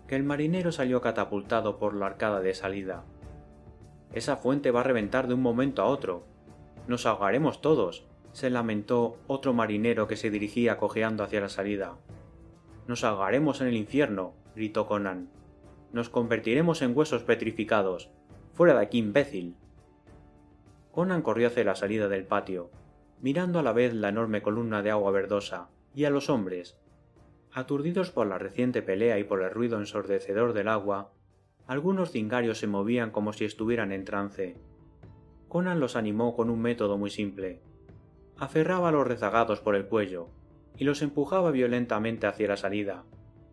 que 0.08 0.16
el 0.16 0.24
marinero 0.24 0.72
salió 0.72 1.02
catapultado 1.02 1.78
por 1.78 1.96
la 1.96 2.08
arcada 2.08 2.42
de 2.42 2.54
salida. 2.54 3.04
Esa 4.14 4.36
fuente 4.36 4.72
va 4.72 4.82
a 4.82 4.84
reventar 4.84 5.28
de 5.28 5.34
un 5.34 5.42
momento 5.42 5.82
a 5.82 5.86
otro. 5.86 6.26
Nos 6.88 7.06
ahogaremos 7.06 7.62
todos, 7.62 8.06
se 8.34 8.50
lamentó 8.50 9.18
otro 9.28 9.54
marinero 9.54 10.08
que 10.08 10.18
se 10.18 10.30
dirigía 10.30 10.78
cojeando 10.78 11.24
hacia 11.24 11.42
la 11.42 11.50
salida. 11.50 11.98
Nos 12.88 13.04
ahogaremos 13.04 13.62
en 13.62 13.68
el 13.68 13.78
infierno, 13.78 14.34
gritó 14.56 14.86
Conan. 14.86 15.30
Nos 15.94 16.10
convertiremos 16.10 16.82
en 16.82 16.98
huesos 16.98 17.24
petrificados. 17.24 18.10
Fuera 18.54 18.74
de 18.74 18.82
aquí, 18.82 18.98
imbécil. 18.98 19.56
Conan 20.92 21.22
corrió 21.22 21.48
hacia 21.48 21.64
la 21.64 21.76
salida 21.76 22.10
del 22.10 22.26
patio, 22.26 22.70
mirando 23.22 23.60
a 23.60 23.64
la 23.64 23.72
vez 23.72 23.94
la 23.94 24.10
enorme 24.10 24.42
columna 24.42 24.82
de 24.82 24.92
agua 24.92 25.12
verdosa, 25.12 25.70
y 25.94 26.06
a 26.06 26.10
los 26.10 26.30
hombres. 26.30 26.78
Aturdidos 27.54 28.12
por 28.12 28.28
la 28.28 28.38
reciente 28.38 28.82
pelea 28.82 29.20
y 29.20 29.24
por 29.24 29.42
el 29.42 29.52
ruido 29.52 29.78
ensordecedor 29.78 30.54
del 30.54 30.68
agua, 30.68 31.12
algunos 31.68 32.12
cingarios 32.12 32.60
se 32.60 32.68
movían 32.68 33.12
como 33.12 33.34
si 33.34 33.46
estuvieran 33.46 33.92
en 33.92 34.06
trance. 34.06 34.58
Conan 35.48 35.80
los 35.80 35.96
animó 35.96 36.36
con 36.36 36.50
un 36.50 36.62
método 36.62 36.98
muy 36.98 37.10
simple. 37.10 37.62
Aferraba 38.38 38.90
a 38.90 38.92
los 38.92 39.06
rezagados 39.06 39.60
por 39.60 39.76
el 39.76 39.86
cuello 39.86 40.30
y 40.78 40.86
los 40.86 41.02
empujaba 41.02 41.52
violentamente 41.52 42.26
hacia 42.26 42.48
la 42.48 42.58
salida, 42.58 43.04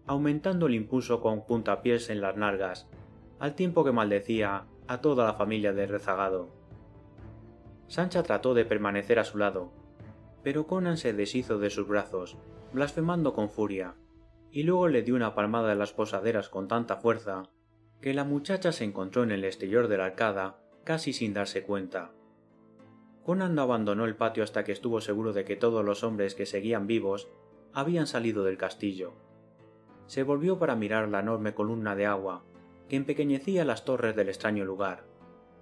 aumentando 0.07 0.67
el 0.67 0.75
impulso 0.75 1.21
con 1.21 1.45
puntapiés 1.45 2.09
en 2.09 2.21
las 2.21 2.37
nalgas, 2.37 2.89
al 3.39 3.55
tiempo 3.55 3.85
que 3.85 3.93
maldecía 3.93 4.65
a 4.87 5.01
toda 5.01 5.27
la 5.27 5.35
familia 5.35 5.73
del 5.73 5.89
rezagado. 5.89 6.49
Sancha 7.89 8.23
trató 8.23 8.55
de 8.55 8.65
permanecer 8.65 9.19
a 9.19 9.25
su 9.25 9.39
lado, 9.39 9.73
pero 10.43 10.67
Conan 10.67 10.97
se 10.97 11.13
deshizo 11.13 11.59
de 11.59 11.71
sus 11.71 11.89
brazos, 11.89 12.37
blasfemando 12.73 13.35
con 13.35 13.51
furia, 13.51 13.95
y 14.51 14.63
luego 14.63 14.89
le 14.89 15.03
dio 15.03 15.15
una 15.15 15.35
palmada 15.35 15.73
en 15.73 15.79
las 15.79 15.93
posaderas 15.93 16.49
con 16.49 16.69
tanta 16.69 16.97
fuerza 16.97 17.45
que 18.01 18.15
la 18.15 18.25
muchacha 18.25 18.73
se 18.73 18.85
encontró 18.85 19.23
en 19.25 19.33
el 19.33 19.45
exterior 19.45 19.89
de 19.89 19.99
la 19.99 20.07
arcada 20.07 20.61
casi 20.85 21.13
sin 21.13 21.35
darse 21.35 21.65
cuenta. 21.65 22.13
Conan 23.25 23.55
no 23.55 23.63
abandonó 23.63 24.07
el 24.07 24.17
patio 24.17 24.43
hasta 24.43 24.65
que 24.65 24.73
estuvo 24.73 25.01
seguro 25.01 25.33
de 25.33 25.45
que 25.45 25.57
todos 25.57 25.85
los 25.85 26.03
hombres 26.03 26.35
que 26.35 26.47
seguían 26.47 26.87
vivos 26.87 27.29
habían 27.75 28.07
salido 28.07 28.45
del 28.45 28.57
castillo. 28.57 29.13
Se 30.07 30.23
volvió 30.23 30.59
para 30.59 30.77
mirar 30.77 31.09
la 31.09 31.21
enorme 31.21 31.55
columna 31.55 31.95
de 31.95 32.07
agua 32.07 32.45
que 32.89 32.97
empequeñecía 32.97 33.67
las 33.67 33.85
torres 33.85 34.17
del 34.17 34.31
extraño 34.31 34.65
lugar, 34.65 35.05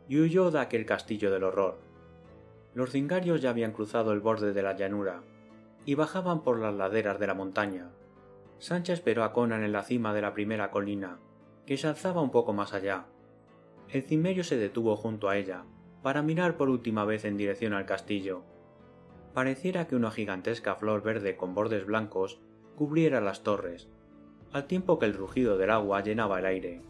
y 0.08 0.20
huyó 0.20 0.52
de 0.52 0.60
aquel 0.60 0.86
castillo 0.86 1.32
del 1.32 1.42
horror. 1.42 1.78
Los 2.76 2.90
cingarios 2.90 3.40
ya 3.40 3.48
habían 3.48 3.72
cruzado 3.72 4.12
el 4.12 4.20
borde 4.20 4.52
de 4.52 4.62
la 4.62 4.76
llanura 4.76 5.22
y 5.86 5.94
bajaban 5.94 6.42
por 6.42 6.58
las 6.58 6.74
laderas 6.74 7.18
de 7.18 7.26
la 7.26 7.32
montaña. 7.32 7.88
Sancha 8.58 8.92
esperó 8.92 9.24
a 9.24 9.32
Conan 9.32 9.62
en 9.62 9.72
la 9.72 9.82
cima 9.82 10.12
de 10.12 10.20
la 10.20 10.34
primera 10.34 10.70
colina, 10.70 11.18
que 11.64 11.78
se 11.78 11.86
alzaba 11.86 12.20
un 12.20 12.30
poco 12.30 12.52
más 12.52 12.74
allá. 12.74 13.06
El 13.88 14.02
cimerio 14.02 14.44
se 14.44 14.58
detuvo 14.58 14.94
junto 14.94 15.30
a 15.30 15.38
ella, 15.38 15.64
para 16.02 16.20
mirar 16.20 16.58
por 16.58 16.68
última 16.68 17.06
vez 17.06 17.24
en 17.24 17.38
dirección 17.38 17.72
al 17.72 17.86
castillo. 17.86 18.42
Pareciera 19.32 19.86
que 19.86 19.96
una 19.96 20.10
gigantesca 20.10 20.74
flor 20.74 21.02
verde 21.02 21.34
con 21.38 21.54
bordes 21.54 21.86
blancos 21.86 22.40
cubriera 22.76 23.22
las 23.22 23.42
torres, 23.42 23.88
al 24.52 24.66
tiempo 24.66 24.98
que 24.98 25.06
el 25.06 25.14
rugido 25.14 25.56
del 25.56 25.70
agua 25.70 26.02
llenaba 26.02 26.40
el 26.40 26.44
aire. 26.44 26.82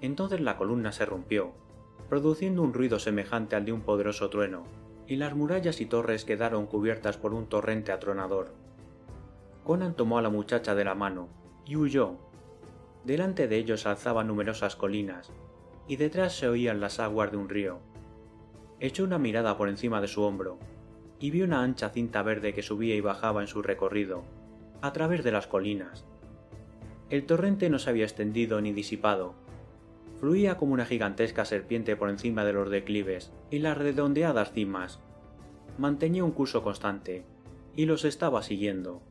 Entonces 0.00 0.40
la 0.40 0.56
columna 0.56 0.92
se 0.92 1.06
rompió, 1.06 1.54
produciendo 2.08 2.62
un 2.62 2.72
ruido 2.72 3.00
semejante 3.00 3.56
al 3.56 3.64
de 3.64 3.72
un 3.72 3.80
poderoso 3.80 4.30
trueno, 4.30 4.62
y 5.12 5.16
las 5.16 5.34
murallas 5.34 5.82
y 5.82 5.84
torres 5.84 6.24
quedaron 6.24 6.64
cubiertas 6.64 7.18
por 7.18 7.34
un 7.34 7.46
torrente 7.46 7.92
atronador. 7.92 8.54
Conan 9.62 9.92
tomó 9.94 10.16
a 10.16 10.22
la 10.22 10.30
muchacha 10.30 10.74
de 10.74 10.86
la 10.86 10.94
mano 10.94 11.28
y 11.66 11.76
huyó. 11.76 12.16
Delante 13.04 13.46
de 13.46 13.58
ellos 13.58 13.84
alzaban 13.84 14.28
numerosas 14.28 14.74
colinas, 14.74 15.30
y 15.86 15.96
detrás 15.96 16.34
se 16.34 16.48
oían 16.48 16.80
las 16.80 16.98
aguas 16.98 17.30
de 17.30 17.36
un 17.36 17.50
río. 17.50 17.80
Echó 18.80 19.04
una 19.04 19.18
mirada 19.18 19.58
por 19.58 19.68
encima 19.68 20.00
de 20.00 20.08
su 20.08 20.22
hombro, 20.22 20.58
y 21.18 21.30
vio 21.30 21.44
una 21.44 21.62
ancha 21.62 21.90
cinta 21.90 22.22
verde 22.22 22.54
que 22.54 22.62
subía 22.62 22.94
y 22.94 23.02
bajaba 23.02 23.42
en 23.42 23.48
su 23.48 23.60
recorrido, 23.60 24.22
a 24.80 24.94
través 24.94 25.22
de 25.22 25.32
las 25.32 25.46
colinas. 25.46 26.06
El 27.10 27.26
torrente 27.26 27.68
no 27.68 27.78
se 27.78 27.90
había 27.90 28.04
extendido 28.04 28.62
ni 28.62 28.72
disipado, 28.72 29.34
fluía 30.22 30.56
como 30.56 30.72
una 30.72 30.86
gigantesca 30.86 31.44
serpiente 31.44 31.96
por 31.96 32.08
encima 32.08 32.44
de 32.44 32.52
los 32.52 32.70
declives 32.70 33.32
y 33.50 33.58
las 33.58 33.76
redondeadas 33.76 34.52
cimas. 34.52 35.00
Mantenía 35.78 36.22
un 36.22 36.30
curso 36.30 36.62
constante, 36.62 37.24
y 37.74 37.86
los 37.86 38.04
estaba 38.04 38.44
siguiendo. 38.44 39.02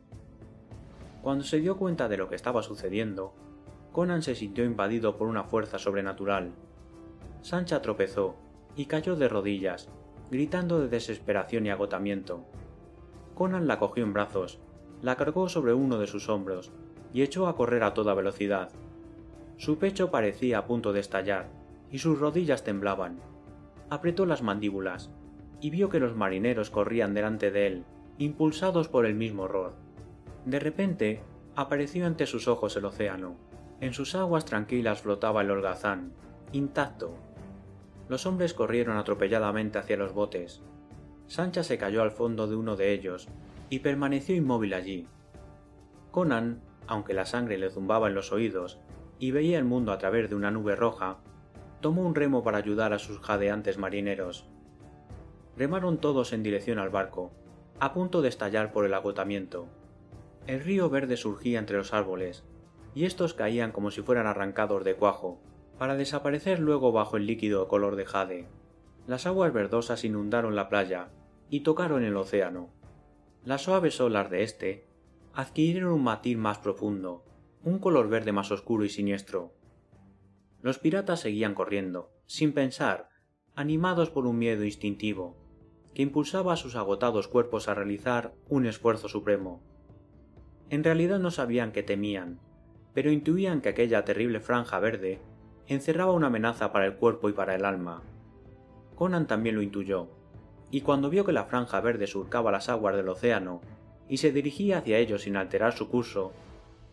Cuando 1.22 1.44
se 1.44 1.60
dio 1.60 1.76
cuenta 1.76 2.08
de 2.08 2.16
lo 2.16 2.30
que 2.30 2.36
estaba 2.36 2.64
sucediendo, 2.64 3.34
Conan 3.92 4.24
se 4.24 4.36
sintió 4.36 4.64
invadido 4.64 5.18
por 5.18 5.28
una 5.28 5.44
fuerza 5.44 5.80
sobrenatural. 5.80 6.54
Sancha 7.42 7.82
tropezó 7.82 8.38
y 8.78 8.86
cayó 8.86 9.18
de 9.18 9.28
rodillas, 9.28 9.90
gritando 10.32 10.80
de 10.80 10.88
desesperación 10.88 11.66
y 11.66 11.72
agotamiento. 11.72 12.46
Conan 13.36 13.68
la 13.68 13.80
cogió 13.80 14.06
en 14.06 14.14
brazos, 14.14 14.60
la 15.02 15.18
cargó 15.18 15.50
sobre 15.50 15.74
uno 15.74 16.00
de 16.00 16.08
sus 16.08 16.30
hombros 16.30 16.72
y 17.12 17.22
echó 17.22 17.48
a 17.48 17.58
correr 17.58 17.84
a 17.84 17.94
toda 17.94 18.14
velocidad. 18.14 18.70
Su 19.62 19.78
pecho 19.78 20.10
parecía 20.10 20.58
a 20.58 20.66
punto 20.66 20.92
de 20.92 21.02
estallar, 21.02 21.48
y 21.92 22.00
sus 22.00 22.18
rodillas 22.18 22.64
temblaban. 22.64 23.20
Apretó 23.92 24.26
las 24.26 24.42
mandíbulas, 24.42 25.12
y 25.60 25.70
vio 25.70 25.88
que 25.88 26.00
los 26.00 26.16
marineros 26.16 26.72
corrían 26.72 27.14
delante 27.14 27.52
de 27.52 27.68
él, 27.68 27.86
impulsados 28.18 28.88
por 28.88 29.06
el 29.06 29.14
mismo 29.14 29.44
horror. 29.44 29.76
De 30.46 30.60
repente, 30.60 31.22
apareció 31.56 32.08
ante 32.08 32.26
sus 32.26 32.48
ojos 32.48 32.76
el 32.76 32.86
océano. 32.86 33.36
En 33.82 33.94
sus 33.94 34.16
aguas 34.16 34.46
tranquilas 34.46 35.02
flotaba 35.02 35.42
el 35.42 35.52
holgazán, 35.52 36.12
intacto. 36.54 37.14
Los 38.10 38.26
hombres 38.26 38.56
corrieron 38.56 38.98
atropelladamente 38.98 39.78
hacia 39.78 39.96
los 39.96 40.12
botes. 40.12 40.64
Sancha 41.28 41.62
se 41.62 41.78
cayó 41.78 42.02
al 42.02 42.10
fondo 42.10 42.48
de 42.48 42.56
uno 42.56 42.78
de 42.78 42.94
ellos 42.94 43.28
y 43.70 43.78
permaneció 43.78 44.36
inmóvil 44.36 44.74
allí. 44.74 45.08
Conan, 46.10 46.64
aunque 46.88 47.14
la 47.14 47.28
sangre 47.28 47.60
le 47.60 47.70
zumbaba 47.70 48.08
en 48.08 48.16
los 48.16 48.32
oídos, 48.32 48.80
y 49.22 49.30
veía 49.30 49.60
el 49.60 49.66
mundo 49.66 49.92
a 49.92 50.00
través 50.00 50.32
de 50.32 50.36
una 50.36 50.50
nube 50.50 50.76
roja, 50.76 51.20
tomó 51.80 52.02
un 52.02 52.16
remo 52.16 52.44
para 52.44 52.58
ayudar 52.58 52.92
a 52.92 52.98
sus 52.98 53.20
jadeantes 53.20 53.78
marineros. 53.78 54.48
Remaron 55.56 56.00
todos 56.00 56.34
en 56.34 56.42
dirección 56.42 56.80
al 56.80 56.90
barco, 56.90 57.32
a 57.80 57.94
punto 57.94 58.24
de 58.24 58.30
estallar 58.30 58.72
por 58.72 58.84
el 58.84 58.96
agotamiento. 58.96 59.68
El 60.48 60.62
río 60.62 60.90
verde 60.90 61.18
surgía 61.18 61.60
entre 61.60 61.78
los 61.78 61.94
árboles, 61.94 62.44
y 62.96 63.06
estos 63.06 63.36
caían 63.36 63.72
como 63.72 63.92
si 63.92 64.02
fueran 64.02 64.26
arrancados 64.26 64.84
de 64.84 64.96
cuajo, 64.96 65.40
para 65.78 65.96
desaparecer 65.96 66.60
luego 66.60 66.92
bajo 66.92 67.16
el 67.16 67.28
líquido 67.28 67.68
color 67.68 67.98
de 67.98 68.08
jade. 68.08 68.48
Las 69.06 69.28
aguas 69.28 69.54
verdosas 69.54 70.04
inundaron 70.04 70.56
la 70.56 70.68
playa 70.68 71.10
y 71.52 71.60
tocaron 71.60 72.04
el 72.04 72.18
océano. 72.18 72.70
Las 73.46 73.62
suaves 73.62 74.02
olas 74.02 74.32
de 74.32 74.42
éste 74.42 74.88
adquirieron 75.36 75.94
un 75.94 76.04
matiz 76.04 76.38
más 76.38 76.58
profundo, 76.58 77.24
un 77.64 77.78
color 77.78 78.10
verde 78.10 78.32
más 78.32 78.52
oscuro 78.52 78.86
y 78.86 78.90
siniestro. 78.90 79.54
Los 80.62 80.80
piratas 80.80 81.20
seguían 81.20 81.54
corriendo, 81.54 82.12
sin 82.26 82.54
pensar, 82.54 83.10
animados 83.56 84.10
por 84.10 84.26
un 84.26 84.40
miedo 84.40 84.64
instintivo, 84.64 85.38
que 85.94 86.02
impulsaba 86.02 86.54
a 86.54 86.58
sus 86.58 86.76
agotados 86.76 87.28
cuerpos 87.28 87.68
a 87.68 87.76
realizar 87.76 88.34
un 88.50 88.66
esfuerzo 88.66 89.10
supremo. 89.10 89.62
En 90.70 90.84
realidad 90.84 91.20
no 91.20 91.32
sabían 91.32 91.72
qué 91.72 91.84
temían, 91.84 92.40
pero 92.94 93.12
intuían 93.12 93.62
que 93.62 93.70
aquella 93.70 94.06
terrible 94.06 94.40
franja 94.40 94.80
verde 94.80 95.20
encerraba 95.68 96.14
una 96.14 96.28
amenaza 96.28 96.72
para 96.72 96.86
el 96.86 96.96
cuerpo 96.96 97.30
y 97.30 97.34
para 97.34 97.56
el 97.56 97.66
alma. 97.66 98.02
Conan 98.96 99.28
también 99.28 99.56
lo 99.56 99.62
intuyó, 99.62 100.10
y 100.72 100.82
cuando 100.82 101.10
vio 101.10 101.26
que 101.26 101.34
la 101.34 101.46
franja 101.46 101.80
verde 101.82 102.08
surcaba 102.08 102.52
las 102.52 102.70
aguas 102.70 102.96
del 102.96 103.10
océano 103.10 103.62
y 104.08 104.18
se 104.18 104.32
dirigía 104.32 104.80
hacia 104.80 104.98
ellos 104.98 105.24
sin 105.24 105.38
alterar 105.38 105.74
su 105.74 105.90
curso, 105.90 106.32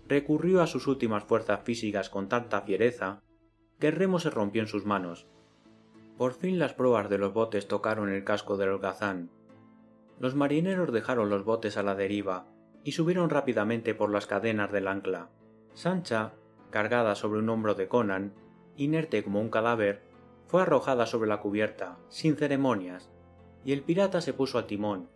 recurrió 0.08 0.62
a 0.62 0.66
sus 0.66 0.86
últimas 0.86 1.24
fuerzas 1.24 1.60
físicas 1.62 2.08
con 2.08 2.28
tanta 2.28 2.62
fiereza 2.62 3.20
que 3.78 3.88
el 3.88 3.96
remo 3.96 4.18
se 4.18 4.30
rompió 4.30 4.62
en 4.62 4.68
sus 4.68 4.86
manos. 4.86 5.26
Por 6.16 6.32
fin 6.32 6.58
las 6.58 6.72
proas 6.72 7.08
de 7.08 7.18
los 7.18 7.32
botes 7.32 7.68
tocaron 7.68 8.08
el 8.08 8.24
casco 8.24 8.56
del 8.56 8.70
holgazán. 8.70 9.30
Los 10.18 10.34
marineros 10.34 10.92
dejaron 10.92 11.30
los 11.30 11.44
botes 11.44 11.76
a 11.76 11.82
la 11.82 11.94
deriva 11.94 12.46
y 12.82 12.92
subieron 12.92 13.30
rápidamente 13.30 13.94
por 13.94 14.10
las 14.10 14.26
cadenas 14.26 14.72
del 14.72 14.88
ancla. 14.88 15.28
Sancha, 15.74 16.32
cargada 16.70 17.14
sobre 17.14 17.40
un 17.40 17.48
hombro 17.50 17.74
de 17.74 17.86
Conan, 17.86 18.32
inerte 18.76 19.22
como 19.22 19.40
un 19.40 19.50
cadáver, 19.50 20.02
fue 20.46 20.62
arrojada 20.62 21.06
sobre 21.06 21.28
la 21.28 21.40
cubierta, 21.40 21.98
sin 22.08 22.36
ceremonias, 22.36 23.10
y 23.64 23.72
el 23.72 23.82
pirata 23.82 24.20
se 24.20 24.32
puso 24.32 24.58
al 24.58 24.66
timón, 24.66 25.08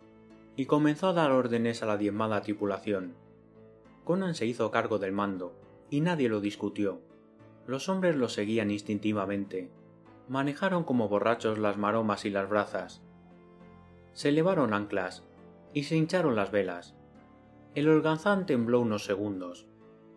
y 0.55 0.67
comenzó 0.67 1.07
a 1.07 1.13
dar 1.13 1.31
órdenes 1.31 1.81
a 1.81 1.87
la 1.87 1.97
diezmada 1.97 2.41
tripulación. 2.41 3.15
Conan 4.03 4.35
se 4.35 4.45
hizo 4.45 4.71
cargo 4.71 4.99
del 4.99 5.11
mando, 5.11 5.53
y 5.89 6.01
nadie 6.01 6.29
lo 6.29 6.41
discutió. 6.41 7.01
Los 7.67 7.87
hombres 7.87 8.15
lo 8.15 8.27
seguían 8.27 8.71
instintivamente. 8.71 9.71
Manejaron 10.27 10.83
como 10.83 11.07
borrachos 11.07 11.57
las 11.57 11.77
maromas 11.77 12.25
y 12.25 12.29
las 12.29 12.49
brazas. 12.49 13.01
Se 14.13 14.29
elevaron 14.29 14.73
anclas, 14.73 15.23
y 15.73 15.83
se 15.83 15.95
hincharon 15.95 16.35
las 16.35 16.51
velas. 16.51 16.95
El 17.75 17.89
holganzán 17.89 18.45
tembló 18.45 18.81
unos 18.81 19.05
segundos, 19.05 19.65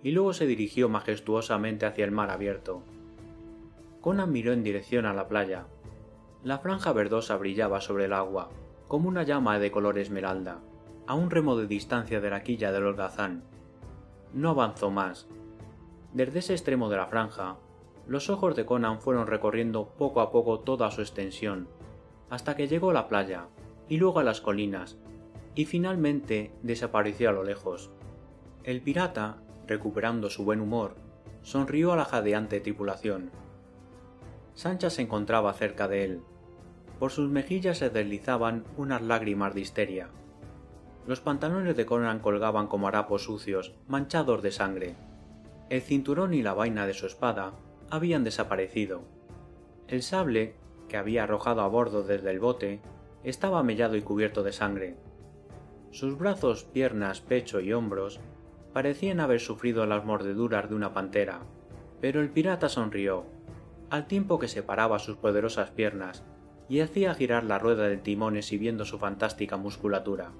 y 0.03 0.11
luego 0.11 0.33
se 0.33 0.47
dirigió 0.47 0.89
majestuosamente 0.89 1.87
hacia 1.87 2.05
el 2.05 2.11
mar 2.11 2.31
abierto. 2.31 2.83
Conan 4.01 4.31
miró 4.31 4.53
en 4.53 4.63
dirección 4.63 5.07
a 5.07 5.15
la 5.15 5.29
playa. 5.29 5.67
La 6.45 6.59
franja 6.59 6.93
verdosa 6.93 7.37
brillaba 7.37 7.81
sobre 7.81 8.05
el 8.05 8.13
agua, 8.13 8.51
como 8.89 9.09
una 9.09 9.23
llama 9.23 9.59
de 9.59 9.71
color 9.71 9.99
esmeralda, 9.99 10.61
a 11.07 11.15
un 11.15 11.31
remo 11.31 11.57
de 11.57 11.67
distancia 11.67 12.21
de 12.21 12.31
la 12.31 12.43
quilla 12.43 12.73
del 12.73 12.85
holgazán. 12.85 13.43
No 14.37 14.51
avanzó 14.51 14.91
más. 14.91 15.27
Desde 16.13 16.41
ese 16.41 16.53
extremo 16.53 16.91
de 16.91 16.99
la 16.99 17.07
franja, 17.07 17.57
los 18.07 18.29
ojos 18.29 18.55
de 18.55 18.67
Conan 18.67 19.01
fueron 19.01 19.27
recorriendo 19.27 19.89
poco 19.97 20.21
a 20.21 20.31
poco 20.31 20.61
toda 20.61 20.91
su 20.91 21.01
extensión, 21.01 21.69
hasta 22.29 22.55
que 22.55 22.69
llegó 22.69 22.91
a 22.91 22.93
la 22.93 23.09
playa, 23.09 23.47
y 23.89 23.97
luego 23.97 24.19
a 24.19 24.25
las 24.25 24.43
colinas, 24.43 24.99
y 25.55 25.65
finalmente 25.65 26.53
desapareció 26.63 27.31
a 27.31 27.33
lo 27.33 27.45
lejos. 27.45 27.91
El 28.63 28.83
pirata, 28.83 29.39
recuperando 29.67 30.29
su 30.29 30.45
buen 30.45 30.61
humor, 30.61 30.97
sonrió 31.41 31.95
a 31.95 31.97
la 31.97 32.05
jadeante 32.05 32.61
tripulación. 32.61 33.31
Sancha 34.53 34.91
se 34.91 35.01
encontraba 35.01 35.55
cerca 35.55 35.89
de 35.89 36.05
él. 36.05 36.21
Por 36.99 37.11
sus 37.11 37.31
mejillas 37.31 37.79
se 37.79 37.89
deslizaban 37.89 38.65
unas 38.77 39.01
lágrimas 39.01 39.55
de 39.55 39.63
histeria. 39.63 40.11
Los 41.07 41.21
pantalones 41.21 41.77
de 41.77 41.87
Conan 41.87 42.19
colgaban 42.19 42.67
como 42.67 42.89
harapos 42.89 43.23
sucios, 43.25 43.75
manchados 43.87 44.43
de 44.43 44.51
sangre. 44.51 44.97
El 45.71 45.81
cinturón 45.81 46.35
y 46.35 46.43
la 46.43 46.53
vaina 46.53 46.87
de 46.87 46.95
su 46.95 47.07
espada 47.07 47.53
habían 47.91 48.25
desaparecido. 48.25 49.03
El 49.87 50.03
sable, 50.03 50.55
que 50.89 50.97
había 50.97 51.23
arrojado 51.23 51.61
a 51.61 51.69
bordo 51.69 52.03
desde 52.03 52.31
el 52.31 52.41
bote, 52.41 52.81
estaba 53.23 53.63
mellado 53.63 53.97
y 53.97 54.03
cubierto 54.03 54.43
de 54.43 54.53
sangre. 54.53 54.97
Sus 55.93 56.19
brazos, 56.19 56.65
piernas, 56.65 57.21
pecho 57.21 57.61
y 57.61 57.73
hombros 57.73 58.21
parecían 58.73 59.21
haber 59.21 59.41
sufrido 59.41 59.87
las 59.87 60.05
mordeduras 60.05 60.69
de 60.69 60.75
una 60.75 60.93
pantera, 60.93 61.41
pero 62.01 62.21
el 62.21 62.31
pirata 62.31 62.69
sonrió 62.69 63.25
al 63.91 64.09
tiempo 64.09 64.41
que 64.41 64.49
separaba 64.49 64.99
sus 64.99 65.17
poderosas 65.17 65.71
piernas 65.71 66.25
y 66.69 66.81
hacía 66.81 67.15
girar 67.15 67.45
la 67.45 67.61
rueda 67.61 67.89
del 67.89 68.03
timón 68.03 68.37
exhibiendo 68.37 68.85
su 68.85 68.99
fantástica 68.99 69.57
musculatura. 69.57 70.33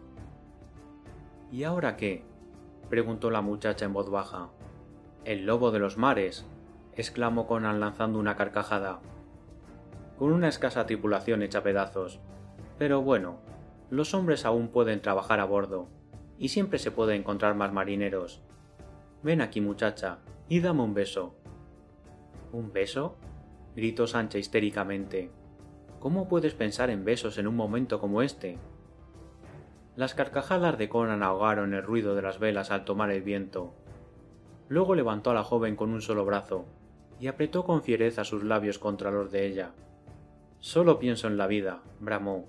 ¿Y 1.53 1.65
ahora 1.65 1.97
qué? 1.97 2.25
preguntó 2.91 3.31
la 3.31 3.41
muchacha 3.41 3.85
en 3.85 3.93
voz 3.93 4.11
baja. 4.11 4.49
El 5.25 5.47
lobo 5.47 5.71
de 5.71 5.79
los 5.79 5.97
mares, 5.97 6.47
exclamó 6.95 7.47
Conan 7.47 7.81
lanzando 7.81 8.19
una 8.19 8.37
carcajada. 8.37 9.01
Con 10.19 10.33
una 10.33 10.49
escasa 10.49 10.87
tripulación 10.87 11.43
hecha 11.43 11.63
pedazos. 11.63 12.21
Pero 12.79 13.03
bueno, 13.03 13.39
los 13.91 14.15
hombres 14.15 14.45
aún 14.45 14.69
pueden 14.69 15.01
trabajar 15.01 15.41
a 15.41 15.45
bordo, 15.45 15.89
y 16.39 16.49
siempre 16.49 16.79
se 16.79 16.91
puede 16.91 17.15
encontrar 17.15 17.55
más 17.55 17.73
marineros. 17.73 18.43
Ven 19.23 19.41
aquí, 19.41 19.61
muchacha, 19.61 20.19
y 20.49 20.61
dame 20.61 20.83
un 20.83 20.95
beso. 20.95 21.37
¿Un 22.53 22.73
beso? 22.73 23.17
gritó 23.75 24.07
Sancha 24.07 24.39
histéricamente. 24.39 25.31
¿Cómo 26.01 26.29
puedes 26.29 26.55
pensar 26.55 26.91
en 26.91 27.05
besos 27.05 27.39
en 27.39 27.47
un 27.47 27.57
momento 27.57 28.01
como 28.01 28.23
este? 28.23 28.59
Las 29.97 30.13
carcajadas 30.13 30.77
de 30.77 30.91
Conan 30.91 31.23
ahogaron 31.23 31.73
el 31.73 31.83
ruido 31.83 32.15
de 32.15 32.21
las 32.21 32.39
velas 32.39 32.71
al 32.71 32.85
tomar 32.85 33.11
el 33.11 33.23
viento. 33.23 33.73
Luego 34.69 34.95
levantó 34.95 35.31
a 35.31 35.35
la 35.35 35.43
joven 35.43 35.75
con 35.75 35.91
un 35.91 36.03
solo 36.03 36.27
brazo 36.27 36.67
y 37.19 37.29
apretó 37.29 37.65
con 37.65 37.83
fiereza 37.83 38.23
sus 38.23 38.45
labios 38.45 38.79
contra 38.79 39.11
los 39.11 39.33
de 39.33 39.47
ella. 39.47 39.71
Solo 40.61 40.99
pienso 40.99 41.29
en 41.29 41.39
la 41.39 41.47
vida, 41.47 41.81
bramó. 41.99 42.47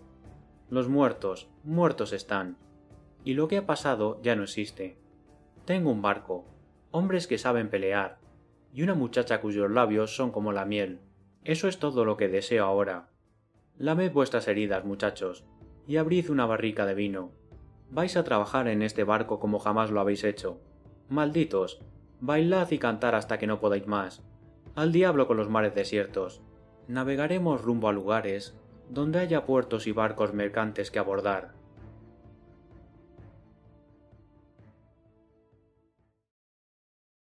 Los 0.69 0.90
muertos, 0.90 1.48
muertos 1.64 2.11
están. 2.11 2.57
Y 3.24 3.34
lo 3.34 3.48
que 3.48 3.57
ha 3.57 3.65
pasado 3.65 4.19
ya 4.22 4.36
no 4.36 4.44
existe. 4.44 4.98
Tengo 5.64 5.90
un 5.90 6.02
barco, 6.02 6.44
hombres 6.91 7.28
que 7.28 7.38
saben 7.38 7.69
pelear, 7.69 8.18
y 8.74 8.84
una 8.84 8.94
muchacha 8.94 9.40
cuyos 9.40 9.72
labios 9.72 10.14
son 10.14 10.32
como 10.32 10.52
la 10.52 10.65
miel. 10.65 10.99
Eso 11.45 11.69
es 11.69 11.80
todo 11.80 12.03
lo 12.03 12.18
que 12.18 12.28
deseo 12.28 12.65
ahora. 12.65 13.07
Lamed 13.78 14.11
vuestras 14.11 14.49
heridas, 14.49 14.84
muchachos, 14.84 15.45
y 15.88 15.98
abrid 15.98 16.30
una 16.30 16.46
barrica 16.46 16.86
de 16.86 16.94
vino. 16.94 17.32
Vais 17.90 18.18
a 18.18 18.24
trabajar 18.24 18.68
en 18.68 18.82
este 18.82 19.04
barco 19.04 19.40
como 19.40 19.60
jamás 19.60 19.90
lo 19.90 20.02
habéis 20.02 20.24
hecho. 20.24 20.60
Malditos, 21.10 21.80
bailad 22.20 22.70
y 22.72 22.78
cantar 22.78 23.16
hasta 23.16 23.38
que 23.38 23.48
no 23.48 23.60
podáis 23.60 23.88
más. 23.88 24.22
Al 24.76 24.92
diablo 24.92 25.28
con 25.28 25.38
los 25.38 25.50
mares 25.50 25.74
desiertos. 25.74 26.42
Navegaremos 26.88 27.62
rumbo 27.62 27.88
a 27.88 27.94
lugares 27.94 28.56
donde 28.90 29.20
haya 29.20 29.46
puertos 29.46 29.88
y 29.88 29.92
barcos 29.92 30.34
mercantes 30.34 30.92
que 30.92 31.00
abordar. 31.00 31.54